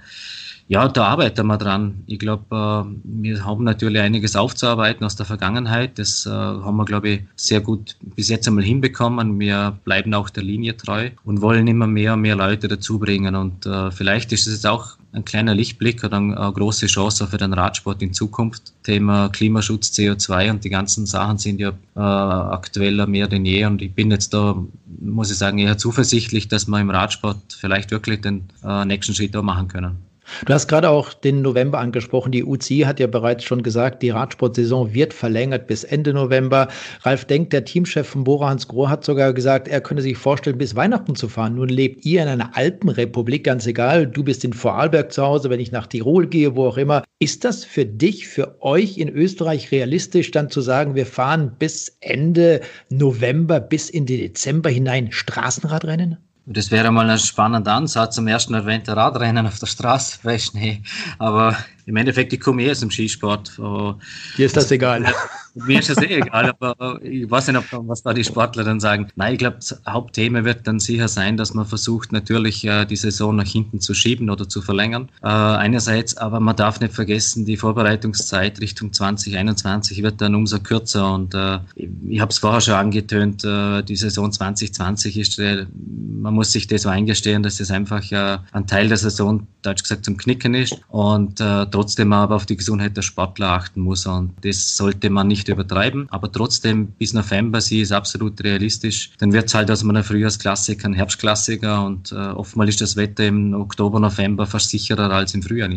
ja, 0.69 0.87
da 0.87 1.05
arbeiten 1.05 1.45
wir 1.47 1.57
dran. 1.57 2.03
Ich 2.07 2.19
glaube, 2.19 2.43
äh, 2.49 2.95
wir 3.03 3.45
haben 3.45 3.63
natürlich 3.63 4.01
einiges 4.01 4.35
aufzuarbeiten 4.35 5.05
aus 5.05 5.15
der 5.15 5.25
Vergangenheit. 5.25 5.99
Das 5.99 6.25
äh, 6.25 6.29
haben 6.29 6.77
wir, 6.77 6.85
glaube 6.85 7.09
ich, 7.09 7.21
sehr 7.35 7.59
gut 7.59 7.97
bis 8.15 8.29
jetzt 8.29 8.47
einmal 8.47 8.63
hinbekommen. 8.63 9.39
Wir 9.39 9.77
bleiben 9.83 10.13
auch 10.13 10.29
der 10.29 10.43
Linie 10.43 10.77
treu 10.77 11.09
und 11.25 11.41
wollen 11.41 11.67
immer 11.67 11.85
mehr 11.85 12.13
und 12.13 12.21
mehr 12.21 12.35
Leute 12.35 12.67
dazu 12.69 12.97
bringen. 12.97 13.35
Und 13.35 13.65
äh, 13.65 13.91
vielleicht 13.91 14.31
ist 14.31 14.47
es 14.47 14.53
jetzt 14.53 14.67
auch 14.67 14.97
ein 15.13 15.25
kleiner 15.25 15.53
Lichtblick 15.53 16.03
oder 16.03 16.17
eine 16.17 16.33
große 16.35 16.87
Chance 16.87 17.27
für 17.27 17.37
den 17.37 17.53
Radsport 17.53 18.01
in 18.01 18.13
Zukunft. 18.13 18.73
Thema 18.83 19.29
Klimaschutz, 19.29 19.89
CO2 19.91 20.49
und 20.49 20.63
die 20.63 20.69
ganzen 20.69 21.05
Sachen 21.05 21.37
sind 21.37 21.59
ja 21.59 21.69
äh, 21.95 21.99
aktueller 21.99 23.07
mehr 23.07 23.27
denn 23.27 23.45
je. 23.45 23.65
Und 23.65 23.81
ich 23.81 23.93
bin 23.93 24.11
jetzt 24.11 24.33
da, 24.33 24.55
muss 24.99 25.31
ich 25.31 25.37
sagen, 25.37 25.59
eher 25.59 25.77
zuversichtlich, 25.77 26.47
dass 26.47 26.67
wir 26.67 26.79
im 26.79 26.89
Radsport 26.89 27.53
vielleicht 27.53 27.91
wirklich 27.91 28.21
den 28.21 28.45
äh, 28.63 28.85
nächsten 28.85 29.13
Schritt 29.13 29.35
auch 29.35 29.43
machen 29.43 29.67
können. 29.67 29.97
Du 30.45 30.53
hast 30.53 30.67
gerade 30.67 30.89
auch 30.89 31.13
den 31.13 31.41
November 31.41 31.79
angesprochen. 31.79 32.31
Die 32.31 32.43
UCI 32.43 32.81
hat 32.81 32.99
ja 32.99 33.07
bereits 33.07 33.43
schon 33.43 33.63
gesagt, 33.63 34.01
die 34.01 34.09
Radsportsaison 34.09 34.93
wird 34.93 35.13
verlängert 35.13 35.67
bis 35.67 35.83
Ende 35.83 36.13
November. 36.13 36.69
Ralf 37.01 37.25
Denk, 37.25 37.49
der 37.49 37.65
Teamchef 37.65 38.07
von 38.07 38.23
Bora 38.23 38.49
Hans 38.49 38.67
Groh, 38.67 38.89
hat 38.89 39.03
sogar 39.03 39.33
gesagt, 39.33 39.67
er 39.67 39.81
könne 39.81 40.01
sich 40.01 40.17
vorstellen, 40.17 40.57
bis 40.57 40.75
Weihnachten 40.75 41.15
zu 41.15 41.27
fahren. 41.27 41.55
Nun 41.55 41.69
lebt 41.69 42.05
ihr 42.05 42.21
in 42.21 42.29
einer 42.29 42.55
Alpenrepublik, 42.55 43.43
ganz 43.43 43.67
egal. 43.67 44.07
Du 44.07 44.23
bist 44.23 44.43
in 44.43 44.53
Vorarlberg 44.53 45.11
zu 45.11 45.23
Hause, 45.23 45.49
wenn 45.49 45.59
ich 45.59 45.71
nach 45.71 45.87
Tirol 45.87 46.27
gehe, 46.27 46.55
wo 46.55 46.67
auch 46.67 46.77
immer. 46.77 47.03
Ist 47.19 47.43
das 47.43 47.63
für 47.65 47.85
dich, 47.85 48.27
für 48.27 48.61
euch 48.61 48.97
in 48.97 49.09
Österreich 49.09 49.71
realistisch, 49.71 50.31
dann 50.31 50.49
zu 50.49 50.61
sagen, 50.61 50.95
wir 50.95 51.05
fahren 51.05 51.55
bis 51.59 51.97
Ende 51.99 52.61
November, 52.89 53.59
bis 53.59 53.89
in 53.89 54.05
den 54.05 54.19
Dezember 54.19 54.69
hinein 54.69 55.11
Straßenradrennen? 55.11 56.17
Das 56.45 56.71
wäre 56.71 56.91
mal 56.91 57.09
ein 57.09 57.19
spannender 57.19 57.73
Ansatz, 57.73 58.15
zum 58.15 58.27
ersten 58.27 58.53
erwähnten 58.53 58.91
Radrennen 58.91 59.47
auf 59.47 59.59
der 59.59 59.67
Straße 59.67 60.19
bei 60.23 60.37
Schnee. 60.37 60.83
Aber 61.17 61.55
im 61.85 61.95
Endeffekt, 61.95 62.33
ich 62.33 62.39
komme 62.39 62.63
eh 62.63 62.71
aus 62.71 62.79
dem 62.79 62.91
Skisport. 62.91 63.57
Dir 63.57 64.45
ist 64.45 64.57
das 64.57 64.71
egal. 64.71 65.05
Mir 65.55 65.79
ist 65.79 65.89
das 65.89 66.01
eh 66.01 66.15
egal, 66.15 66.51
aber 66.59 66.99
ich 67.03 67.29
weiß 67.29 67.49
nicht, 67.49 67.63
was 67.71 68.01
da 68.01 68.13
die 68.13 68.23
Sportler 68.23 68.63
dann 68.63 68.79
sagen. 68.79 69.09
Nein, 69.15 69.33
ich 69.33 69.39
glaube, 69.39 69.57
das 69.57 69.79
Hauptthema 69.87 70.45
wird 70.45 70.65
dann 70.65 70.79
sicher 70.79 71.07
sein, 71.07 71.37
dass 71.37 71.53
man 71.53 71.67
versucht, 71.67 72.11
natürlich 72.11 72.65
äh, 72.65 72.85
die 72.85 72.95
Saison 72.95 73.35
nach 73.35 73.45
hinten 73.45 73.79
zu 73.79 73.93
schieben 73.93 74.31
oder 74.31 74.49
zu 74.49 74.63
verlängern. 74.63 75.09
Äh, 75.21 75.27
einerseits, 75.27 76.17
aber 76.17 76.39
man 76.39 76.55
darf 76.55 76.79
nicht 76.79 76.93
vergessen, 76.93 77.45
die 77.45 77.57
Vorbereitungszeit 77.57 78.59
Richtung 78.61 78.93
2021 78.93 80.01
wird 80.01 80.21
dann 80.21 80.33
umso 80.33 80.59
kürzer. 80.59 81.13
Und 81.13 81.35
äh, 81.35 81.59
ich 81.75 82.19
habe 82.19 82.31
es 82.31 82.39
vorher 82.39 82.61
schon 82.61 82.73
angetönt, 82.73 83.43
die 83.43 83.95
Saison 83.95 84.31
2020 84.31 85.17
ist, 85.17 85.39
man 85.39 86.33
muss 86.33 86.51
sich 86.51 86.67
das 86.67 86.83
so 86.83 86.89
eingestehen, 86.89 87.43
dass 87.43 87.57
das 87.57 87.71
einfach 87.71 88.03
ein 88.11 88.67
Teil 88.67 88.87
der 88.87 88.97
Saison, 88.97 89.47
deutsch 89.61 89.83
gesagt, 89.83 90.05
zum 90.05 90.17
Knicken 90.17 90.55
ist. 90.55 90.79
Und 90.87 91.39
trotzdem 91.73 92.13
aber 92.13 92.35
auf 92.35 92.45
die 92.45 92.57
Gesundheit 92.57 92.95
der 92.95 93.01
Sportler 93.01 93.49
achten 93.49 93.81
muss. 93.81 94.05
Und 94.05 94.33
das 94.41 94.77
sollte 94.77 95.09
man 95.09 95.27
nicht 95.27 95.47
übertreiben. 95.47 96.07
Aber 96.11 96.31
trotzdem, 96.31 96.87
bis 96.87 97.13
November, 97.13 97.61
sie 97.61 97.81
ist 97.81 97.91
absolut 97.91 98.43
realistisch. 98.43 99.11
Dann 99.17 99.33
wird 99.33 99.47
es 99.47 99.55
halt 99.55 99.71
aus 99.71 99.83
meiner 99.83 100.03
Frühjahrsklassiker 100.03 100.87
ein 100.87 100.93
Herbstklassiker 100.93 101.83
und 101.85 102.11
äh, 102.11 102.15
oftmals 102.15 102.71
ist 102.71 102.81
das 102.81 102.95
Wetter 102.95 103.25
im 103.25 103.53
Oktober, 103.53 103.99
November 103.99 104.45
fast 104.45 104.69
sicherer 104.69 105.09
als 105.11 105.33
im 105.33 105.41
Frühjahr. 105.41 105.69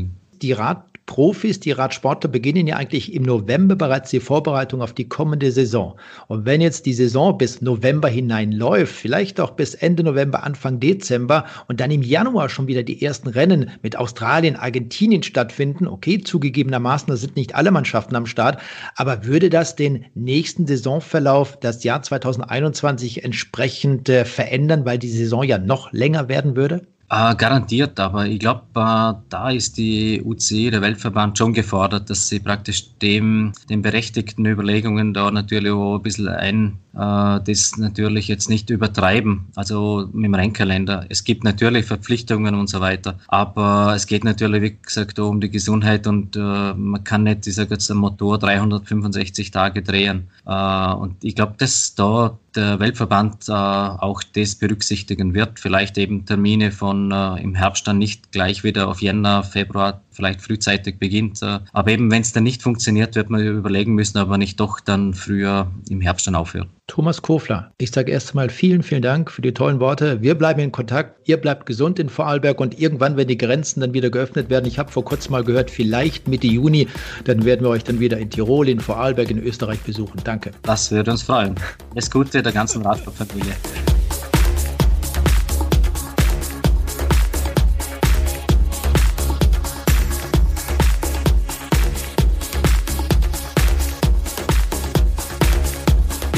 Die 0.42 0.52
Rad 0.52 0.84
Profis, 1.06 1.60
die 1.60 1.70
Radsportler 1.70 2.28
beginnen 2.28 2.66
ja 2.66 2.76
eigentlich 2.76 3.14
im 3.14 3.22
November 3.22 3.76
bereits 3.76 4.10
die 4.10 4.20
Vorbereitung 4.20 4.82
auf 4.82 4.92
die 4.92 5.08
kommende 5.08 5.50
Saison. 5.52 5.94
Und 6.26 6.44
wenn 6.44 6.60
jetzt 6.60 6.84
die 6.84 6.92
Saison 6.92 7.38
bis 7.38 7.62
November 7.62 8.08
hinein 8.08 8.52
läuft, 8.52 8.94
vielleicht 8.94 9.40
auch 9.40 9.52
bis 9.52 9.74
Ende 9.74 10.02
November, 10.02 10.42
Anfang 10.42 10.80
Dezember 10.80 11.46
und 11.68 11.80
dann 11.80 11.90
im 11.90 12.02
Januar 12.02 12.48
schon 12.48 12.66
wieder 12.66 12.82
die 12.82 13.02
ersten 13.02 13.28
Rennen 13.28 13.70
mit 13.82 13.96
Australien, 13.96 14.56
Argentinien 14.56 15.22
stattfinden, 15.22 15.86
okay, 15.86 16.20
zugegebenermaßen, 16.20 17.08
da 17.08 17.16
sind 17.16 17.36
nicht 17.36 17.54
alle 17.54 17.70
Mannschaften 17.70 18.16
am 18.16 18.26
Start, 18.26 18.60
aber 18.96 19.24
würde 19.24 19.48
das 19.48 19.76
den 19.76 20.06
nächsten 20.14 20.66
Saisonverlauf, 20.66 21.58
das 21.60 21.84
Jahr 21.84 22.02
2021 22.02 23.24
entsprechend 23.24 24.08
äh, 24.08 24.24
verändern, 24.24 24.84
weil 24.84 24.98
die 24.98 25.08
Saison 25.08 25.44
ja 25.44 25.58
noch 25.58 25.92
länger 25.92 26.28
werden 26.28 26.56
würde? 26.56 26.86
Äh, 27.08 27.36
garantiert, 27.36 28.00
aber 28.00 28.26
ich 28.26 28.40
glaube, 28.40 28.62
äh, 28.74 29.14
da 29.28 29.50
ist 29.50 29.76
die 29.76 30.20
UCI, 30.24 30.72
der 30.72 30.82
Weltverband, 30.82 31.38
schon 31.38 31.52
gefordert, 31.52 32.10
dass 32.10 32.26
sie 32.26 32.40
praktisch 32.40 32.96
dem, 32.98 33.52
den 33.70 33.80
berechtigten 33.80 34.44
Überlegungen 34.44 35.14
da 35.14 35.30
natürlich 35.30 35.70
auch 35.70 35.98
ein 35.98 36.02
bisschen 36.02 36.26
ein, 36.26 36.78
äh, 36.94 37.40
das 37.44 37.76
natürlich 37.76 38.26
jetzt 38.26 38.50
nicht 38.50 38.70
übertreiben, 38.70 39.46
also 39.54 40.08
mit 40.12 40.24
dem 40.24 40.34
Rennkalender. 40.34 41.06
Es 41.08 41.22
gibt 41.22 41.44
natürlich 41.44 41.86
Verpflichtungen 41.86 42.56
und 42.56 42.68
so 42.68 42.80
weiter, 42.80 43.20
aber 43.28 43.92
es 43.94 44.08
geht 44.08 44.24
natürlich, 44.24 44.62
wie 44.62 44.76
gesagt, 44.82 45.20
um 45.20 45.40
die 45.40 45.50
Gesundheit 45.50 46.08
und 46.08 46.34
äh, 46.34 46.40
man 46.74 47.04
kann 47.04 47.22
nicht, 47.22 47.46
ich 47.46 47.54
sage 47.54 47.74
jetzt, 47.74 47.88
ein 47.88 47.98
Motor 47.98 48.38
365 48.40 49.52
Tage 49.52 49.82
drehen. 49.82 50.26
Äh, 50.44 50.92
und 50.94 51.22
ich 51.22 51.36
glaube, 51.36 51.54
dass 51.56 51.94
da 51.94 52.36
der 52.56 52.80
Weltverband 52.80 53.48
äh, 53.48 53.52
auch 53.52 54.22
das 54.22 54.54
berücksichtigen 54.54 55.34
wird. 55.34 55.60
Vielleicht 55.60 55.98
eben 55.98 56.24
Termine 56.24 56.72
von 56.72 57.12
äh, 57.12 57.42
im 57.42 57.54
Herbst 57.54 57.86
dann 57.86 57.98
nicht 57.98 58.32
gleich 58.32 58.64
wieder 58.64 58.88
auf 58.88 59.02
Jänner, 59.02 59.42
Februar 59.42 60.02
vielleicht 60.16 60.40
frühzeitig 60.40 60.98
beginnt. 60.98 61.42
Äh, 61.42 61.60
aber 61.72 61.90
eben, 61.90 62.10
wenn 62.10 62.22
es 62.22 62.32
dann 62.32 62.42
nicht 62.42 62.62
funktioniert, 62.62 63.14
wird 63.14 63.30
man 63.30 63.46
überlegen 63.46 63.94
müssen, 63.94 64.18
ob 64.18 64.28
man 64.28 64.40
nicht 64.40 64.58
doch 64.58 64.80
dann 64.80 65.14
früher 65.14 65.70
im 65.88 66.00
Herbst 66.00 66.26
dann 66.26 66.34
aufhört. 66.34 66.68
Thomas 66.88 67.20
Kofler, 67.20 67.72
ich 67.78 67.90
sage 67.90 68.12
erst 68.12 68.30
einmal 68.30 68.48
vielen, 68.48 68.82
vielen 68.82 69.02
Dank 69.02 69.30
für 69.30 69.42
die 69.42 69.52
tollen 69.52 69.80
Worte. 69.80 70.22
Wir 70.22 70.36
bleiben 70.36 70.60
in 70.60 70.72
Kontakt. 70.72 71.28
Ihr 71.28 71.36
bleibt 71.36 71.66
gesund 71.66 71.98
in 71.98 72.08
Vorarlberg 72.08 72.60
und 72.60 72.78
irgendwann, 72.78 73.16
wenn 73.16 73.26
die 73.26 73.36
Grenzen 73.36 73.80
dann 73.80 73.92
wieder 73.92 74.10
geöffnet 74.10 74.50
werden, 74.50 74.66
ich 74.66 74.78
habe 74.78 74.92
vor 74.92 75.04
kurzem 75.04 75.32
mal 75.32 75.44
gehört, 75.44 75.70
vielleicht 75.70 76.28
Mitte 76.28 76.46
Juni, 76.46 76.88
dann 77.24 77.44
werden 77.44 77.62
wir 77.62 77.70
euch 77.70 77.84
dann 77.84 77.98
wieder 77.98 78.18
in 78.18 78.30
Tirol, 78.30 78.68
in 78.68 78.80
Vorarlberg, 78.80 79.30
in 79.30 79.42
Österreich 79.42 79.80
besuchen. 79.80 80.20
Danke. 80.22 80.52
Das 80.62 80.90
würde 80.92 81.10
uns 81.10 81.22
freuen. 81.22 81.56
Alles 81.90 82.10
Gute 82.10 82.42
der 82.42 82.52
ganzen 82.52 82.82
Radsportfamilie. 82.82 83.54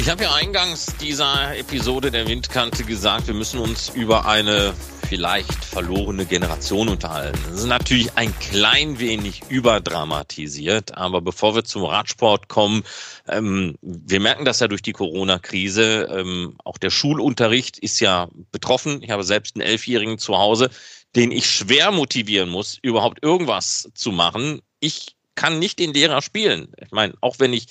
Ich 0.09 0.13
habe 0.13 0.25
ja 0.25 0.33
eingangs 0.33 0.87
dieser 1.03 1.55
Episode 1.59 2.11
der 2.11 2.27
Windkante 2.27 2.83
gesagt, 2.83 3.27
wir 3.27 3.35
müssen 3.35 3.61
uns 3.61 3.91
über 3.91 4.25
eine 4.25 4.73
vielleicht 5.07 5.63
verlorene 5.67 6.25
Generation 6.25 6.89
unterhalten. 6.89 7.39
Das 7.51 7.61
ist 7.61 7.67
natürlich 7.67 8.17
ein 8.17 8.33
klein 8.39 9.01
wenig 9.01 9.43
überdramatisiert, 9.51 10.97
aber 10.97 11.21
bevor 11.21 11.55
wir 11.55 11.65
zum 11.65 11.85
Radsport 11.85 12.49
kommen, 12.49 12.85
ähm, 13.29 13.77
wir 13.83 14.21
merken 14.21 14.47
das 14.47 14.61
ja 14.61 14.69
durch 14.69 14.81
die 14.81 14.95
Corona-Krise. 14.95 16.09
Ähm, 16.11 16.57
auch 16.65 16.79
der 16.79 16.89
Schulunterricht 16.89 17.79
ist 17.79 18.01
ja 18.01 18.29
betroffen. 18.51 19.03
Ich 19.03 19.11
habe 19.11 19.25
selbst 19.25 19.57
einen 19.57 19.67
Elfjährigen 19.67 20.17
zu 20.17 20.39
Hause, 20.39 20.71
den 21.17 21.33
ich 21.33 21.51
schwer 21.51 21.91
motivieren 21.91 22.49
muss, 22.49 22.79
überhaupt 22.81 23.23
irgendwas 23.23 23.91
zu 23.93 24.11
machen. 24.11 24.63
Ich 24.81 25.17
kann 25.35 25.59
nicht 25.59 25.79
den 25.79 25.93
Lehrer 25.93 26.23
spielen. 26.23 26.73
Ich 26.83 26.93
meine, 26.93 27.13
auch 27.21 27.39
wenn 27.41 27.53
ich 27.53 27.67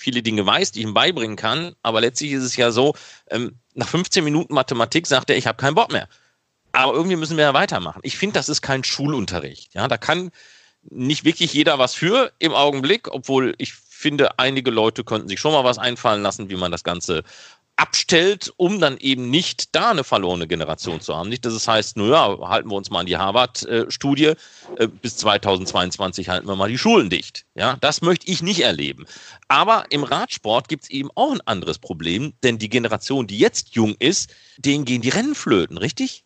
viele 0.00 0.22
Dinge 0.22 0.46
weiß, 0.46 0.72
die 0.72 0.80
ich 0.80 0.86
ihm 0.86 0.94
beibringen 0.94 1.36
kann. 1.36 1.74
Aber 1.82 2.00
letztlich 2.00 2.32
ist 2.32 2.42
es 2.42 2.56
ja 2.56 2.70
so, 2.70 2.94
ähm, 3.30 3.56
nach 3.74 3.88
15 3.88 4.24
Minuten 4.24 4.54
Mathematik 4.54 5.06
sagt 5.06 5.30
er, 5.30 5.36
ich 5.36 5.46
habe 5.46 5.58
keinen 5.58 5.74
Bock 5.74 5.92
mehr. 5.92 6.08
Aber 6.72 6.94
irgendwie 6.94 7.16
müssen 7.16 7.36
wir 7.36 7.44
ja 7.44 7.54
weitermachen. 7.54 8.00
Ich 8.02 8.16
finde, 8.16 8.34
das 8.34 8.48
ist 8.48 8.62
kein 8.62 8.82
Schulunterricht. 8.82 9.74
Ja, 9.74 9.88
da 9.88 9.98
kann 9.98 10.30
nicht 10.82 11.24
wirklich 11.24 11.52
jeder 11.52 11.78
was 11.78 11.94
für 11.94 12.32
im 12.38 12.54
Augenblick, 12.54 13.08
obwohl 13.12 13.54
ich 13.58 13.74
finde, 13.74 14.38
einige 14.38 14.70
Leute 14.70 15.04
könnten 15.04 15.28
sich 15.28 15.38
schon 15.38 15.52
mal 15.52 15.64
was 15.64 15.76
einfallen 15.76 16.22
lassen, 16.22 16.48
wie 16.48 16.56
man 16.56 16.72
das 16.72 16.84
Ganze 16.84 17.22
abstellt, 17.80 18.52
um 18.56 18.78
dann 18.78 18.98
eben 18.98 19.30
nicht 19.30 19.74
da 19.74 19.90
eine 19.90 20.04
verlorene 20.04 20.46
Generation 20.46 21.00
zu 21.00 21.16
haben. 21.16 21.30
Nicht, 21.30 21.46
dass 21.46 21.54
es 21.54 21.66
heißt, 21.66 21.96
naja, 21.96 22.38
halten 22.42 22.70
wir 22.70 22.76
uns 22.76 22.90
mal 22.90 23.00
an 23.00 23.06
die 23.06 23.16
Harvard-Studie, 23.16 24.34
äh, 24.76 24.86
bis 24.86 25.16
2022 25.16 26.28
halten 26.28 26.46
wir 26.46 26.56
mal 26.56 26.68
die 26.68 26.76
Schulen 26.76 27.08
dicht. 27.08 27.46
Ja, 27.54 27.78
das 27.80 28.02
möchte 28.02 28.30
ich 28.30 28.42
nicht 28.42 28.60
erleben. 28.60 29.06
Aber 29.48 29.86
im 29.88 30.04
Radsport 30.04 30.68
gibt 30.68 30.84
es 30.84 30.90
eben 30.90 31.08
auch 31.14 31.32
ein 31.32 31.40
anderes 31.46 31.78
Problem, 31.78 32.34
denn 32.42 32.58
die 32.58 32.68
Generation, 32.68 33.26
die 33.26 33.38
jetzt 33.38 33.74
jung 33.74 33.94
ist, 33.98 34.30
denen 34.58 34.84
gehen 34.84 35.00
die 35.00 35.08
Rennen 35.08 35.34
flöten, 35.34 35.78
richtig? 35.78 36.24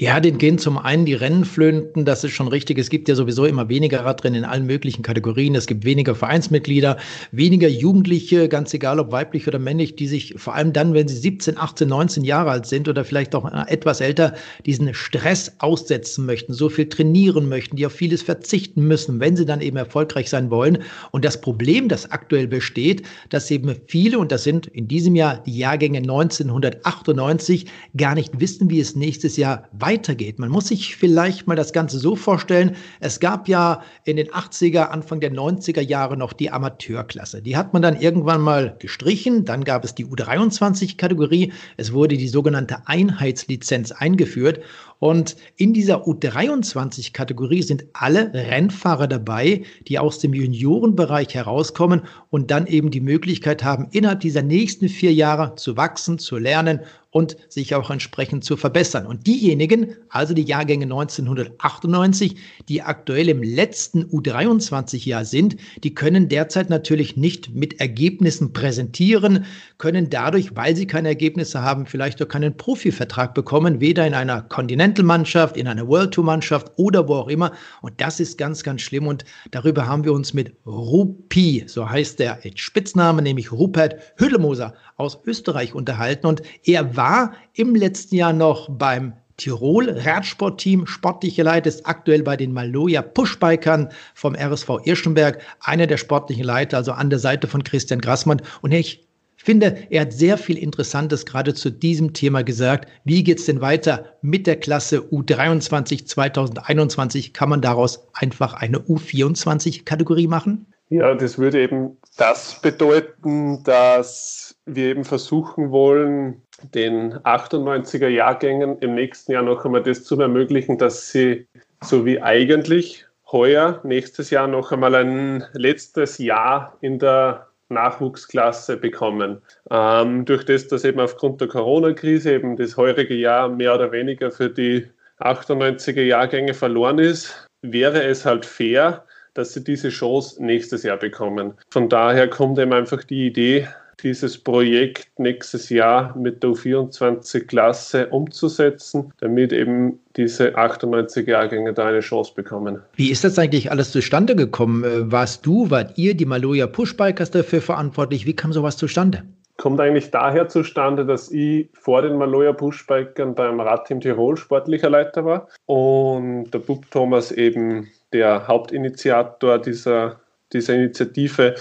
Ja, 0.00 0.18
den 0.18 0.38
gehen 0.38 0.56
zum 0.56 0.78
einen 0.78 1.04
die 1.04 1.12
Rennenflöten, 1.12 2.06
das 2.06 2.24
ist 2.24 2.32
schon 2.32 2.48
richtig. 2.48 2.78
Es 2.78 2.88
gibt 2.88 3.08
ja 3.08 3.14
sowieso 3.14 3.44
immer 3.44 3.68
weniger 3.68 4.04
Radrennen 4.04 4.38
in 4.38 4.44
allen 4.46 4.64
möglichen 4.64 5.02
Kategorien. 5.02 5.54
Es 5.54 5.66
gibt 5.66 5.84
weniger 5.84 6.14
Vereinsmitglieder, 6.14 6.96
weniger 7.32 7.68
Jugendliche, 7.68 8.48
ganz 8.48 8.72
egal 8.72 8.98
ob 8.98 9.12
weiblich 9.12 9.46
oder 9.46 9.58
männlich, 9.58 9.96
die 9.96 10.06
sich 10.06 10.34
vor 10.38 10.54
allem 10.54 10.72
dann, 10.72 10.94
wenn 10.94 11.06
sie 11.06 11.16
17, 11.16 11.58
18, 11.58 11.88
19 11.88 12.24
Jahre 12.24 12.50
alt 12.50 12.66
sind 12.66 12.88
oder 12.88 13.04
vielleicht 13.04 13.34
auch 13.34 13.50
etwas 13.66 14.00
älter, 14.00 14.34
diesen 14.64 14.94
Stress 14.94 15.52
aussetzen 15.58 16.24
möchten, 16.24 16.54
so 16.54 16.68
viel 16.68 16.88
trainieren 16.88 17.48
möchten, 17.48 17.76
die 17.76 17.84
auf 17.84 17.92
vieles 17.92 18.22
verzichten 18.22 18.86
müssen, 18.86 19.20
wenn 19.20 19.36
sie 19.36 19.44
dann 19.44 19.60
eben 19.60 19.76
erfolgreich 19.76 20.30
sein 20.30 20.50
wollen. 20.50 20.78
Und 21.10 21.24
das 21.24 21.40
Problem, 21.40 21.88
das 21.88 22.10
aktuell 22.10 22.46
besteht, 22.46 23.02
dass 23.28 23.50
eben 23.50 23.74
viele, 23.86 24.18
und 24.18 24.32
das 24.32 24.44
sind 24.44 24.66
in 24.68 24.88
diesem 24.88 25.14
Jahr 25.14 25.42
die 25.44 25.58
Jahrgänge 25.58 25.98
1998, 25.98 27.66
gar 27.96 28.14
nicht 28.14 28.40
wissen, 28.40 28.70
wie 28.70 28.80
es 28.80 28.96
nächstes 28.96 29.36
Jahr 29.36 29.59
weitergeht. 29.72 30.38
Man 30.38 30.48
muss 30.48 30.68
sich 30.68 30.96
vielleicht 30.96 31.46
mal 31.46 31.56
das 31.56 31.72
Ganze 31.72 31.98
so 31.98 32.16
vorstellen, 32.16 32.76
es 33.00 33.20
gab 33.20 33.48
ja 33.48 33.82
in 34.04 34.16
den 34.16 34.28
80er, 34.28 34.88
Anfang 34.88 35.20
der 35.20 35.32
90er 35.32 35.80
Jahre 35.80 36.16
noch 36.16 36.32
die 36.32 36.50
Amateurklasse. 36.50 37.42
Die 37.42 37.56
hat 37.56 37.72
man 37.72 37.82
dann 37.82 38.00
irgendwann 38.00 38.40
mal 38.40 38.76
gestrichen, 38.78 39.44
dann 39.44 39.64
gab 39.64 39.84
es 39.84 39.94
die 39.94 40.06
U23-Kategorie, 40.06 41.52
es 41.76 41.92
wurde 41.92 42.16
die 42.16 42.28
sogenannte 42.28 42.86
Einheitslizenz 42.86 43.92
eingeführt 43.92 44.60
und 45.00 45.34
in 45.56 45.72
dieser 45.72 46.06
U23-Kategorie 46.06 47.62
sind 47.62 47.86
alle 47.94 48.32
Rennfahrer 48.34 49.08
dabei, 49.08 49.62
die 49.88 49.98
aus 49.98 50.18
dem 50.18 50.34
Juniorenbereich 50.34 51.34
herauskommen 51.34 52.02
und 52.28 52.50
dann 52.50 52.66
eben 52.66 52.90
die 52.90 53.00
Möglichkeit 53.00 53.64
haben, 53.64 53.88
innerhalb 53.92 54.20
dieser 54.20 54.42
nächsten 54.42 54.90
vier 54.90 55.14
Jahre 55.14 55.56
zu 55.56 55.78
wachsen, 55.78 56.18
zu 56.18 56.36
lernen 56.36 56.80
und 57.12 57.36
sich 57.48 57.74
auch 57.74 57.90
entsprechend 57.90 58.44
zu 58.44 58.56
verbessern. 58.56 59.06
Und 59.06 59.26
diejenigen, 59.26 59.96
also 60.08 60.32
die 60.32 60.44
Jahrgänge 60.44 60.84
1998, 60.84 62.36
die 62.68 62.82
aktuell 62.82 63.28
im 63.28 63.42
letzten 63.42 64.04
U23-Jahr 64.04 65.24
sind, 65.24 65.56
die 65.82 65.94
können 65.94 66.28
derzeit 66.28 66.70
natürlich 66.70 67.16
nicht 67.16 67.52
mit 67.54 67.80
Ergebnissen 67.80 68.52
präsentieren, 68.52 69.44
können 69.78 70.08
dadurch, 70.08 70.54
weil 70.54 70.76
sie 70.76 70.86
keine 70.86 71.08
Ergebnisse 71.08 71.62
haben, 71.62 71.86
vielleicht 71.86 72.22
auch 72.22 72.28
keinen 72.28 72.56
Profivertrag 72.56 73.34
bekommen, 73.34 73.80
weder 73.80 74.06
in 74.06 74.14
einer 74.14 74.42
Continental-Mannschaft, 74.90 75.56
in 75.56 75.68
einer 75.68 75.86
World 75.86 76.12
Tour-Mannschaft 76.12 76.72
oder 76.76 77.06
wo 77.06 77.14
auch 77.14 77.28
immer. 77.28 77.52
Und 77.82 78.00
das 78.00 78.18
ist 78.18 78.38
ganz, 78.38 78.62
ganz 78.62 78.82
schlimm. 78.82 79.06
Und 79.06 79.24
darüber 79.50 79.86
haben 79.86 80.04
wir 80.04 80.12
uns 80.12 80.34
mit 80.34 80.54
Rupi, 80.66 81.64
so 81.66 81.88
heißt 81.88 82.18
der 82.18 82.38
Spitzname, 82.56 83.22
nämlich 83.22 83.52
Rupert 83.52 83.96
Hüllemoser 84.16 84.74
aus 84.96 85.18
Österreich 85.26 85.74
unterhalten. 85.74 86.26
Und 86.26 86.42
er 86.64 86.96
war 86.96 87.32
im 87.54 87.74
letzten 87.74 88.16
Jahr 88.16 88.32
noch 88.32 88.68
beim 88.68 89.12
Tirol 89.36 89.90
Radsportteam. 89.90 90.86
Sportliche 90.86 91.42
Leiter 91.42 91.68
ist 91.68 91.86
aktuell 91.86 92.22
bei 92.22 92.36
den 92.36 92.52
Maloja 92.52 93.02
Pushbikern 93.02 93.88
vom 94.14 94.34
RSV 94.34 94.80
Irschenberg. 94.84 95.40
Einer 95.60 95.86
der 95.86 95.96
sportlichen 95.98 96.44
Leiter, 96.44 96.78
also 96.78 96.92
an 96.92 97.10
der 97.10 97.20
Seite 97.20 97.46
von 97.46 97.62
Christian 97.62 98.00
Grassmann. 98.00 98.42
Und 98.60 98.72
ich 98.72 99.06
finde, 99.42 99.76
er 99.90 100.02
hat 100.02 100.12
sehr 100.12 100.36
viel 100.36 100.58
Interessantes 100.58 101.24
gerade 101.24 101.54
zu 101.54 101.70
diesem 101.70 102.12
Thema 102.12 102.42
gesagt. 102.42 102.90
Wie 103.04 103.24
geht 103.24 103.38
es 103.38 103.46
denn 103.46 103.60
weiter 103.60 104.04
mit 104.22 104.46
der 104.46 104.56
Klasse 104.56 105.00
U23 105.00 106.06
2021? 106.06 107.32
Kann 107.32 107.48
man 107.48 107.60
daraus 107.60 108.06
einfach 108.12 108.54
eine 108.54 108.78
U24-Kategorie 108.78 110.26
machen? 110.26 110.66
Ja, 110.90 111.14
das 111.14 111.38
würde 111.38 111.62
eben 111.62 111.96
das 112.16 112.60
bedeuten, 112.60 113.62
dass 113.62 114.56
wir 114.66 114.86
eben 114.86 115.04
versuchen 115.04 115.70
wollen, 115.70 116.42
den 116.74 117.14
98er 117.14 118.08
Jahrgängen 118.08 118.78
im 118.80 118.94
nächsten 118.94 119.32
Jahr 119.32 119.44
noch 119.44 119.64
einmal 119.64 119.82
das 119.82 120.04
zu 120.04 120.20
ermöglichen, 120.20 120.78
dass 120.78 121.12
sie 121.12 121.46
so 121.80 122.04
wie 122.04 122.20
eigentlich 122.20 123.06
heuer, 123.30 123.80
nächstes 123.84 124.30
Jahr 124.30 124.48
noch 124.48 124.72
einmal 124.72 124.96
ein 124.96 125.44
letztes 125.52 126.18
Jahr 126.18 126.76
in 126.80 126.98
der 126.98 127.49
Nachwuchsklasse 127.70 128.76
bekommen. 128.76 129.40
Ähm, 129.70 130.24
durch 130.24 130.44
das, 130.44 130.68
dass 130.68 130.84
eben 130.84 131.00
aufgrund 131.00 131.40
der 131.40 131.48
Corona-Krise 131.48 132.34
eben 132.34 132.56
das 132.56 132.76
heurige 132.76 133.14
Jahr 133.14 133.48
mehr 133.48 133.74
oder 133.74 133.92
weniger 133.92 134.30
für 134.30 134.50
die 134.50 134.88
98er 135.20 136.02
Jahrgänge 136.02 136.54
verloren 136.54 136.98
ist, 136.98 137.48
wäre 137.62 138.02
es 138.02 138.24
halt 138.24 138.44
fair, 138.44 139.04
dass 139.34 139.52
sie 139.52 139.62
diese 139.62 139.90
Chance 139.90 140.44
nächstes 140.44 140.82
Jahr 140.82 140.96
bekommen. 140.96 141.54
Von 141.70 141.88
daher 141.88 142.28
kommt 142.28 142.58
eben 142.58 142.72
einfach 142.72 143.04
die 143.04 143.26
Idee, 143.26 143.68
dieses 144.02 144.38
Projekt 144.38 145.08
nächstes 145.18 145.68
Jahr 145.68 146.16
mit 146.16 146.42
der 146.42 146.50
U24-Klasse 146.50 148.08
umzusetzen, 148.08 149.12
damit 149.20 149.52
eben 149.52 150.00
diese 150.16 150.56
98 150.56 151.26
Jahrgänge 151.26 151.72
da 151.72 151.86
eine 151.86 152.00
Chance 152.00 152.32
bekommen. 152.34 152.80
Wie 152.94 153.10
ist 153.10 153.24
das 153.24 153.38
eigentlich 153.38 153.70
alles 153.70 153.92
zustande 153.92 154.36
gekommen? 154.36 154.84
Äh, 154.84 155.10
warst 155.10 155.46
du, 155.46 155.70
wart 155.70 155.96
ihr, 155.96 156.14
die 156.14 156.26
Maloja 156.26 156.66
Pushbikers 156.66 157.30
dafür 157.30 157.60
verantwortlich? 157.60 158.26
Wie 158.26 158.34
kam 158.34 158.52
sowas 158.52 158.76
zustande? 158.76 159.22
Kommt 159.56 159.78
eigentlich 159.78 160.10
daher 160.10 160.48
zustande, 160.48 161.04
dass 161.04 161.30
ich 161.30 161.68
vor 161.74 162.00
den 162.00 162.16
Maloja 162.16 162.54
Pushbikern 162.54 163.34
beim 163.34 163.60
Radteam 163.60 164.00
Tirol 164.00 164.38
sportlicher 164.38 164.88
Leiter 164.88 165.26
war 165.26 165.48
und 165.66 166.50
der 166.50 166.60
Bub 166.60 166.90
Thomas 166.90 167.30
eben 167.30 167.86
der 168.14 168.48
Hauptinitiator 168.48 169.58
dieser, 169.58 170.18
dieser 170.54 170.74
Initiative 170.74 171.56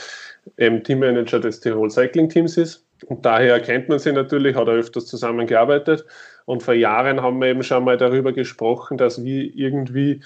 ähm, 0.57 0.83
Teammanager 0.83 1.39
des 1.39 1.59
Tirol 1.59 1.89
Cycling 1.89 2.29
Teams 2.29 2.57
ist. 2.57 2.85
Und 3.05 3.25
daher 3.25 3.59
kennt 3.61 3.89
man 3.89 3.99
sie 3.99 4.11
natürlich, 4.11 4.55
hat 4.55 4.67
er 4.67 4.75
öfters 4.75 5.05
zusammengearbeitet. 5.05 6.05
Und 6.45 6.63
vor 6.63 6.73
Jahren 6.73 7.21
haben 7.21 7.39
wir 7.39 7.47
eben 7.47 7.63
schon 7.63 7.83
mal 7.83 7.97
darüber 7.97 8.33
gesprochen, 8.33 8.97
dass 8.97 9.23
wir 9.23 9.55
irgendwie 9.55 10.21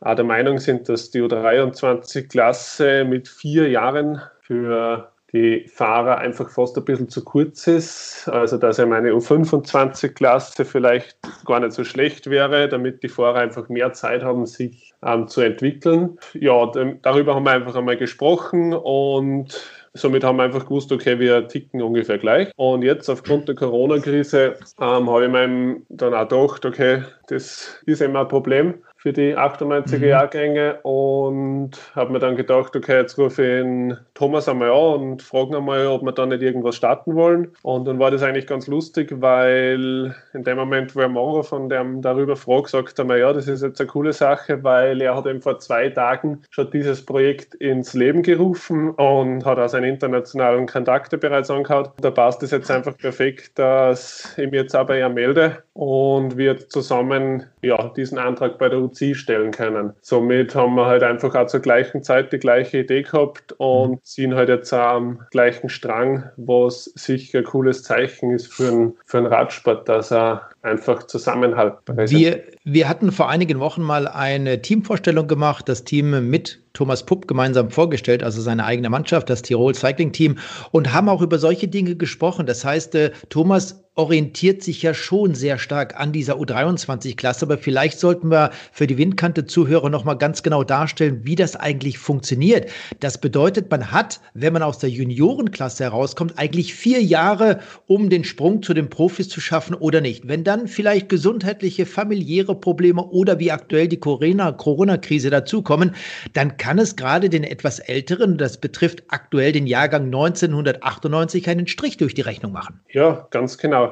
auch 0.00 0.14
der 0.14 0.24
Meinung 0.24 0.58
sind, 0.58 0.88
dass 0.88 1.10
die 1.10 1.22
U23-Klasse 1.22 3.04
mit 3.04 3.28
vier 3.28 3.68
Jahren 3.68 4.20
für 4.40 5.12
die 5.32 5.66
Fahrer 5.68 6.18
einfach 6.18 6.48
fast 6.50 6.76
ein 6.76 6.84
bisschen 6.84 7.08
zu 7.08 7.24
kurz 7.24 7.66
ist. 7.66 8.28
Also 8.28 8.56
dass 8.58 8.78
ja 8.78 8.86
meine 8.86 9.10
U25-Klasse 9.12 10.64
vielleicht 10.64 11.16
gar 11.44 11.60
nicht 11.60 11.72
so 11.72 11.84
schlecht 11.84 12.30
wäre, 12.30 12.68
damit 12.68 13.02
die 13.02 13.08
Fahrer 13.08 13.40
einfach 13.40 13.68
mehr 13.68 13.92
Zeit 13.92 14.22
haben, 14.22 14.46
sich 14.46 14.94
ähm, 15.04 15.26
zu 15.28 15.40
entwickeln. 15.40 16.18
Ja, 16.34 16.70
darüber 17.02 17.34
haben 17.34 17.44
wir 17.44 17.52
einfach 17.52 17.74
einmal 17.74 17.96
gesprochen 17.96 18.72
und 18.72 19.60
Somit 19.96 20.24
haben 20.24 20.36
wir 20.36 20.42
einfach 20.42 20.64
gewusst, 20.64 20.92
okay, 20.92 21.18
wir 21.18 21.48
ticken 21.48 21.80
ungefähr 21.80 22.18
gleich. 22.18 22.50
Und 22.56 22.82
jetzt 22.82 23.08
aufgrund 23.08 23.48
der 23.48 23.54
Corona-Krise 23.54 24.56
ähm, 24.78 25.10
habe 25.10 25.24
ich 25.24 25.30
mir 25.30 25.80
dann 25.88 26.12
auch 26.12 26.28
gedacht, 26.28 26.66
okay, 26.66 27.02
das 27.28 27.80
ist 27.86 28.02
immer 28.02 28.20
ein 28.20 28.28
Problem 28.28 28.74
für 29.06 29.12
die 29.12 29.36
98er 29.36 29.98
mhm. 29.98 30.04
Jahrgänge 30.04 30.78
und 30.82 31.70
habe 31.94 32.12
mir 32.12 32.18
dann 32.18 32.34
gedacht, 32.34 32.74
okay, 32.74 32.96
jetzt 32.96 33.16
rufe 33.16 33.40
ich 33.40 33.62
den 33.62 33.96
Thomas 34.14 34.48
einmal 34.48 34.70
an 34.70 35.00
und 35.00 35.22
frage 35.22 35.56
einmal, 35.56 35.86
ob 35.86 36.02
wir 36.02 36.10
da 36.10 36.26
nicht 36.26 36.42
irgendwas 36.42 36.74
starten 36.74 37.14
wollen. 37.14 37.52
Und 37.62 37.84
dann 37.84 38.00
war 38.00 38.10
das 38.10 38.24
eigentlich 38.24 38.48
ganz 38.48 38.66
lustig, 38.66 39.12
weil 39.20 40.12
in 40.34 40.42
dem 40.42 40.56
Moment, 40.56 40.96
wo 40.96 41.02
er 41.02 41.08
Maurer 41.08 41.44
von 41.44 41.68
dem 41.68 42.02
darüber 42.02 42.34
fragt, 42.34 42.70
sagt 42.70 42.98
er 42.98 43.04
mir, 43.04 43.18
ja, 43.18 43.32
das 43.32 43.46
ist 43.46 43.62
jetzt 43.62 43.80
eine 43.80 43.86
coole 43.86 44.12
Sache, 44.12 44.64
weil 44.64 45.00
er 45.00 45.14
hat 45.14 45.26
eben 45.26 45.40
vor 45.40 45.60
zwei 45.60 45.88
Tagen 45.88 46.42
schon 46.50 46.68
dieses 46.72 47.06
Projekt 47.06 47.54
ins 47.54 47.94
Leben 47.94 48.24
gerufen 48.24 48.90
und 48.90 49.44
hat 49.44 49.60
auch 49.60 49.68
seine 49.68 49.88
internationalen 49.88 50.66
Kontakte 50.66 51.16
bereits 51.16 51.48
angehaut. 51.48 51.92
Da 52.00 52.10
passt 52.10 52.42
es 52.42 52.50
jetzt 52.50 52.72
einfach 52.72 52.98
perfekt, 52.98 53.56
dass 53.56 54.34
ich 54.36 54.50
mich 54.50 54.62
jetzt 54.62 54.74
auch 54.74 54.88
bei 54.88 55.00
ihm 55.00 55.14
melde 55.14 55.62
und 55.74 56.36
wir 56.36 56.68
zusammen 56.68 57.44
ja, 57.62 57.88
diesen 57.96 58.18
Antrag 58.18 58.58
bei 58.58 58.68
der 58.68 58.80
UCI 58.96 59.14
stellen 59.14 59.50
können. 59.50 59.92
Somit 60.00 60.54
haben 60.54 60.74
wir 60.74 60.86
halt 60.86 61.02
einfach 61.02 61.34
auch 61.34 61.46
zur 61.46 61.60
gleichen 61.60 62.02
Zeit 62.02 62.32
die 62.32 62.38
gleiche 62.38 62.78
Idee 62.78 63.02
gehabt 63.02 63.52
und 63.58 63.90
mhm. 63.90 64.02
ziehen 64.02 64.34
halt 64.34 64.48
jetzt 64.48 64.72
auch 64.72 64.96
am 64.96 65.20
gleichen 65.30 65.68
Strang, 65.68 66.24
was 66.36 66.84
sicher 66.94 67.38
ein 67.38 67.44
cooles 67.44 67.82
Zeichen 67.82 68.30
ist 68.30 68.52
für 68.52 68.68
einen, 68.68 68.94
für 69.04 69.18
einen 69.18 69.26
Radsport, 69.26 69.88
dass 69.88 70.12
er 70.12 70.48
einfach 70.62 71.04
Zusammenhalt 71.04 71.74
wir, 71.86 72.42
wir 72.64 72.88
hatten 72.88 73.12
vor 73.12 73.28
einigen 73.28 73.60
Wochen 73.60 73.82
mal 73.82 74.08
eine 74.08 74.62
Teamvorstellung 74.62 75.26
gemacht, 75.26 75.68
das 75.68 75.84
Team 75.84 76.28
mit 76.28 76.60
Thomas 76.72 77.06
Pupp 77.06 77.26
gemeinsam 77.28 77.70
vorgestellt, 77.70 78.22
also 78.22 78.40
seine 78.40 78.64
eigene 78.64 78.90
Mannschaft, 78.90 79.30
das 79.30 79.42
Tirol 79.42 79.74
Cycling 79.74 80.12
Team, 80.12 80.38
und 80.72 80.92
haben 80.92 81.08
auch 81.08 81.22
über 81.22 81.38
solche 81.38 81.68
Dinge 81.68 81.96
gesprochen. 81.96 82.46
Das 82.46 82.64
heißt, 82.64 82.94
äh, 82.94 83.10
Thomas 83.28 83.85
orientiert 83.96 84.62
sich 84.62 84.82
ja 84.82 84.92
schon 84.92 85.34
sehr 85.34 85.58
stark 85.58 85.98
an 85.98 86.12
dieser 86.12 86.36
U23-Klasse, 86.36 87.46
aber 87.46 87.56
vielleicht 87.56 87.98
sollten 87.98 88.30
wir 88.30 88.50
für 88.70 88.86
die 88.86 88.98
Windkante-Zuhörer 88.98 89.88
nochmal 89.88 90.18
ganz 90.18 90.42
genau 90.42 90.64
darstellen, 90.64 91.22
wie 91.24 91.34
das 91.34 91.56
eigentlich 91.56 91.98
funktioniert. 91.98 92.70
Das 93.00 93.18
bedeutet, 93.18 93.70
man 93.70 93.90
hat, 93.90 94.20
wenn 94.34 94.52
man 94.52 94.62
aus 94.62 94.78
der 94.78 94.90
Juniorenklasse 94.90 95.84
herauskommt, 95.84 96.38
eigentlich 96.38 96.74
vier 96.74 97.02
Jahre, 97.02 97.60
um 97.86 98.10
den 98.10 98.24
Sprung 98.24 98.62
zu 98.62 98.74
den 98.74 98.90
Profis 98.90 99.30
zu 99.30 99.40
schaffen 99.40 99.74
oder 99.74 100.02
nicht. 100.02 100.28
Wenn 100.28 100.44
dann 100.44 100.68
vielleicht 100.68 101.08
gesundheitliche, 101.08 101.86
familiäre 101.86 102.54
Probleme 102.54 103.02
oder 103.02 103.38
wie 103.38 103.50
aktuell 103.50 103.88
die 103.88 103.98
Corona-Krise 103.98 105.30
dazukommen, 105.30 105.94
dann 106.34 106.58
kann 106.58 106.78
es 106.78 106.96
gerade 106.96 107.30
den 107.30 107.44
etwas 107.44 107.78
älteren, 107.78 108.36
das 108.36 108.58
betrifft 108.58 109.04
aktuell 109.08 109.52
den 109.52 109.66
Jahrgang 109.66 110.04
1998, 110.04 111.48
einen 111.48 111.66
Strich 111.66 111.96
durch 111.96 112.12
die 112.12 112.20
Rechnung 112.20 112.52
machen. 112.52 112.80
Ja, 112.90 113.26
ganz 113.30 113.56
genau. 113.56 113.85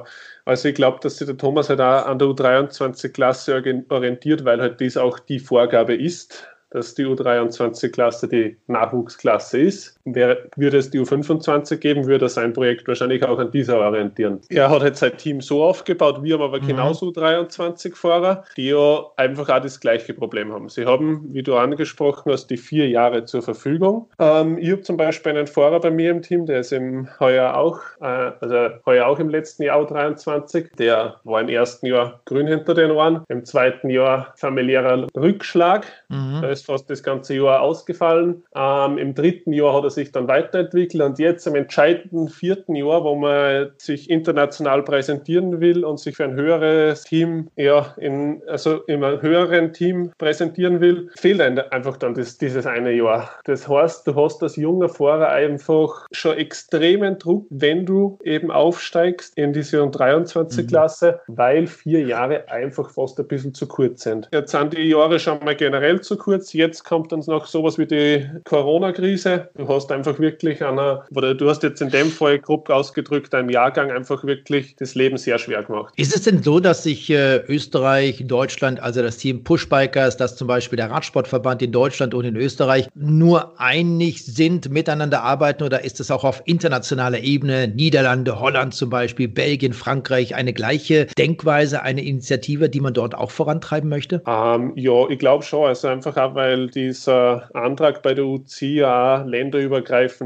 Also 0.45 0.68
ich 0.68 0.74
glaube, 0.74 0.99
dass 1.03 1.18
sich 1.18 1.26
der 1.26 1.36
Thomas 1.36 1.68
halt 1.68 1.80
auch 1.80 2.07
an 2.07 2.18
der 2.18 2.28
U23-Klasse 2.28 3.84
orientiert, 3.88 4.45
weil 4.45 4.61
halt 4.61 4.80
dies 4.80 4.97
auch 4.97 5.18
die 5.18 5.38
Vorgabe 5.38 5.95
ist 5.95 6.49
dass 6.74 6.92
die 6.92 7.07
U23-Klasse 7.07 8.28
die 8.28 8.59
Nachwuchsklasse 8.66 9.61
ist. 9.61 9.93
Wäre, 10.05 10.48
würde 10.57 10.78
es 10.78 10.90
die 10.90 11.00
U25 11.00 11.76
geben, 11.76 12.07
würde 12.07 12.26
er 12.26 12.28
sein 12.28 12.52
Projekt 12.52 12.86
wahrscheinlich 12.86 13.24
auch 13.24 13.38
an 13.38 13.50
dieser 13.50 13.78
orientieren. 13.78 14.40
Er 14.50 14.68
hat 14.68 14.82
jetzt 14.82 15.00
sein 15.00 15.16
Team 15.16 15.40
so 15.40 15.64
aufgebaut, 15.64 16.22
wir 16.22 16.34
haben 16.34 16.42
aber 16.42 16.61
mhm. 16.61 16.66
genauso 16.66 17.07
U23-Fahrer, 17.09 18.44
die 18.57 18.68
ja 18.68 19.05
einfach 19.16 19.48
auch 19.48 19.61
das 19.61 19.80
gleiche 19.80 20.12
Problem 20.12 20.52
haben. 20.52 20.68
Sie 20.68 20.84
haben, 20.84 21.32
wie 21.32 21.42
du 21.42 21.57
angesprochen 21.57 22.32
hast, 22.32 22.48
die 22.48 22.57
vier 22.57 22.88
Jahre 22.88 23.24
zur 23.24 23.42
Verfügung. 23.42 24.09
Ähm, 24.18 24.59
ich 24.59 24.70
habe 24.72 24.82
zum 24.82 24.96
Beispiel 24.96 25.32
einen 25.32 25.46
Fahrer 25.46 25.80
bei 25.80 25.90
mir 25.90 26.11
im 26.11 26.22
Team, 26.22 26.46
der 26.46 26.61
ist 26.61 26.72
im 26.72 27.09
heuer 27.20 27.57
auch, 27.57 27.80
äh, 28.00 28.32
also 28.40 28.76
heuer 28.84 29.07
auch 29.07 29.18
im 29.18 29.28
letzten 29.28 29.62
Jahr 29.62 29.80
U23. 29.80 30.76
Der 30.76 31.16
war 31.24 31.40
im 31.40 31.48
ersten 31.48 31.86
Jahr 31.86 32.20
grün 32.26 32.46
hinter 32.46 32.74
den 32.74 32.90
Ohren, 32.90 33.22
im 33.28 33.44
zweiten 33.44 33.88
Jahr 33.88 34.34
familiärer 34.36 35.07
Rückschlag. 35.16 35.86
Mhm. 36.09 36.40
Da 36.42 36.50
ist 36.50 36.66
fast 36.66 36.90
das 36.90 37.02
ganze 37.02 37.34
Jahr 37.34 37.61
ausgefallen. 37.61 38.42
Ähm, 38.55 38.98
Im 38.98 39.14
dritten 39.14 39.52
Jahr 39.52 39.74
hat 39.74 39.84
er 39.84 39.90
sich 39.95 40.12
dann 40.12 40.28
weiterentwickelt 40.28 41.03
und 41.03 41.18
jetzt 41.18 41.47
im 41.47 41.55
entscheidenden 41.55 42.28
vierten 42.28 42.74
Jahr, 42.74 43.05
wo 43.05 43.14
man 43.14 43.70
sich 43.78 44.11
international 44.11 44.82
präsentieren 44.82 45.61
will 45.61 45.84
und 45.84 45.99
sich 45.99 46.16
für 46.16 46.24
ein 46.24 46.34
höheres 46.34 47.05
Team, 47.05 47.49
ja, 47.57 47.95
in, 47.97 48.42
also 48.47 48.82
in 48.82 49.03
einem 49.03 49.22
höheren 49.22 49.72
Team 49.72 50.12
präsentieren 50.18 50.80
will, 50.80 51.11
fehlt 51.16 51.40
einfach 51.40 51.97
dann 51.97 52.14
das, 52.14 52.38
dieses 52.38 52.66
eine 52.66 52.92
Jahr. 52.92 53.30
Das 53.45 53.68
heißt, 53.68 54.07
du 54.07 54.14
hast 54.14 54.42
als 54.42 54.57
junger 54.57 54.88
Fahrer 54.88 55.28
einfach 55.28 56.07
schon 56.12 56.36
extremen 56.36 57.18
Druck, 57.18 57.47
wenn 57.51 57.84
du 57.84 58.18
eben 58.24 58.51
aufsteigst 58.51 59.36
in 59.36 59.53
diese 59.53 59.82
23-Klasse, 59.82 61.20
mhm. 61.26 61.36
weil 61.36 61.66
vier 61.66 62.03
Jahre 62.03 62.49
einfach 62.49 62.90
fast 62.90 63.18
ein 63.18 63.26
bisschen 63.26 63.55
zu 63.55 63.66
kurz 63.66 64.03
sind. 64.03 64.28
Jetzt 64.32 64.53
sind 64.53 64.76
die 64.76 64.88
Jahre 64.88 65.18
schon 65.18 65.45
mal 65.45 65.57
generell 65.57 66.01
zu 66.01 66.16
kurz 66.16 66.53
Jetzt 66.53 66.84
kommt 66.84 67.12
dann 67.12 67.22
noch 67.26 67.47
sowas 67.47 67.78
wie 67.78 67.86
die 67.86 68.28
Corona-Krise. 68.45 69.49
Du 69.57 69.68
hast 69.68 69.84
einfach 69.91 70.18
wirklich 70.18 70.64
einer, 70.64 71.05
oder 71.14 71.35
du 71.35 71.49
hast 71.49 71.62
jetzt 71.62 71.80
in 71.80 71.91
dem 71.91 72.11
Fall 72.11 72.39
grob 72.39 72.70
ausgedrückt, 72.70 73.35
einem 73.35 73.51
Jahrgang 73.51 73.91
einfach 73.91 74.24
wirklich 74.24 74.76
das 74.76 74.95
Leben 74.95 75.16
sehr 75.16 75.39
schwer 75.39 75.62
gemacht. 75.62 75.95
Ist 75.97 76.14
es 76.14 76.22
denn 76.22 76.43
so, 76.43 76.61
dass 76.61 76.82
sich 76.82 77.11
äh, 77.11 77.39
Österreich, 77.49 78.24
Deutschland, 78.26 78.80
also 78.80 79.03
das 79.03 79.18
Team 79.18 79.45
Pushbikers, 79.45 80.16
das 80.16 80.37
zum 80.37 80.49
Beispiel 80.49 80.76
der 80.76 80.91
Radsportverband 80.91 81.62
in 81.62 81.72
Deutschland 81.72 82.14
und 82.14 82.24
in 82.24 82.37
Österreich 82.37 82.89
nur 82.95 83.61
einig 83.61 84.24
sind, 84.24 84.70
miteinander 84.70 85.22
arbeiten 85.22 85.62
oder 85.62 85.85
ist 85.85 86.01
es 86.01 86.11
auch 86.11 86.24
auf 86.24 86.43
internationaler 86.47 87.20
Ebene, 87.20 87.68
Niederlande, 87.68 88.41
Holland 88.41 88.74
zum 88.74 88.91
Beispiel, 88.91 89.28
Belgien, 89.28 89.72
Frankreich, 89.72 90.35
eine 90.35 90.53
gleiche 90.53 91.07
Denkweise, 91.18 91.82
eine 91.82 92.03
Initiative, 92.05 92.68
die 92.68 92.80
man 92.80 92.95
dort 92.95 93.14
auch 93.14 93.30
vorantreiben 93.30 93.89
möchte? 93.89 94.22
Ähm, 94.26 94.72
ja, 94.76 95.09
ich 95.09 95.18
glaube 95.18 95.45
schon. 95.45 95.66
Also 95.66 95.89
einfach 95.89 96.16
auch, 96.16 96.35
weil 96.35 96.68
dieser 96.68 97.49
Antrag 97.55 98.03
bei 98.03 98.14
der 98.14 98.24
UCA 98.24 99.22
länderübergreifend 99.22 99.74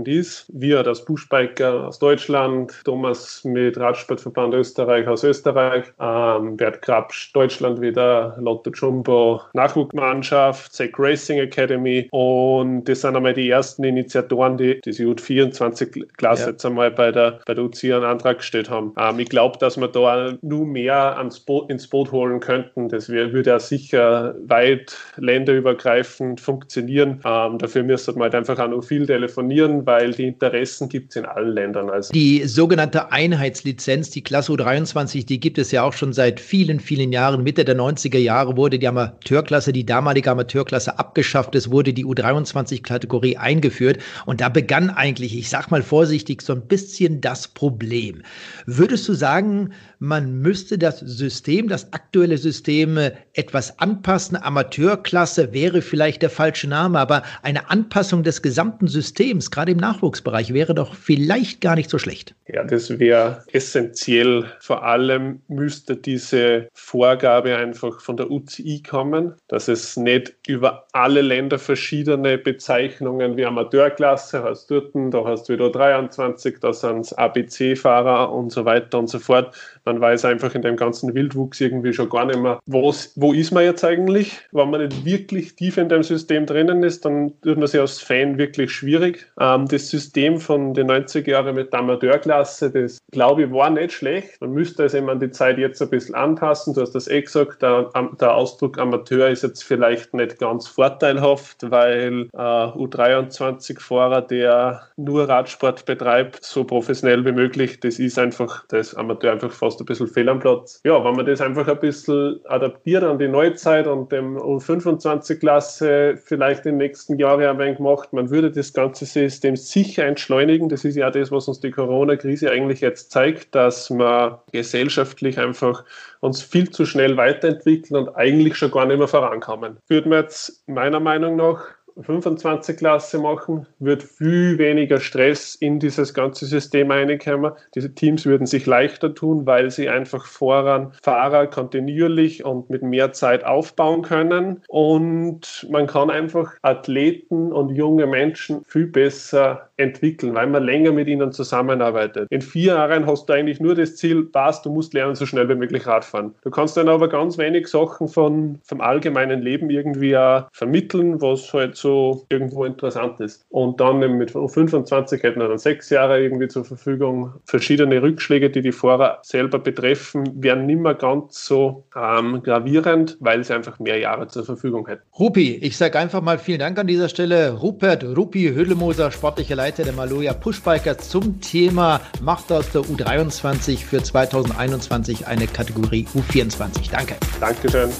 ist. 0.09 0.47
Wir, 0.53 0.83
das 0.83 1.05
Buschbiker 1.05 1.89
aus 1.89 1.99
Deutschland, 1.99 2.73
Thomas 2.85 3.45
mit 3.45 3.79
Radsportverband 3.79 4.55
Österreich 4.55 5.07
aus 5.07 5.25
Österreich, 5.25 5.85
ähm, 6.01 6.57
Bert 6.57 6.83
Krapsch 6.83 7.33
Deutschland 7.33 7.81
wieder, 7.81 8.37
Lotto 8.41 8.71
Jumbo 8.71 9.41
Nachwuchsmannschaft, 9.53 10.73
Zach 10.73 10.91
Racing 10.99 11.39
Academy 11.39 12.09
und 12.11 12.85
das 12.85 13.03
sind 13.03 13.17
einmal 13.17 13.35
die 13.35 13.51
ersten 13.51 13.85
Initiatoren, 13.85 14.57
die 14.57 14.81
diese 14.85 15.05
U24-Klasse 15.05 16.43
ja. 16.43 16.51
jetzt 16.51 16.65
einmal 16.65 16.91
bei 16.91 17.13
der, 17.13 17.41
bei 17.47 17.55
der 17.55 17.65
UCA 17.65 17.97
einen 17.97 18.05
Antrag 18.05 18.39
gestellt 18.39 18.71
haben. 18.71 18.93
Ähm, 18.99 19.19
ich 19.19 19.29
glaube, 19.29 19.59
dass 19.59 19.79
wir 19.79 19.89
da 19.89 20.35
nur 20.43 20.67
mehr 20.67 21.17
ans 21.19 21.41
Boot, 21.41 21.71
ins 21.71 21.87
Boot 21.87 22.13
holen 22.13 22.41
könnten. 22.41 22.89
Das 22.89 23.09
würde 23.09 23.51
ja 23.51 23.59
sicher 23.59 24.35
weit 24.47 24.97
länderübergreifend 25.17 25.89
übergreifend 25.89 26.41
funktionieren. 26.41 27.21
Ähm, 27.25 27.59
dafür 27.59 27.83
müsste 27.83 28.13
man 28.13 28.23
halt 28.23 28.35
einfach 28.35 28.59
auch 28.59 28.69
noch 28.69 28.83
viel 28.83 29.07
telefonieren, 29.39 29.86
weil 29.86 30.12
die 30.12 30.26
Interessen 30.26 30.89
gibt 30.89 31.11
es 31.11 31.16
in 31.16 31.24
allen 31.24 31.53
Ländern. 31.53 31.91
Also. 31.91 32.12
Die 32.12 32.47
sogenannte 32.47 33.12
Einheitslizenz, 33.12 34.11
die 34.11 34.22
Klasse 34.22 34.53
U23, 34.53 35.26
die 35.26 35.41
gibt 35.41 35.59
es 35.59 35.70
ja 35.70 35.82
auch 35.82 35.93
schon 35.93 36.12
seit 36.12 36.41
vielen, 36.41 36.80
vielen 36.80 37.12
Jahren. 37.12 37.43
Mitte 37.43 37.64
der 37.64 37.76
90er 37.76 38.18
Jahre 38.18 38.57
wurde 38.57 38.78
die 38.78 38.89
Amateurklasse, 38.89 39.72
die 39.72 39.86
damalige 39.86 40.30
Amateurklasse 40.30 40.99
abgeschafft. 40.99 41.55
Es 41.55 41.70
wurde 41.70 41.93
die 41.93 42.05
U23-Kategorie 42.05 43.36
eingeführt. 43.36 43.99
Und 44.26 44.41
da 44.41 44.49
begann 44.49 44.91
eigentlich, 44.91 45.36
ich 45.36 45.49
sag 45.49 45.70
mal 45.70 45.82
vorsichtig, 45.82 46.43
so 46.43 46.53
ein 46.53 46.62
bisschen 46.62 47.20
das 47.20 47.49
Problem. 47.49 48.22
Würdest 48.66 49.09
du 49.09 49.14
sagen, 49.14 49.70
man 50.01 50.41
müsste 50.41 50.78
das 50.78 51.01
System, 51.01 51.68
das 51.68 51.93
aktuelle 51.93 52.39
System 52.39 52.99
etwas 53.32 53.78
anpassen? 53.78 54.36
Amateurklasse 54.36 55.53
wäre 55.53 55.82
vielleicht 55.82 56.22
der 56.22 56.30
falsche 56.30 56.68
Name, 56.68 56.99
aber 56.99 57.22
eine 57.43 57.70
Anpassung 57.70 58.22
des 58.22 58.43
gesamten 58.43 58.89
Systems, 58.89 59.28
gerade 59.51 59.72
im 59.72 59.79
Nachwuchsbereich, 59.79 60.55
wäre 60.55 60.74
doch 60.74 60.95
vielleicht 60.95 61.61
gar 61.61 61.74
nicht 61.74 61.91
so 61.91 61.99
schlecht. 61.99 62.35
Ja, 62.47 62.64
das 62.64 62.99
wäre 62.99 63.45
essentiell. 63.53 64.47
Vor 64.61 64.85
allem 64.85 65.41
müsste 65.49 65.97
diese 65.97 66.68
Vorgabe 66.72 67.57
einfach 67.57 68.01
von 68.01 68.16
der 68.16 68.31
UCI 68.31 68.83
kommen, 68.83 69.35
dass 69.49 69.68
es 69.68 69.97
nicht 69.97 70.35
über 70.47 70.87
alle 70.93 71.20
Länder 71.20 71.59
verschiedene 71.59 72.39
Bezeichnungen 72.39 73.37
wie 73.37 73.45
Amateurklasse 73.45 74.43
hast 74.43 74.70
dort, 74.70 74.93
da 74.95 75.24
hast 75.24 75.49
du 75.49 75.55
wieder 75.55 75.70
23, 75.70 76.59
da 76.61 76.72
sind 76.72 77.01
es 77.01 77.12
ABC-Fahrer 77.12 78.33
und 78.33 78.51
so 78.51 78.64
weiter 78.64 78.99
und 78.99 79.09
so 79.09 79.18
fort. 79.18 79.55
Man 79.89 80.01
weiß 80.01 80.24
einfach 80.24 80.55
in 80.55 80.62
dem 80.62 80.76
ganzen 80.76 81.14
Wildwuchs 81.14 81.61
irgendwie 81.61 81.93
schon 81.93 82.11
gar 82.11 82.26
nicht 82.26 82.41
mehr, 82.41 82.59
wo 82.66 82.91
ist 83.32 83.53
man 83.53 83.64
jetzt 83.64 83.84
eigentlich, 83.84 84.41
wenn 84.53 84.70
man 84.70 84.82
nicht 84.82 85.05
wirklich 85.05 85.57
tief 85.57 85.78
in 85.78 85.89
dem 85.89 86.03
System 86.03 86.47
drinnen 86.47 86.82
ist, 86.82 87.05
dann 87.05 87.32
tut 87.43 87.57
man 87.57 87.66
sich 87.66 87.80
als 87.80 88.01
Fan 88.01 88.36
wirklich 88.36 88.70
schwierig 88.70 88.89
schwierig. 88.89 89.26
Ähm, 89.41 89.66
das 89.68 89.89
System 89.89 90.41
von 90.41 90.74
den 90.74 90.91
90er 90.91 91.30
Jahren 91.30 91.55
mit 91.55 91.72
der 91.72 91.80
Amateurklasse, 91.80 92.70
das 92.70 92.99
glaube 93.11 93.45
ich 93.45 93.53
war 93.53 93.70
nicht 93.70 93.93
schlecht. 93.93 94.41
Man 94.41 94.53
müsste 94.53 94.84
es 94.84 94.95
eben 94.95 95.09
an 95.09 95.20
die 95.20 95.30
Zeit 95.30 95.59
jetzt 95.59 95.80
ein 95.82 95.91
bisschen 95.91 96.14
anpassen. 96.14 96.74
Du 96.74 96.80
hast 96.80 96.95
das 96.95 97.09
eh 97.09 97.22
gesagt, 97.22 97.62
der, 97.62 97.91
der 98.20 98.34
Ausdruck 98.34 98.78
Amateur 98.78 99.28
ist 99.28 99.43
jetzt 99.43 99.64
vielleicht 99.64 100.14
nicht 100.14 100.39
ganz 100.39 100.66
vorteilhaft, 100.66 101.70
weil 101.70 102.28
äh, 102.32 102.36
U23-Fahrer, 102.36 104.22
der 104.22 104.82
nur 104.97 105.28
Radsport 105.28 105.84
betreibt, 105.84 106.45
so 106.45 106.64
professionell 106.64 107.24
wie 107.24 107.32
möglich, 107.32 107.80
das 107.80 107.99
ist 107.99 108.18
einfach, 108.18 108.64
das 108.68 108.95
Amateur 108.95 109.32
einfach 109.32 109.53
fast 109.53 109.78
ein 109.85 109.87
bisschen 109.87 110.09
fehl 110.09 110.29
am 110.29 110.41
Platz. 110.41 110.81
Ja, 110.85 111.03
wenn 111.05 111.14
man 111.14 111.26
das 111.26 111.41
einfach 111.41 111.68
ein 111.68 111.81
bisschen 111.81 112.41
adaptiert 112.47 113.05
an 113.05 113.18
die 113.18 113.29
Neuzeit 113.29 113.87
und 113.87 114.11
dem 114.12 114.37
U25-Klasse 114.37 116.18
vielleicht 116.22 116.66
in 116.66 116.72
den 116.72 116.79
nächsten 116.79 117.18
Jahren 117.18 117.45
ein 117.45 117.59
wenig 117.59 117.79
macht, 117.79 118.12
man 118.12 118.31
würde 118.31 118.51
das 118.51 118.72
ganze 118.72 119.07
System 119.07 119.57
sicher 119.57 120.05
entschleunigen. 120.05 120.68
Das 120.68 120.85
ist 120.85 120.97
ja 120.97 121.11
das, 121.11 121.31
was 121.31 121.49
uns 121.49 121.61
die 121.61 121.70
Corona-Krise 121.70 122.51
eigentlich 122.51 122.81
jetzt 122.81 123.11
zeigt, 123.11 123.55
dass 123.55 123.91
wir 123.91 124.43
gesellschaftlich 124.53 125.39
einfach 125.39 125.85
uns 126.20 126.43
viel 126.43 126.70
zu 126.70 126.85
schnell 126.85 127.16
weiterentwickeln 127.16 127.97
und 127.97 128.16
eigentlich 128.16 128.57
schon 128.57 128.70
gar 128.70 128.87
nicht 128.87 128.99
mehr 128.99 129.09
vorankommen. 129.09 129.79
Würden 129.89 130.11
wir 130.11 130.20
jetzt 130.20 130.62
meiner 130.68 131.01
Meinung 131.01 131.37
nach 131.37 131.78
25 132.03 132.77
Klasse 132.77 133.19
machen, 133.19 133.67
wird 133.79 134.03
viel 134.03 134.59
weniger 134.59 135.01
Stress 135.01 135.55
in 135.55 135.79
dieses 135.79 136.15
ganze 136.15 136.47
System 136.47 136.91
reinkommen. 136.91 137.53
Diese 137.75 137.95
Teams 137.95 138.27
würden 138.27 138.47
sich 138.47 138.67
leichter 138.67 139.15
tun, 139.15 139.47
weil 139.47 139.71
sie 139.71 139.89
einfach 139.89 140.27
voran 140.27 140.93
Fahrer 141.03 141.47
kontinuierlich 141.47 142.45
und 142.45 142.71
mit 142.71 142.83
mehr 142.83 143.13
Zeit 143.13 143.45
aufbauen 143.45 144.03
können. 144.03 144.63
Und 144.69 145.67
man 145.71 145.87
kann 145.87 146.11
einfach 146.11 146.53
Athleten 146.63 147.53
und 147.53 147.71
junge 147.71 148.07
Menschen 148.07 148.63
viel 148.67 148.87
besser 148.87 149.69
entwickeln, 149.77 150.35
weil 150.35 150.49
man 150.49 150.65
länger 150.65 150.93
mit 150.93 151.09
ihnen 151.09 151.33
zusammenarbeitet. 151.33 152.27
In 152.31 152.43
vier 152.43 152.75
Jahren 152.75 153.07
hast 153.07 153.29
du 153.29 153.33
eigentlich 153.33 153.61
nur 153.61 153.75
das 153.75 153.97
Ziel, 153.97 154.25
passt, 154.25 154.67
du 154.67 154.71
musst 154.71 154.93
lernen, 154.93 155.15
so 155.15 155.25
schnell 155.25 155.49
wie 155.49 155.55
möglich 155.55 155.87
Radfahren. 155.87 156.35
Du 156.43 156.51
kannst 156.51 156.77
dann 156.77 156.89
aber 156.89 157.09
ganz 157.09 157.39
wenig 157.39 157.69
Sachen 157.69 158.09
von, 158.09 158.59
vom 158.65 158.81
allgemeinen 158.81 159.41
Leben 159.41 159.71
irgendwie 159.71 160.17
vermitteln, 160.53 161.21
was 161.21 161.53
halt 161.53 161.77
so 161.77 161.88
so 161.89 162.26
irgendwo 162.28 162.64
interessant 162.64 163.18
ist. 163.20 163.47
Und 163.49 163.80
dann 163.80 163.99
mit 163.99 164.30
25 164.30 165.22
hätten 165.22 165.41
wir 165.41 165.49
dann 165.49 165.59
sechs 165.59 165.89
Jahre 165.89 166.20
irgendwie 166.20 166.49
zur 166.49 166.64
Verfügung. 166.64 167.32
Verschiedene 167.45 168.03
Rückschläge, 168.03 168.51
die 168.51 168.61
die 168.61 168.72
Fahrer 168.72 169.20
selber 169.22 169.59
betreffen, 169.59 170.43
wären 170.43 170.66
nicht 170.66 170.80
mehr 170.80 170.95
ganz 170.95 171.45
so 171.47 171.84
ähm, 171.97 172.43
gravierend, 172.43 173.16
weil 173.20 173.43
sie 173.43 173.55
einfach 173.55 173.78
mehr 173.78 173.99
Jahre 173.99 174.28
zur 174.28 174.45
Verfügung 174.45 174.86
hätten. 174.86 175.03
Rupi, 175.18 175.55
ich 175.55 175.76
sage 175.76 175.99
einfach 175.99 176.20
mal 176.20 176.39
vielen 176.39 176.61
Dank 176.61 176.78
an 176.78 176.86
dieser 176.86 177.09
Stelle. 177.09 177.53
Rupert 177.53 178.05
Rupi 178.05 178.53
Hüllemoser, 178.55 179.11
sportlicher 179.11 179.57
Leiter 179.57 179.84
der 179.84 179.95
Maloja 179.95 180.34
Pushbikers 180.34 181.09
zum 181.09 181.41
Thema 181.41 182.01
Macht 182.20 182.53
aus 182.53 182.70
der 182.70 182.82
U23 182.82 183.78
für 183.78 184.03
2021 184.03 185.26
eine 185.26 185.47
Kategorie 185.47 186.07
U24. 186.14 186.91
Danke. 186.91 187.16
Dankeschön. 187.41 187.91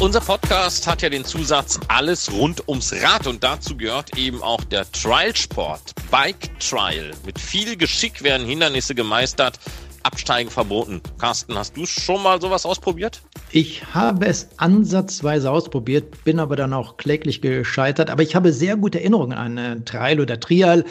Unser 0.00 0.20
Podcast 0.20 0.86
hat 0.86 1.02
ja 1.02 1.10
den 1.10 1.24
Zusatz 1.24 1.80
Alles 1.88 2.30
rund 2.32 2.68
ums 2.68 2.92
Rad 2.92 3.26
und 3.26 3.42
dazu 3.42 3.76
gehört 3.76 4.16
eben 4.16 4.40
auch 4.44 4.62
der 4.62 4.90
Trial-Sport, 4.92 5.92
Bike 6.08 6.56
Trial. 6.60 7.10
Mit 7.26 7.40
viel 7.40 7.76
Geschick 7.76 8.22
werden 8.22 8.46
Hindernisse 8.46 8.94
gemeistert, 8.94 9.58
Absteigen 10.04 10.50
verboten. 10.50 11.02
Carsten, 11.18 11.58
hast 11.58 11.76
du 11.76 11.84
schon 11.84 12.22
mal 12.22 12.40
sowas 12.40 12.64
ausprobiert? 12.64 13.22
Ich 13.50 13.92
habe 13.92 14.26
es 14.26 14.48
ansatzweise 14.58 15.50
ausprobiert, 15.50 16.22
bin 16.22 16.38
aber 16.38 16.54
dann 16.54 16.74
auch 16.74 16.96
kläglich 16.96 17.40
gescheitert. 17.40 18.08
Aber 18.08 18.22
ich 18.22 18.36
habe 18.36 18.52
sehr 18.52 18.76
gute 18.76 19.00
Erinnerungen 19.00 19.36
an 19.36 19.58
äh, 19.58 19.80
Trial 19.80 20.20
oder 20.20 20.38
Trial. 20.38 20.84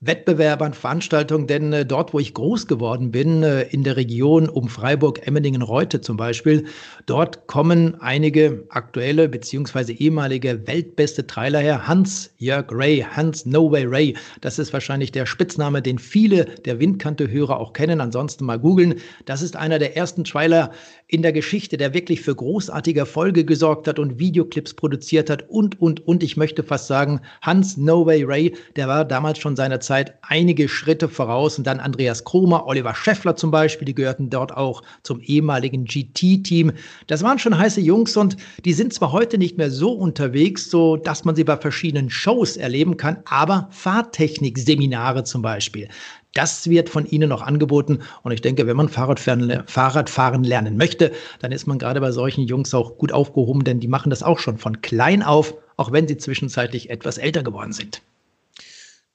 Wettbewerbern, 0.00 0.74
Veranstaltungen, 0.74 1.48
denn 1.48 1.72
äh, 1.72 1.84
dort, 1.84 2.14
wo 2.14 2.20
ich 2.20 2.32
groß 2.32 2.68
geworden 2.68 3.10
bin, 3.10 3.42
äh, 3.42 3.62
in 3.62 3.82
der 3.82 3.96
Region 3.96 4.48
um 4.48 4.68
Freiburg, 4.68 5.26
Emmendingen, 5.26 5.60
Reute 5.60 6.00
zum 6.00 6.16
Beispiel, 6.16 6.66
dort 7.06 7.48
kommen 7.48 8.00
einige 8.00 8.64
aktuelle 8.68 9.28
beziehungsweise 9.28 9.92
ehemalige 9.92 10.68
weltbeste 10.68 11.26
Trailer 11.26 11.58
her. 11.58 11.88
Hans-Jörg 11.88 12.66
Ray, 12.70 13.04
Hans 13.10 13.44
No 13.44 13.72
Way 13.72 13.86
Ray, 13.86 14.16
das 14.40 14.60
ist 14.60 14.72
wahrscheinlich 14.72 15.10
der 15.10 15.26
Spitzname, 15.26 15.82
den 15.82 15.98
viele 15.98 16.44
der 16.44 16.78
Windkante-Hörer 16.78 17.58
auch 17.58 17.72
kennen. 17.72 18.00
Ansonsten 18.00 18.44
mal 18.44 18.60
googeln. 18.60 19.00
Das 19.24 19.42
ist 19.42 19.56
einer 19.56 19.80
der 19.80 19.96
ersten 19.96 20.22
Trailer 20.22 20.70
in 21.10 21.22
der 21.22 21.32
Geschichte, 21.32 21.78
der 21.78 21.94
wirklich 21.94 22.20
für 22.20 22.34
großartige 22.34 23.00
Erfolge 23.00 23.46
gesorgt 23.46 23.88
hat 23.88 23.98
und 23.98 24.18
Videoclips 24.18 24.74
produziert 24.74 25.30
hat 25.30 25.48
und, 25.48 25.80
und, 25.80 26.06
und. 26.06 26.22
Ich 26.22 26.36
möchte 26.36 26.62
fast 26.62 26.86
sagen, 26.86 27.20
Hans 27.40 27.78
No 27.78 28.04
Way 28.04 28.24
Ray, 28.24 28.56
der 28.76 28.88
war 28.88 29.06
damals 29.06 29.38
schon 29.38 29.56
seiner 29.56 29.80
Zeit 29.80 30.18
einige 30.20 30.68
Schritte 30.68 31.08
voraus. 31.08 31.56
Und 31.56 31.66
dann 31.66 31.80
Andreas 31.80 32.24
Kromer, 32.24 32.66
Oliver 32.66 32.94
Scheffler 32.94 33.36
zum 33.36 33.50
Beispiel, 33.50 33.86
die 33.86 33.94
gehörten 33.94 34.28
dort 34.28 34.54
auch 34.54 34.82
zum 35.02 35.20
ehemaligen 35.20 35.86
GT-Team. 35.86 36.72
Das 37.06 37.22
waren 37.22 37.38
schon 37.38 37.56
heiße 37.56 37.80
Jungs 37.80 38.14
und 38.14 38.36
die 38.66 38.74
sind 38.74 38.92
zwar 38.92 39.10
heute 39.10 39.38
nicht 39.38 39.56
mehr 39.56 39.70
so 39.70 39.92
unterwegs, 39.92 40.68
so 40.68 40.98
dass 40.98 41.24
man 41.24 41.34
sie 41.34 41.44
bei 41.44 41.56
verschiedenen 41.56 42.10
Shows 42.10 42.58
erleben 42.58 42.98
kann, 42.98 43.22
aber 43.24 43.68
Fahrtechnik-Seminare 43.70 45.24
zum 45.24 45.40
Beispiel. 45.40 45.88
Das 46.34 46.68
wird 46.68 46.88
von 46.88 47.06
Ihnen 47.06 47.28
noch 47.28 47.42
angeboten. 47.42 48.00
Und 48.22 48.32
ich 48.32 48.40
denke, 48.40 48.66
wenn 48.66 48.76
man 48.76 48.88
Fahrradfahren, 48.88 49.64
Fahrradfahren 49.66 50.44
lernen 50.44 50.76
möchte, 50.76 51.12
dann 51.40 51.52
ist 51.52 51.66
man 51.66 51.78
gerade 51.78 52.00
bei 52.00 52.12
solchen 52.12 52.42
Jungs 52.42 52.74
auch 52.74 52.98
gut 52.98 53.12
aufgehoben, 53.12 53.64
denn 53.64 53.80
die 53.80 53.88
machen 53.88 54.10
das 54.10 54.22
auch 54.22 54.38
schon 54.38 54.58
von 54.58 54.80
klein 54.82 55.22
auf, 55.22 55.54
auch 55.76 55.92
wenn 55.92 56.06
sie 56.06 56.18
zwischenzeitlich 56.18 56.90
etwas 56.90 57.18
älter 57.18 57.42
geworden 57.42 57.72
sind. 57.72 58.02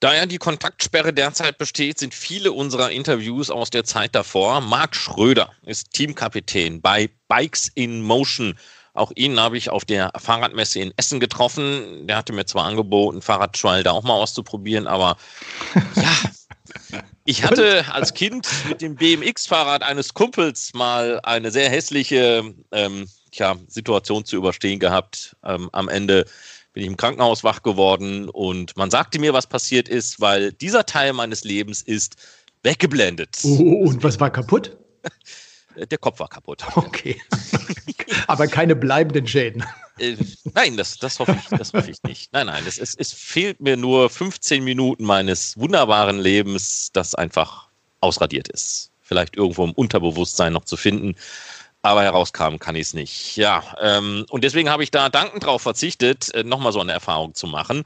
Da 0.04 0.14
ja 0.14 0.26
die 0.26 0.38
Kontaktsperre 0.38 1.14
derzeit 1.14 1.58
besteht, 1.58 1.98
sind 1.98 2.14
viele 2.14 2.52
unserer 2.52 2.92
Interviews 2.92 3.50
aus 3.50 3.70
der 3.70 3.86
Zeit 3.86 4.16
davor. 4.16 4.60
Marc 4.60 4.98
Schröder 4.98 5.54
ist 5.66 5.94
Teamkapitän 5.94 6.82
bei 6.82 7.10
Bikes 7.30 7.72
in 7.74 8.02
Motion. 8.02 8.56
Auch 8.94 9.14
ihn 9.16 9.40
habe 9.40 9.58
ich 9.58 9.70
auf 9.70 9.86
der 9.86 10.12
Fahrradmesse 10.18 10.80
in 10.80 10.94
Essen 10.98 11.22
getroffen. 11.22 12.06
Der 12.06 12.18
hatte 12.18 12.34
mir 12.34 12.46
zwar 12.46 12.66
angeboten, 12.66 13.22
Fahrradtrial 13.22 13.84
da 13.84 13.92
auch 13.92 14.04
mal 14.04 14.16
auszuprobieren, 14.16 14.88
aber 14.88 15.16
ja, 15.96 16.18
ich 17.26 17.44
hatte 17.44 17.86
als 17.92 18.14
Kind 18.14 18.48
mit 18.68 18.82
dem 18.82 18.96
BMX-Fahrrad 18.96 19.84
eines 19.84 20.14
Kumpels 20.14 20.74
mal 20.74 21.20
eine 21.24 21.52
sehr 21.52 21.70
hässliche 21.70 22.54
ähm, 22.72 23.08
tja, 23.32 23.56
Situation 23.68 24.26
zu 24.26 24.36
überstehen 24.36 24.80
gehabt. 24.80 25.36
Ähm, 25.44 25.70
am 25.72 25.90
Ende 25.90 26.26
bin 26.74 26.84
ich 26.84 26.88
im 26.88 26.98
Krankenhaus 26.98 27.44
wach 27.44 27.62
geworden 27.64 28.30
und 28.30 28.76
man 28.78 28.90
sagte 28.90 29.20
mir, 29.20 29.34
was 29.34 29.48
passiert 29.48 29.88
ist, 29.88 30.20
weil 30.20 30.52
dieser 30.54 30.86
Teil 30.86 31.14
meines 31.14 31.44
Lebens 31.44 31.82
ist 31.82 32.16
weggeblendet. 32.64 33.40
Oh, 33.44 33.88
und 33.88 34.04
was 34.04 34.20
war 34.20 34.32
kaputt? 34.32 34.78
Der 35.76 35.98
Kopf 35.98 36.20
war 36.20 36.30
kaputt. 36.30 36.64
Okay. 36.76 37.20
Aber 38.28 38.48
keine 38.48 38.76
bleibenden 38.76 39.28
Schäden. 39.28 39.64
Äh, 40.00 40.16
nein, 40.54 40.78
das, 40.78 40.98
das, 40.98 41.20
hoffe 41.20 41.38
ich, 41.40 41.58
das 41.58 41.74
hoffe 41.74 41.92
ich 41.92 42.02
nicht. 42.04 42.34
Nein, 42.34 42.48
nein, 42.48 42.64
es, 42.68 42.78
es, 42.78 42.96
es 42.96 43.14
fehlt 43.14 43.60
mir 43.60 43.78
nur 43.78 44.10
15 44.10 44.64
Minuten 44.64 45.04
meines 45.04 45.58
wunderbaren 45.58 46.20
Lebens, 46.20 46.90
das 46.94 47.16
einfach 47.16 47.68
ausradiert 48.02 48.48
ist. 48.50 48.92
Vielleicht 49.02 49.36
irgendwo 49.36 49.64
im 49.64 49.72
Unterbewusstsein 49.74 50.54
noch 50.54 50.66
zu 50.66 50.78
finden 50.78 51.16
aber 51.84 52.04
herauskam 52.04 52.58
kann 52.58 52.76
ich 52.76 52.88
es 52.88 52.94
nicht. 52.94 53.36
Ja, 53.36 53.62
ähm, 53.80 54.26
und 54.30 54.44
deswegen 54.44 54.70
habe 54.70 54.84
ich 54.84 54.90
da 54.90 55.10
dankend 55.10 55.44
drauf 55.44 55.62
verzichtet, 55.62 56.34
äh, 56.34 56.44
nochmal 56.44 56.72
so 56.72 56.80
eine 56.80 56.94
Erfahrung 56.94 57.36
zu 57.36 57.46
machen. 57.46 57.84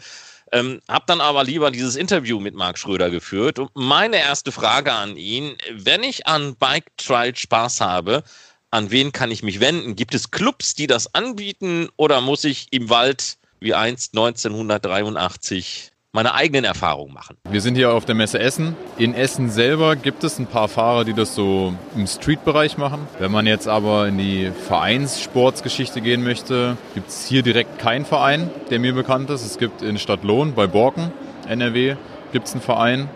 Ähm, 0.54 0.80
habe 0.88 1.04
dann 1.08 1.20
aber 1.20 1.44
lieber 1.44 1.72
dieses 1.72 1.98
Interview 1.98 2.40
mit 2.40 2.54
Marc 2.54 2.78
Schröder 2.78 3.10
geführt. 3.10 3.60
Und 3.60 3.72
meine 3.76 4.18
erste 4.18 4.52
Frage 4.54 4.94
an 4.94 5.18
ihn, 5.18 5.58
wenn 5.72 6.04
ich 6.04 6.26
an 6.28 6.56
Bike 6.56 6.96
Trial 6.98 7.36
Spaß 7.36 7.82
habe, 7.82 8.24
an 8.72 8.92
wen 8.92 9.12
kann 9.12 9.32
ich 9.32 9.44
mich 9.44 9.60
wenden? 9.60 9.96
Gibt 9.96 10.14
es 10.14 10.32
Clubs, 10.32 10.76
die 10.76 10.88
das 10.88 11.14
anbieten 11.14 11.90
oder 11.96 12.22
muss 12.22 12.44
ich 12.44 12.68
im 12.72 12.90
Wald 12.90 13.38
wie 13.60 13.74
einst 13.74 14.16
1983 14.16 15.92
meine 16.14 16.34
eigenen 16.34 16.64
Erfahrungen 16.64 17.14
machen. 17.14 17.38
Wir 17.48 17.62
sind 17.62 17.76
hier 17.76 17.94
auf 17.94 18.06
der 18.06 18.16
Messe 18.16 18.40
Essen. 18.40 18.76
In 18.98 19.14
Essen 19.14 19.52
selber 19.52 19.96
gibt 19.96 20.24
es 20.24 20.40
ein 20.40 20.48
paar 20.48 20.68
Fahrer, 20.68 21.06
die 21.06 21.14
das 21.14 21.36
so 21.36 21.76
im 21.96 22.08
Street-Bereich 22.08 22.78
machen. 22.78 23.08
Wenn 23.20 23.32
man 23.32 23.46
jetzt 23.46 23.68
aber 23.68 24.08
in 24.08 24.18
die 24.18 24.52
Vereinssportsgeschichte 24.68 26.02
gehen 26.02 26.24
möchte, 26.24 26.76
gibt 26.96 27.10
es 27.10 27.28
hier 27.28 27.44
direkt 27.44 27.78
keinen 27.78 28.06
Verein, 28.06 28.50
der 28.72 28.80
mir 28.80 28.94
bekannt 28.94 29.30
ist. 29.30 29.46
Es 29.46 29.60
gibt 29.60 29.84
in 29.84 30.00
Stadtlohn 30.00 30.56
bei 30.56 30.66
Borken, 30.66 31.12
NRW, 31.48 31.98
gibt 32.32 32.48
es 32.48 32.54
einen 32.54 32.62
Verein. 32.64 33.10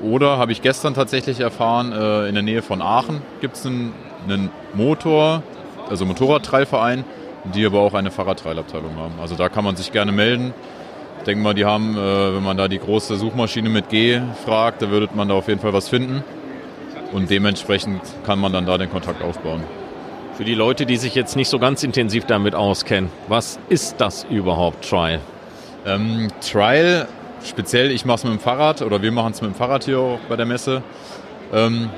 Oder 0.00 0.38
habe 0.38 0.52
ich 0.52 0.62
gestern 0.62 0.94
tatsächlich 0.94 1.40
erfahren, 1.40 1.92
äh, 1.92 2.26
in 2.26 2.34
der 2.34 2.42
Nähe 2.42 2.62
von 2.62 2.80
Aachen 2.80 3.20
gibt 3.42 3.56
es 3.56 3.66
einen, 3.66 3.92
einen 4.24 4.50
Motor, 4.74 5.42
also 5.88 6.06
Motorradtreilverein, 6.06 7.04
die 7.54 7.64
aber 7.64 7.80
auch 7.80 7.94
eine 7.94 8.10
Fahrradtrailabteilung 8.10 8.96
haben. 8.96 9.14
Also 9.20 9.34
da 9.34 9.48
kann 9.48 9.64
man 9.64 9.76
sich 9.76 9.92
gerne 9.92 10.12
melden. 10.12 10.54
Ich 11.18 11.24
denke 11.24 11.42
mal, 11.42 11.54
die 11.54 11.64
haben, 11.64 11.96
äh, 11.96 12.34
wenn 12.34 12.42
man 12.42 12.56
da 12.56 12.68
die 12.68 12.78
große 12.78 13.16
Suchmaschine 13.16 13.68
mit 13.68 13.88
G 13.90 14.20
fragt, 14.44 14.82
da 14.82 14.90
würde 14.90 15.08
man 15.14 15.28
da 15.28 15.34
auf 15.34 15.48
jeden 15.48 15.60
Fall 15.60 15.72
was 15.72 15.88
finden. 15.88 16.24
Und 17.12 17.30
dementsprechend 17.30 18.00
kann 18.24 18.38
man 18.38 18.52
dann 18.52 18.66
da 18.66 18.78
den 18.78 18.90
Kontakt 18.90 19.22
aufbauen. 19.22 19.62
Für 20.34 20.44
die 20.44 20.54
Leute, 20.54 20.86
die 20.86 20.96
sich 20.96 21.14
jetzt 21.14 21.36
nicht 21.36 21.48
so 21.48 21.58
ganz 21.58 21.82
intensiv 21.82 22.24
damit 22.24 22.54
auskennen, 22.54 23.10
was 23.28 23.58
ist 23.68 24.00
das 24.00 24.24
überhaupt, 24.30 24.88
Trial? 24.88 25.20
Ähm, 25.84 26.28
Trial, 26.40 27.08
speziell 27.44 27.90
ich 27.90 28.04
mache 28.04 28.16
es 28.16 28.24
mit 28.24 28.32
dem 28.34 28.38
Fahrrad 28.38 28.80
oder 28.80 29.02
wir 29.02 29.12
machen 29.12 29.32
es 29.32 29.42
mit 29.42 29.50
dem 29.50 29.54
Fahrrad 29.54 29.84
hier 29.84 29.98
auch 29.98 30.18
bei 30.28 30.36
der 30.36 30.46
Messe, 30.46 30.82
ähm, 31.52 31.90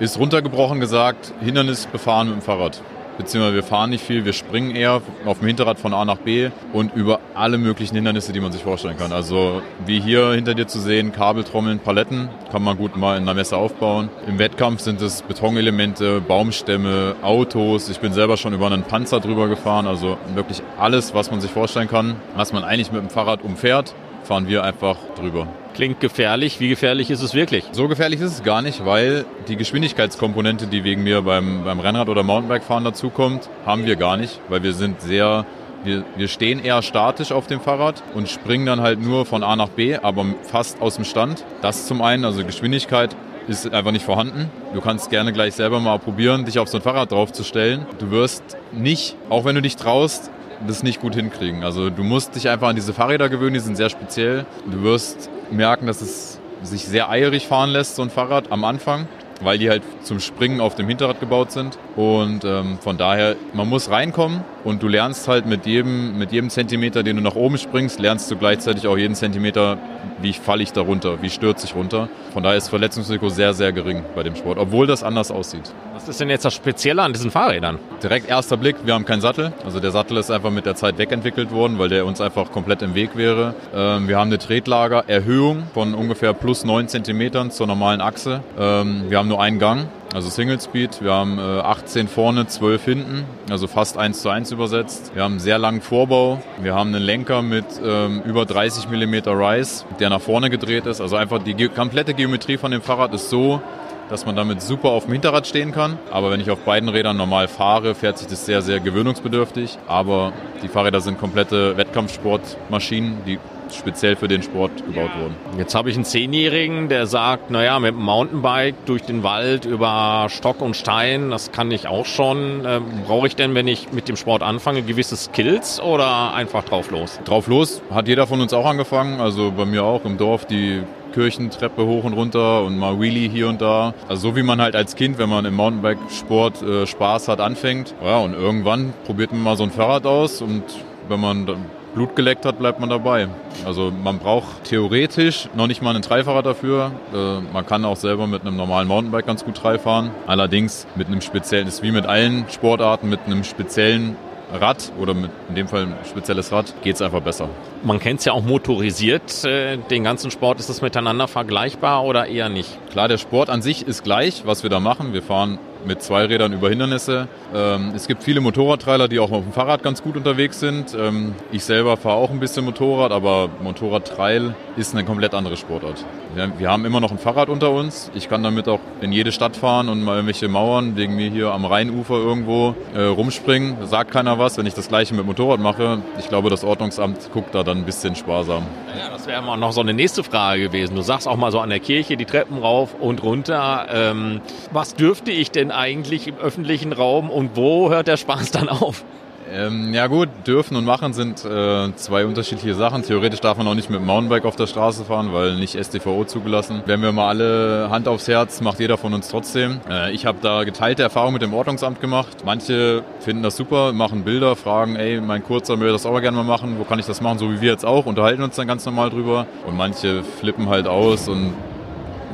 ist 0.00 0.18
runtergebrochen 0.18 0.80
gesagt 0.80 1.32
Hindernis 1.40 1.86
befahren 1.86 2.28
mit 2.28 2.36
dem 2.36 2.42
Fahrrad 2.42 2.82
beziehungsweise 3.20 3.54
wir 3.54 3.62
fahren 3.62 3.90
nicht 3.90 4.04
viel, 4.04 4.24
wir 4.24 4.32
springen 4.32 4.74
eher 4.74 5.02
auf 5.26 5.38
dem 5.38 5.46
Hinterrad 5.46 5.78
von 5.78 5.92
A 5.92 6.04
nach 6.04 6.18
B 6.18 6.50
und 6.72 6.94
über 6.94 7.20
alle 7.34 7.58
möglichen 7.58 7.94
Hindernisse, 7.94 8.32
die 8.32 8.40
man 8.40 8.50
sich 8.50 8.62
vorstellen 8.62 8.96
kann. 8.96 9.12
Also 9.12 9.60
wie 9.84 10.00
hier 10.00 10.32
hinter 10.32 10.54
dir 10.54 10.66
zu 10.66 10.80
sehen, 10.80 11.12
Kabeltrommeln, 11.12 11.80
Paletten, 11.80 12.30
kann 12.50 12.62
man 12.62 12.78
gut 12.78 12.96
mal 12.96 13.16
in 13.16 13.24
einer 13.24 13.34
Messe 13.34 13.56
aufbauen. 13.56 14.08
Im 14.26 14.38
Wettkampf 14.38 14.80
sind 14.80 15.02
es 15.02 15.22
Betonelemente, 15.22 16.20
Baumstämme, 16.20 17.16
Autos. 17.22 17.90
Ich 17.90 18.00
bin 18.00 18.12
selber 18.14 18.38
schon 18.38 18.54
über 18.54 18.66
einen 18.66 18.84
Panzer 18.84 19.20
drüber 19.20 19.48
gefahren, 19.48 19.86
also 19.86 20.16
wirklich 20.34 20.62
alles, 20.78 21.14
was 21.14 21.30
man 21.30 21.40
sich 21.40 21.50
vorstellen 21.50 21.88
kann, 21.88 22.16
was 22.36 22.52
man 22.52 22.64
eigentlich 22.64 22.90
mit 22.90 23.02
dem 23.02 23.10
Fahrrad 23.10 23.42
umfährt, 23.42 23.94
fahren 24.22 24.48
wir 24.48 24.64
einfach 24.64 24.96
drüber. 25.16 25.46
Klingt 25.80 26.00
gefährlich. 26.00 26.60
Wie 26.60 26.68
gefährlich 26.68 27.10
ist 27.10 27.22
es 27.22 27.32
wirklich? 27.32 27.64
So 27.72 27.88
gefährlich 27.88 28.20
ist 28.20 28.32
es 28.32 28.42
gar 28.42 28.60
nicht, 28.60 28.84
weil 28.84 29.24
die 29.48 29.56
Geschwindigkeitskomponente, 29.56 30.66
die 30.66 30.84
wegen 30.84 31.02
mir 31.02 31.22
beim, 31.22 31.64
beim 31.64 31.80
Rennrad- 31.80 32.10
oder 32.10 32.22
Mountainbike-Fahren 32.22 32.84
dazukommt, 32.84 33.48
haben 33.64 33.86
wir 33.86 33.96
gar 33.96 34.18
nicht, 34.18 34.42
weil 34.50 34.62
wir 34.62 34.74
sind 34.74 35.00
sehr 35.00 35.46
wir, 35.82 36.04
wir 36.16 36.28
stehen 36.28 36.62
eher 36.62 36.82
statisch 36.82 37.32
auf 37.32 37.46
dem 37.46 37.62
Fahrrad 37.62 38.02
und 38.12 38.28
springen 38.28 38.66
dann 38.66 38.82
halt 38.82 39.00
nur 39.00 39.24
von 39.24 39.42
A 39.42 39.56
nach 39.56 39.70
B, 39.70 39.96
aber 39.96 40.26
fast 40.42 40.82
aus 40.82 40.96
dem 40.96 41.06
Stand. 41.06 41.46
Das 41.62 41.86
zum 41.86 42.02
einen, 42.02 42.26
also 42.26 42.44
Geschwindigkeit 42.44 43.16
ist 43.48 43.72
einfach 43.72 43.92
nicht 43.92 44.04
vorhanden. 44.04 44.50
Du 44.74 44.82
kannst 44.82 45.08
gerne 45.08 45.32
gleich 45.32 45.54
selber 45.54 45.80
mal 45.80 45.98
probieren, 45.98 46.44
dich 46.44 46.58
auf 46.58 46.68
so 46.68 46.76
ein 46.76 46.82
Fahrrad 46.82 47.10
draufzustellen. 47.10 47.86
Du 47.98 48.10
wirst 48.10 48.42
nicht, 48.72 49.16
auch 49.30 49.46
wenn 49.46 49.54
du 49.54 49.62
dich 49.62 49.76
traust, 49.76 50.30
das 50.66 50.82
nicht 50.82 51.00
gut 51.00 51.14
hinkriegen. 51.14 51.64
Also 51.64 51.88
du 51.88 52.02
musst 52.02 52.36
dich 52.36 52.50
einfach 52.50 52.68
an 52.68 52.76
diese 52.76 52.92
Fahrräder 52.92 53.30
gewöhnen, 53.30 53.54
die 53.54 53.60
sind 53.60 53.76
sehr 53.76 53.88
speziell. 53.88 54.44
Du 54.70 54.82
wirst 54.82 55.30
merken, 55.52 55.86
dass 55.86 56.00
es 56.00 56.38
sich 56.62 56.84
sehr 56.84 57.08
eierig 57.08 57.46
fahren 57.46 57.70
lässt, 57.70 57.96
so 57.96 58.02
ein 58.02 58.10
Fahrrad 58.10 58.52
am 58.52 58.64
Anfang, 58.64 59.08
weil 59.40 59.58
die 59.58 59.70
halt 59.70 59.82
zum 60.02 60.20
Springen 60.20 60.60
auf 60.60 60.74
dem 60.74 60.88
Hinterrad 60.88 61.20
gebaut 61.20 61.52
sind. 61.52 61.78
Und 61.96 62.44
ähm, 62.44 62.78
von 62.80 62.98
daher, 62.98 63.36
man 63.54 63.68
muss 63.68 63.90
reinkommen 63.90 64.44
und 64.64 64.82
du 64.82 64.88
lernst 64.88 65.28
halt 65.28 65.46
mit 65.46 65.66
jedem, 65.66 66.18
mit 66.18 66.32
jedem 66.32 66.50
Zentimeter, 66.50 67.02
den 67.02 67.16
du 67.16 67.22
nach 67.22 67.34
oben 67.36 67.58
springst, 67.58 67.98
lernst 67.98 68.30
du 68.30 68.36
gleichzeitig 68.36 68.86
auch 68.86 68.98
jeden 68.98 69.14
Zentimeter, 69.14 69.78
wie 70.20 70.32
falle 70.32 70.62
ich 70.62 70.72
da 70.72 70.82
runter, 70.82 71.22
wie 71.22 71.30
stürze 71.30 71.66
ich 71.66 71.74
runter. 71.74 72.08
Von 72.32 72.42
daher 72.42 72.58
ist 72.58 72.68
Verletzungsrisiko 72.68 73.28
sehr, 73.28 73.54
sehr 73.54 73.72
gering 73.72 74.04
bei 74.14 74.22
dem 74.22 74.36
Sport, 74.36 74.58
obwohl 74.58 74.86
das 74.86 75.02
anders 75.02 75.30
aussieht. 75.30 75.72
Was 75.94 76.08
ist 76.08 76.20
denn 76.20 76.30
jetzt 76.30 76.44
das 76.44 76.54
Spezielle 76.54 77.02
an 77.02 77.12
diesen 77.12 77.30
Fahrrädern? 77.30 77.78
Direkt 78.02 78.28
erster 78.28 78.56
Blick, 78.56 78.76
wir 78.84 78.94
haben 78.94 79.04
keinen 79.04 79.20
Sattel. 79.20 79.52
Also 79.64 79.80
der 79.80 79.90
Sattel 79.90 80.16
ist 80.16 80.30
einfach 80.30 80.50
mit 80.50 80.64
der 80.64 80.74
Zeit 80.74 80.96
wegentwickelt 80.98 81.50
worden, 81.50 81.78
weil 81.78 81.88
der 81.88 82.06
uns 82.06 82.20
einfach 82.20 82.52
komplett 82.52 82.82
im 82.82 82.94
Weg 82.94 83.16
wäre. 83.16 83.54
Ähm, 83.74 84.08
wir 84.08 84.18
haben 84.18 84.28
eine 84.28 84.38
Tretlagererhöhung 84.38 85.64
von 85.74 85.94
ungefähr 85.94 86.32
plus 86.32 86.64
9 86.64 86.88
Zentimetern 86.88 87.50
zur 87.50 87.66
normalen 87.66 88.00
Achse. 88.00 88.42
Ähm, 88.58 89.04
wir 89.08 89.18
haben 89.18 89.28
nur 89.28 89.42
einen 89.42 89.58
Gang, 89.58 89.88
also 90.12 90.28
Single 90.28 90.60
Speed. 90.60 91.02
Wir 91.02 91.12
haben 91.12 91.38
äh, 91.38 91.42
18 91.42 92.08
vorne, 92.08 92.46
12 92.46 92.84
hinten, 92.84 93.24
also 93.48 93.66
fast 93.66 93.96
1 93.96 94.20
zu 94.22 94.28
1 94.28 94.50
übersetzt. 94.50 95.12
Wir 95.14 95.22
haben 95.22 95.32
einen 95.32 95.40
sehr 95.40 95.58
langen 95.58 95.80
Vorbau. 95.80 96.42
Wir 96.60 96.74
haben 96.74 96.94
einen 96.94 97.04
Lenker 97.04 97.42
mit 97.42 97.64
ähm, 97.84 98.22
über 98.24 98.44
30 98.44 98.88
mm 98.88 99.28
Rise, 99.28 99.84
der 100.00 100.10
nach 100.10 100.20
vorne 100.20 100.50
gedreht 100.50 100.86
ist. 100.86 101.00
Also 101.00 101.16
einfach 101.16 101.42
die 101.42 101.54
ge 101.54 101.68
komplette 101.68 102.14
Geometrie 102.14 102.56
von 102.56 102.72
dem 102.72 102.82
Fahrrad 102.82 103.14
ist 103.14 103.30
so, 103.30 103.62
dass 104.10 104.26
man 104.26 104.36
damit 104.36 104.60
super 104.60 104.90
auf 104.90 105.04
dem 105.04 105.12
Hinterrad 105.12 105.46
stehen 105.46 105.72
kann. 105.72 105.98
Aber 106.10 106.30
wenn 106.30 106.40
ich 106.40 106.50
auf 106.50 106.58
beiden 106.60 106.88
Rädern 106.88 107.16
normal 107.16 107.48
fahre, 107.48 107.94
fährt 107.94 108.18
sich 108.18 108.26
das 108.26 108.44
sehr, 108.44 108.60
sehr 108.60 108.80
gewöhnungsbedürftig. 108.80 109.78
Aber 109.86 110.32
die 110.62 110.68
Fahrräder 110.68 111.00
sind 111.00 111.18
komplette 111.18 111.76
Wettkampfsportmaschinen, 111.76 113.18
die 113.24 113.38
speziell 113.72 114.16
für 114.16 114.26
den 114.26 114.42
Sport 114.42 114.72
gebaut 114.86 115.10
wurden. 115.16 115.36
Jetzt 115.56 115.76
habe 115.76 115.90
ich 115.90 115.96
einen 115.96 116.04
Zehnjährigen, 116.04 116.88
der 116.88 117.06
sagt, 117.06 117.50
naja, 117.50 117.78
mit 117.78 117.92
dem 117.94 118.02
Mountainbike 118.02 118.74
durch 118.86 119.02
den 119.02 119.22
Wald 119.22 119.64
über 119.64 120.26
Stock 120.28 120.60
und 120.60 120.76
Stein, 120.76 121.30
das 121.30 121.52
kann 121.52 121.70
ich 121.70 121.86
auch 121.86 122.04
schon. 122.06 122.64
Ähm, 122.66 122.84
Brauche 123.06 123.28
ich 123.28 123.36
denn, 123.36 123.54
wenn 123.54 123.68
ich 123.68 123.92
mit 123.92 124.08
dem 124.08 124.16
Sport 124.16 124.42
anfange, 124.42 124.82
gewisse 124.82 125.16
Skills 125.16 125.80
oder 125.80 126.34
einfach 126.34 126.64
drauf 126.64 126.90
los? 126.90 127.20
Drauf 127.24 127.46
los 127.46 127.80
hat 127.90 128.08
jeder 128.08 128.26
von 128.26 128.40
uns 128.40 128.52
auch 128.52 128.66
angefangen, 128.66 129.20
also 129.20 129.52
bei 129.56 129.64
mir 129.64 129.84
auch 129.84 130.04
im 130.04 130.18
Dorf 130.18 130.46
die 130.46 130.82
Kirchentreppe 131.12 131.84
hoch 131.84 132.04
und 132.04 132.12
runter 132.12 132.62
und 132.64 132.78
mal 132.78 133.00
Wheelie 133.00 133.28
hier 133.28 133.48
und 133.48 133.60
da. 133.60 133.94
Also 134.08 134.30
so 134.30 134.36
wie 134.36 134.42
man 134.42 134.60
halt 134.60 134.76
als 134.76 134.96
Kind, 134.96 135.18
wenn 135.18 135.28
man 135.28 135.44
im 135.44 135.54
Mountainbike-Sport 135.54 136.62
äh, 136.62 136.86
Spaß 136.86 137.28
hat, 137.28 137.40
anfängt. 137.40 137.94
Ja, 138.04 138.18
und 138.18 138.34
irgendwann 138.34 138.92
probiert 139.04 139.32
man 139.32 139.42
mal 139.42 139.56
so 139.56 139.64
ein 139.64 139.70
Fahrrad 139.70 140.06
aus 140.06 140.42
und 140.42 140.62
wenn 141.08 141.20
man 141.20 141.46
Blut 141.94 142.14
geleckt 142.14 142.44
hat, 142.44 142.58
bleibt 142.58 142.78
man 142.78 142.88
dabei. 142.88 143.28
Also 143.66 143.92
man 144.04 144.18
braucht 144.18 144.64
theoretisch 144.64 145.48
noch 145.56 145.66
nicht 145.66 145.82
mal 145.82 145.90
einen 145.90 146.02
Dreifahrer 146.02 146.42
dafür. 146.42 146.92
Äh, 147.12 147.40
man 147.52 147.66
kann 147.66 147.84
auch 147.84 147.96
selber 147.96 148.26
mit 148.26 148.42
einem 148.42 148.56
normalen 148.56 148.86
Mountainbike 148.86 149.26
ganz 149.26 149.44
gut 149.44 149.60
Drei 149.62 149.78
fahren. 149.78 150.10
Allerdings 150.26 150.86
mit 150.94 151.08
einem 151.08 151.20
speziellen, 151.20 151.66
ist 151.66 151.82
wie 151.82 151.90
mit 151.90 152.06
allen 152.06 152.44
Sportarten, 152.48 153.08
mit 153.08 153.20
einem 153.26 153.42
speziellen 153.42 154.16
Rad 154.52 154.92
oder 154.98 155.14
mit 155.14 155.30
in 155.48 155.54
dem 155.54 155.68
Fall 155.68 155.82
ein 155.82 155.94
spezielles 156.08 156.52
Rad 156.52 156.74
geht 156.82 156.96
es 156.96 157.02
einfach 157.02 157.20
besser. 157.20 157.48
Man 157.82 157.98
kennt 157.98 158.20
es 158.20 158.26
ja 158.26 158.32
auch 158.32 158.42
motorisiert. 158.42 159.44
Äh, 159.44 159.78
den 159.78 160.04
ganzen 160.04 160.30
Sport, 160.30 160.60
ist 160.60 160.68
das 160.68 160.82
miteinander 160.82 161.28
vergleichbar 161.28 162.04
oder 162.04 162.26
eher 162.26 162.48
nicht? 162.48 162.78
Klar, 162.90 163.08
der 163.08 163.18
Sport 163.18 163.50
an 163.50 163.62
sich 163.62 163.86
ist 163.86 164.04
gleich, 164.04 164.42
was 164.46 164.62
wir 164.62 164.70
da 164.70 164.80
machen. 164.80 165.12
Wir 165.12 165.22
fahren 165.22 165.58
mit 165.84 166.02
zwei 166.02 166.24
Rädern 166.24 166.52
über 166.52 166.68
Hindernisse. 166.68 167.28
Ähm, 167.54 167.92
es 167.94 168.06
gibt 168.06 168.22
viele 168.22 168.40
Motorradtreiler, 168.40 169.08
die 169.08 169.18
auch 169.18 169.30
auf 169.30 169.42
dem 169.44 169.52
Fahrrad 169.52 169.82
ganz 169.82 170.02
gut 170.02 170.16
unterwegs 170.16 170.60
sind. 170.60 170.96
Ähm, 170.98 171.34
ich 171.52 171.64
selber 171.64 171.96
fahre 171.96 172.16
auch 172.16 172.30
ein 172.30 172.40
bisschen 172.40 172.64
Motorrad, 172.64 173.12
aber 173.12 173.48
Motorradtrail 173.62 174.54
ist 174.76 174.94
eine 174.94 175.04
komplett 175.04 175.34
andere 175.34 175.56
Sportart. 175.56 176.04
Wir, 176.34 176.52
wir, 176.58 176.70
haben 176.70 176.84
immer 176.84 177.00
noch 177.00 177.10
ein 177.10 177.18
Fahrrad 177.18 177.48
unter 177.48 177.70
uns. 177.70 178.10
Ich 178.14 178.28
kann 178.28 178.42
damit 178.42 178.68
auch 178.68 178.80
in 179.00 179.12
jede 179.12 179.32
Stadt 179.32 179.56
fahren 179.56 179.88
und 179.88 180.02
mal 180.02 180.14
irgendwelche 180.14 180.48
Mauern 180.48 180.96
wegen 180.96 181.16
mir 181.16 181.28
hier 181.28 181.52
am 181.52 181.64
Rheinufer 181.64 182.14
irgendwo 182.14 182.74
äh, 182.94 183.02
rumspringen. 183.02 183.76
Da 183.80 183.86
sagt 183.86 184.12
keiner 184.12 184.38
was, 184.38 184.56
wenn 184.56 184.66
ich 184.66 184.74
das 184.74 184.88
gleiche 184.88 185.14
mit 185.14 185.26
Motorrad 185.26 185.60
mache. 185.60 186.02
Ich 186.18 186.28
glaube, 186.28 186.50
das 186.50 186.64
Ordnungsamt 186.64 187.32
guckt 187.32 187.54
da 187.54 187.64
dann 187.64 187.78
ein 187.78 187.84
bisschen 187.84 188.14
sparsam. 188.14 188.64
Ja, 188.96 189.10
das 189.10 189.26
wäre 189.26 189.42
mal 189.42 189.56
noch 189.56 189.72
so 189.72 189.80
eine 189.80 189.92
nächste 189.92 190.22
Frage 190.22 190.62
gewesen. 190.62 190.94
Du 190.94 191.02
sagst 191.02 191.26
auch 191.26 191.36
mal 191.36 191.50
so 191.50 191.60
an 191.60 191.70
der 191.70 191.80
Kirche 191.80 192.16
die 192.16 192.24
Treppen 192.24 192.58
rauf 192.58 192.94
und 192.98 193.22
runter. 193.22 193.86
Ähm, 193.92 194.40
was 194.72 194.94
dürfte 194.94 195.30
ich 195.30 195.50
denn 195.50 195.69
eigentlich 195.70 196.26
im 196.26 196.36
öffentlichen 196.36 196.92
Raum 196.92 197.30
und 197.30 197.56
wo 197.56 197.90
hört 197.90 198.08
der 198.08 198.16
Spaß 198.16 198.50
dann 198.50 198.68
auf? 198.68 199.04
Ähm, 199.52 199.92
ja 199.94 200.06
gut, 200.06 200.28
dürfen 200.46 200.76
und 200.76 200.84
machen 200.84 201.12
sind 201.12 201.44
äh, 201.44 201.94
zwei 201.96 202.24
unterschiedliche 202.24 202.74
Sachen. 202.74 203.02
Theoretisch 203.02 203.40
darf 203.40 203.58
man 203.58 203.66
auch 203.66 203.74
nicht 203.74 203.90
mit 203.90 203.98
dem 203.98 204.06
Mountainbike 204.06 204.44
auf 204.44 204.54
der 204.54 204.68
Straße 204.68 205.04
fahren, 205.04 205.32
weil 205.32 205.56
nicht 205.56 205.76
STVO 205.76 206.24
zugelassen. 206.24 206.82
Wenn 206.86 207.02
wir 207.02 207.10
mal 207.10 207.28
alle 207.28 207.88
Hand 207.90 208.06
aufs 208.06 208.28
Herz, 208.28 208.60
macht 208.60 208.78
jeder 208.78 208.96
von 208.96 209.12
uns 209.12 209.28
trotzdem. 209.28 209.80
Äh, 209.90 210.12
ich 210.12 210.24
habe 210.24 210.38
da 210.40 210.62
geteilte 210.62 211.02
Erfahrungen 211.02 211.32
mit 211.32 211.42
dem 211.42 211.52
Ordnungsamt 211.52 212.00
gemacht. 212.00 212.44
Manche 212.44 213.02
finden 213.20 213.42
das 213.42 213.56
super, 213.56 213.92
machen 213.92 214.22
Bilder, 214.22 214.54
fragen, 214.54 214.94
ey, 214.94 215.20
mein 215.20 215.42
Kurzer 215.42 215.76
möchte 215.76 215.92
das 215.92 216.06
auch 216.06 216.20
gerne 216.20 216.36
mal 216.36 216.44
machen, 216.44 216.76
wo 216.78 216.84
kann 216.84 217.00
ich 217.00 217.06
das 217.06 217.20
machen, 217.20 217.38
so 217.38 217.50
wie 217.50 217.60
wir 217.60 217.72
jetzt 217.72 217.84
auch, 217.84 218.06
unterhalten 218.06 218.42
uns 218.42 218.54
dann 218.54 218.68
ganz 218.68 218.86
normal 218.86 219.10
drüber. 219.10 219.46
Und 219.66 219.76
manche 219.76 220.22
flippen 220.22 220.68
halt 220.68 220.86
aus 220.86 221.28
und 221.28 221.54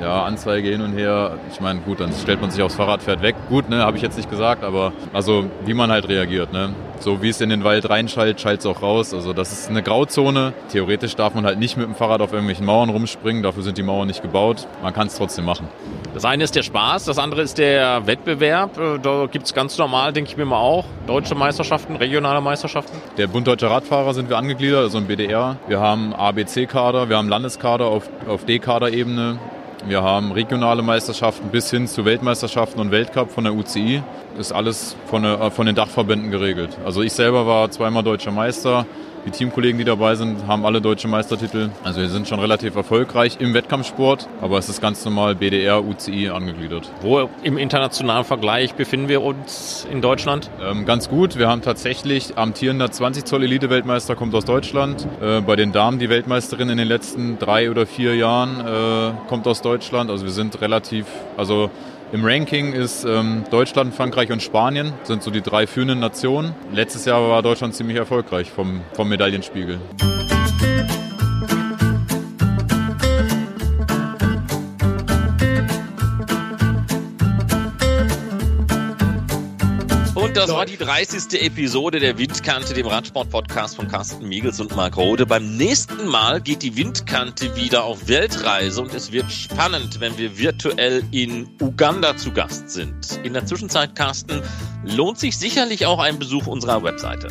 ja, 0.00 0.24
Anzeige 0.24 0.68
hin 0.68 0.80
und 0.80 0.92
her. 0.92 1.38
Ich 1.50 1.60
meine, 1.60 1.80
gut, 1.80 2.00
dann 2.00 2.12
stellt 2.12 2.40
man 2.40 2.50
sich 2.50 2.62
aufs 2.62 2.76
Fahrrad, 2.76 3.02
fährt 3.02 3.22
weg. 3.22 3.36
Gut, 3.48 3.68
ne, 3.68 3.78
habe 3.78 3.96
ich 3.96 4.02
jetzt 4.02 4.16
nicht 4.16 4.30
gesagt, 4.30 4.64
aber 4.64 4.92
also 5.12 5.44
wie 5.64 5.74
man 5.74 5.90
halt 5.90 6.08
reagiert, 6.08 6.52
ne? 6.52 6.74
So 6.98 7.22
wie 7.22 7.28
es 7.28 7.40
in 7.40 7.50
den 7.50 7.62
Wald 7.62 7.88
reinschallt, 7.90 8.40
schallt 8.40 8.60
es 8.60 8.66
auch 8.66 8.80
raus. 8.80 9.12
Also 9.12 9.32
das 9.32 9.52
ist 9.52 9.68
eine 9.68 9.82
Grauzone. 9.82 10.54
Theoretisch 10.72 11.14
darf 11.14 11.34
man 11.34 11.44
halt 11.44 11.58
nicht 11.58 11.76
mit 11.76 11.86
dem 11.86 11.94
Fahrrad 11.94 12.22
auf 12.22 12.32
irgendwelchen 12.32 12.64
Mauern 12.64 12.88
rumspringen. 12.88 13.42
Dafür 13.42 13.62
sind 13.62 13.76
die 13.76 13.82
Mauern 13.82 14.06
nicht 14.06 14.22
gebaut. 14.22 14.66
Man 14.82 14.94
kann 14.94 15.08
es 15.08 15.16
trotzdem 15.16 15.44
machen. 15.44 15.68
Das 16.14 16.24
eine 16.24 16.44
ist 16.44 16.56
der 16.56 16.62
Spaß, 16.62 17.04
das 17.04 17.18
andere 17.18 17.42
ist 17.42 17.58
der 17.58 18.06
Wettbewerb. 18.06 18.78
Äh, 18.78 18.98
da 18.98 19.26
gibt 19.26 19.44
es 19.44 19.52
ganz 19.52 19.76
normal, 19.76 20.14
denke 20.14 20.30
ich 20.30 20.36
mir 20.38 20.46
mal 20.46 20.58
auch, 20.58 20.86
deutsche 21.06 21.34
Meisterschaften, 21.34 21.96
regionale 21.96 22.40
Meisterschaften. 22.40 22.96
Der 23.18 23.26
Bund 23.26 23.46
Deutscher 23.46 23.70
Radfahrer 23.70 24.14
sind 24.14 24.30
wir 24.30 24.38
angegliedert, 24.38 24.80
also 24.80 24.96
im 24.96 25.06
BDR. 25.06 25.58
Wir 25.68 25.78
haben 25.78 26.14
ABC-Kader, 26.14 27.10
wir 27.10 27.18
haben 27.18 27.28
Landeskader 27.28 27.84
auf, 27.84 28.08
auf 28.26 28.46
D-Kader-Ebene. 28.46 29.38
Wir 29.88 30.02
haben 30.02 30.32
regionale 30.32 30.82
Meisterschaften 30.82 31.50
bis 31.50 31.70
hin 31.70 31.86
zu 31.86 32.04
Weltmeisterschaften 32.04 32.80
und 32.80 32.90
Weltcup 32.90 33.30
von 33.30 33.44
der 33.44 33.54
UCI. 33.54 34.02
Ist 34.36 34.50
alles 34.50 34.96
von, 35.06 35.22
der, 35.22 35.52
von 35.52 35.64
den 35.64 35.76
Dachverbänden 35.76 36.32
geregelt. 36.32 36.76
Also 36.84 37.02
ich 37.02 37.12
selber 37.12 37.46
war 37.46 37.70
zweimal 37.70 38.02
deutscher 38.02 38.32
Meister. 38.32 38.84
Die 39.26 39.32
Teamkollegen, 39.32 39.76
die 39.76 39.84
dabei 39.84 40.14
sind, 40.14 40.46
haben 40.46 40.64
alle 40.64 40.80
deutsche 40.80 41.08
Meistertitel. 41.08 41.70
Also 41.82 42.00
wir 42.00 42.08
sind 42.08 42.28
schon 42.28 42.38
relativ 42.38 42.76
erfolgreich 42.76 43.38
im 43.40 43.54
Wettkampfsport, 43.54 44.28
aber 44.40 44.56
es 44.56 44.68
ist 44.68 44.80
ganz 44.80 45.04
normal 45.04 45.34
BDR, 45.34 45.84
UCI 45.84 46.28
angegliedert. 46.28 46.88
Wo 47.00 47.28
im 47.42 47.58
internationalen 47.58 48.24
Vergleich 48.24 48.74
befinden 48.74 49.08
wir 49.08 49.22
uns 49.22 49.84
in 49.90 50.00
Deutschland? 50.00 50.48
Ähm, 50.62 50.86
ganz 50.86 51.08
gut. 51.08 51.36
Wir 51.36 51.48
haben 51.48 51.60
tatsächlich 51.60 52.38
amtierender 52.38 52.92
20 52.92 53.24
Zoll 53.24 53.42
Elite-Weltmeister 53.42 54.14
kommt 54.14 54.32
aus 54.32 54.44
Deutschland. 54.44 55.08
Äh, 55.20 55.40
bei 55.40 55.56
den 55.56 55.72
Damen 55.72 55.98
die 55.98 56.08
Weltmeisterin 56.08 56.68
in 56.68 56.78
den 56.78 56.86
letzten 56.86 57.36
drei 57.40 57.68
oder 57.68 57.84
vier 57.84 58.14
Jahren 58.14 58.60
äh, 58.60 59.28
kommt 59.28 59.48
aus 59.48 59.60
Deutschland. 59.60 60.08
Also 60.08 60.24
wir 60.24 60.32
sind 60.32 60.60
relativ, 60.60 61.06
also 61.36 61.70
im 62.12 62.24
Ranking 62.24 62.72
ist 62.72 63.04
ähm, 63.04 63.44
Deutschland, 63.50 63.94
Frankreich 63.94 64.30
und 64.30 64.42
Spanien 64.42 64.92
sind 65.02 65.22
so 65.22 65.30
die 65.30 65.42
drei 65.42 65.66
führenden 65.66 65.98
Nationen. 65.98 66.54
Letztes 66.72 67.04
Jahr 67.04 67.28
war 67.28 67.42
Deutschland 67.42 67.74
ziemlich 67.74 67.96
erfolgreich 67.96 68.50
vom, 68.50 68.80
vom 68.92 69.08
Medaillenspiegel. 69.08 69.80
Das 80.46 80.54
war 80.54 80.64
die 80.64 80.76
30. 80.76 81.42
Episode 81.42 81.98
der 81.98 82.18
Windkante, 82.18 82.72
dem 82.72 82.86
Radsport-Podcast 82.86 83.74
von 83.74 83.88
Carsten 83.88 84.28
Miegels 84.28 84.60
und 84.60 84.76
Marc 84.76 84.96
Rode. 84.96 85.26
Beim 85.26 85.56
nächsten 85.56 86.06
Mal 86.06 86.40
geht 86.40 86.62
die 86.62 86.76
Windkante 86.76 87.56
wieder 87.56 87.82
auf 87.82 88.06
Weltreise 88.06 88.80
und 88.80 88.94
es 88.94 89.10
wird 89.10 89.32
spannend, 89.32 89.98
wenn 89.98 90.16
wir 90.18 90.38
virtuell 90.38 91.02
in 91.10 91.48
Uganda 91.60 92.16
zu 92.16 92.30
Gast 92.30 92.70
sind. 92.70 93.18
In 93.24 93.32
der 93.32 93.44
Zwischenzeit, 93.44 93.96
Carsten, 93.96 94.40
lohnt 94.84 95.18
sich 95.18 95.36
sicherlich 95.36 95.84
auch 95.84 95.98
ein 95.98 96.20
Besuch 96.20 96.46
unserer 96.46 96.80
Webseite. 96.84 97.26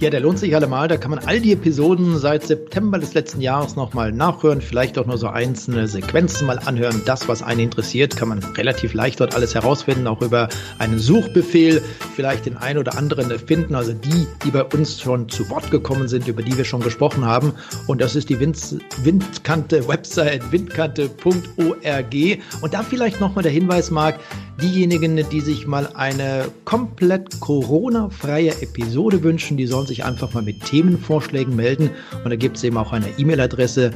Ja, 0.00 0.10
der 0.10 0.20
lohnt 0.20 0.38
sich 0.38 0.54
allemal. 0.54 0.86
Da 0.86 0.96
kann 0.96 1.10
man 1.10 1.18
all 1.26 1.40
die 1.40 1.52
Episoden 1.52 2.18
seit 2.18 2.46
September 2.46 3.00
des 3.00 3.14
letzten 3.14 3.40
Jahres 3.40 3.74
nochmal 3.74 4.12
nachhören, 4.12 4.60
vielleicht 4.60 4.96
auch 4.96 5.06
nur 5.06 5.18
so 5.18 5.26
einzelne 5.26 5.88
Sequenzen 5.88 6.46
mal 6.46 6.60
anhören. 6.60 7.02
Das, 7.04 7.26
was 7.26 7.42
einen 7.42 7.58
interessiert, 7.62 8.16
kann 8.16 8.28
man 8.28 8.38
relativ 8.38 8.94
leicht 8.94 9.18
dort 9.18 9.34
alles 9.34 9.56
herausfinden, 9.56 10.06
auch 10.06 10.22
über 10.22 10.50
einen 10.78 11.00
Suchbefehl 11.00 11.82
vielleicht 12.14 12.46
den 12.46 12.56
einen 12.56 12.78
oder 12.78 12.96
anderen 12.96 13.36
finden. 13.40 13.74
Also 13.74 13.92
die, 13.92 14.28
die 14.44 14.52
bei 14.52 14.62
uns 14.62 15.00
schon 15.00 15.28
zu 15.28 15.50
Wort 15.50 15.68
gekommen 15.72 16.06
sind, 16.06 16.28
über 16.28 16.44
die 16.44 16.56
wir 16.56 16.64
schon 16.64 16.80
gesprochen 16.80 17.24
haben. 17.24 17.54
Und 17.88 18.00
das 18.00 18.14
ist 18.14 18.28
die 18.28 18.38
Wind 18.38 18.56
Windkante-Website 19.02 20.52
windkante.org. 20.52 22.14
Und 22.60 22.72
da 22.72 22.84
vielleicht 22.84 23.18
nochmal 23.18 23.42
der 23.42 23.50
Hinweis, 23.50 23.90
Marc, 23.90 24.20
diejenigen, 24.62 25.28
die 25.28 25.40
sich 25.40 25.66
mal 25.66 25.88
eine 25.94 26.44
komplett 26.64 27.40
Corona-freie 27.40 28.62
Episode 28.62 29.24
wünschen, 29.24 29.56
die 29.56 29.66
sollen 29.66 29.87
sich 29.88 30.04
einfach 30.04 30.32
mal 30.32 30.42
mit 30.42 30.64
Themenvorschlägen 30.64 31.56
melden. 31.56 31.90
Und 32.24 32.30
da 32.30 32.36
gibt 32.36 32.56
es 32.56 32.64
eben 32.64 32.76
auch 32.76 32.92
eine 32.92 33.08
E-Mail-Adresse, 33.18 33.90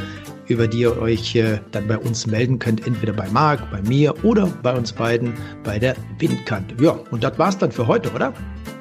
über 0.48 0.66
die 0.66 0.80
ihr 0.80 1.00
euch 1.00 1.34
äh, 1.36 1.58
dann 1.70 1.86
bei 1.86 1.96
uns 1.96 2.26
melden 2.26 2.58
könnt, 2.58 2.86
entweder 2.86 3.12
bei 3.12 3.28
Marc, 3.28 3.70
bei 3.70 3.80
mir 3.82 4.24
oder 4.24 4.46
bei 4.62 4.76
uns 4.76 4.92
beiden 4.92 5.34
bei 5.62 5.78
der 5.78 5.94
Windkante. 6.18 6.74
Ja, 6.82 6.98
und 7.10 7.22
das 7.22 7.38
war's 7.38 7.58
dann 7.58 7.70
für 7.70 7.86
heute, 7.86 8.10
oder? 8.12 8.32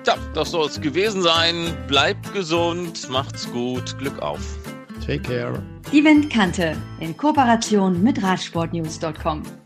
Ja, 0.07 0.15
das 0.33 0.51
soll 0.51 0.67
es 0.67 0.81
gewesen 0.81 1.21
sein. 1.21 1.55
Bleibt 1.87 2.33
gesund, 2.33 3.07
macht's 3.09 3.49
gut, 3.51 3.97
Glück 3.99 4.19
auf. 4.19 4.41
Take 5.05 5.21
care. 5.21 5.61
Die 5.91 6.03
Windkante 6.03 6.75
in 6.99 7.15
Kooperation 7.15 8.01
mit 8.01 8.21
Radsportnews.com. 8.21 9.60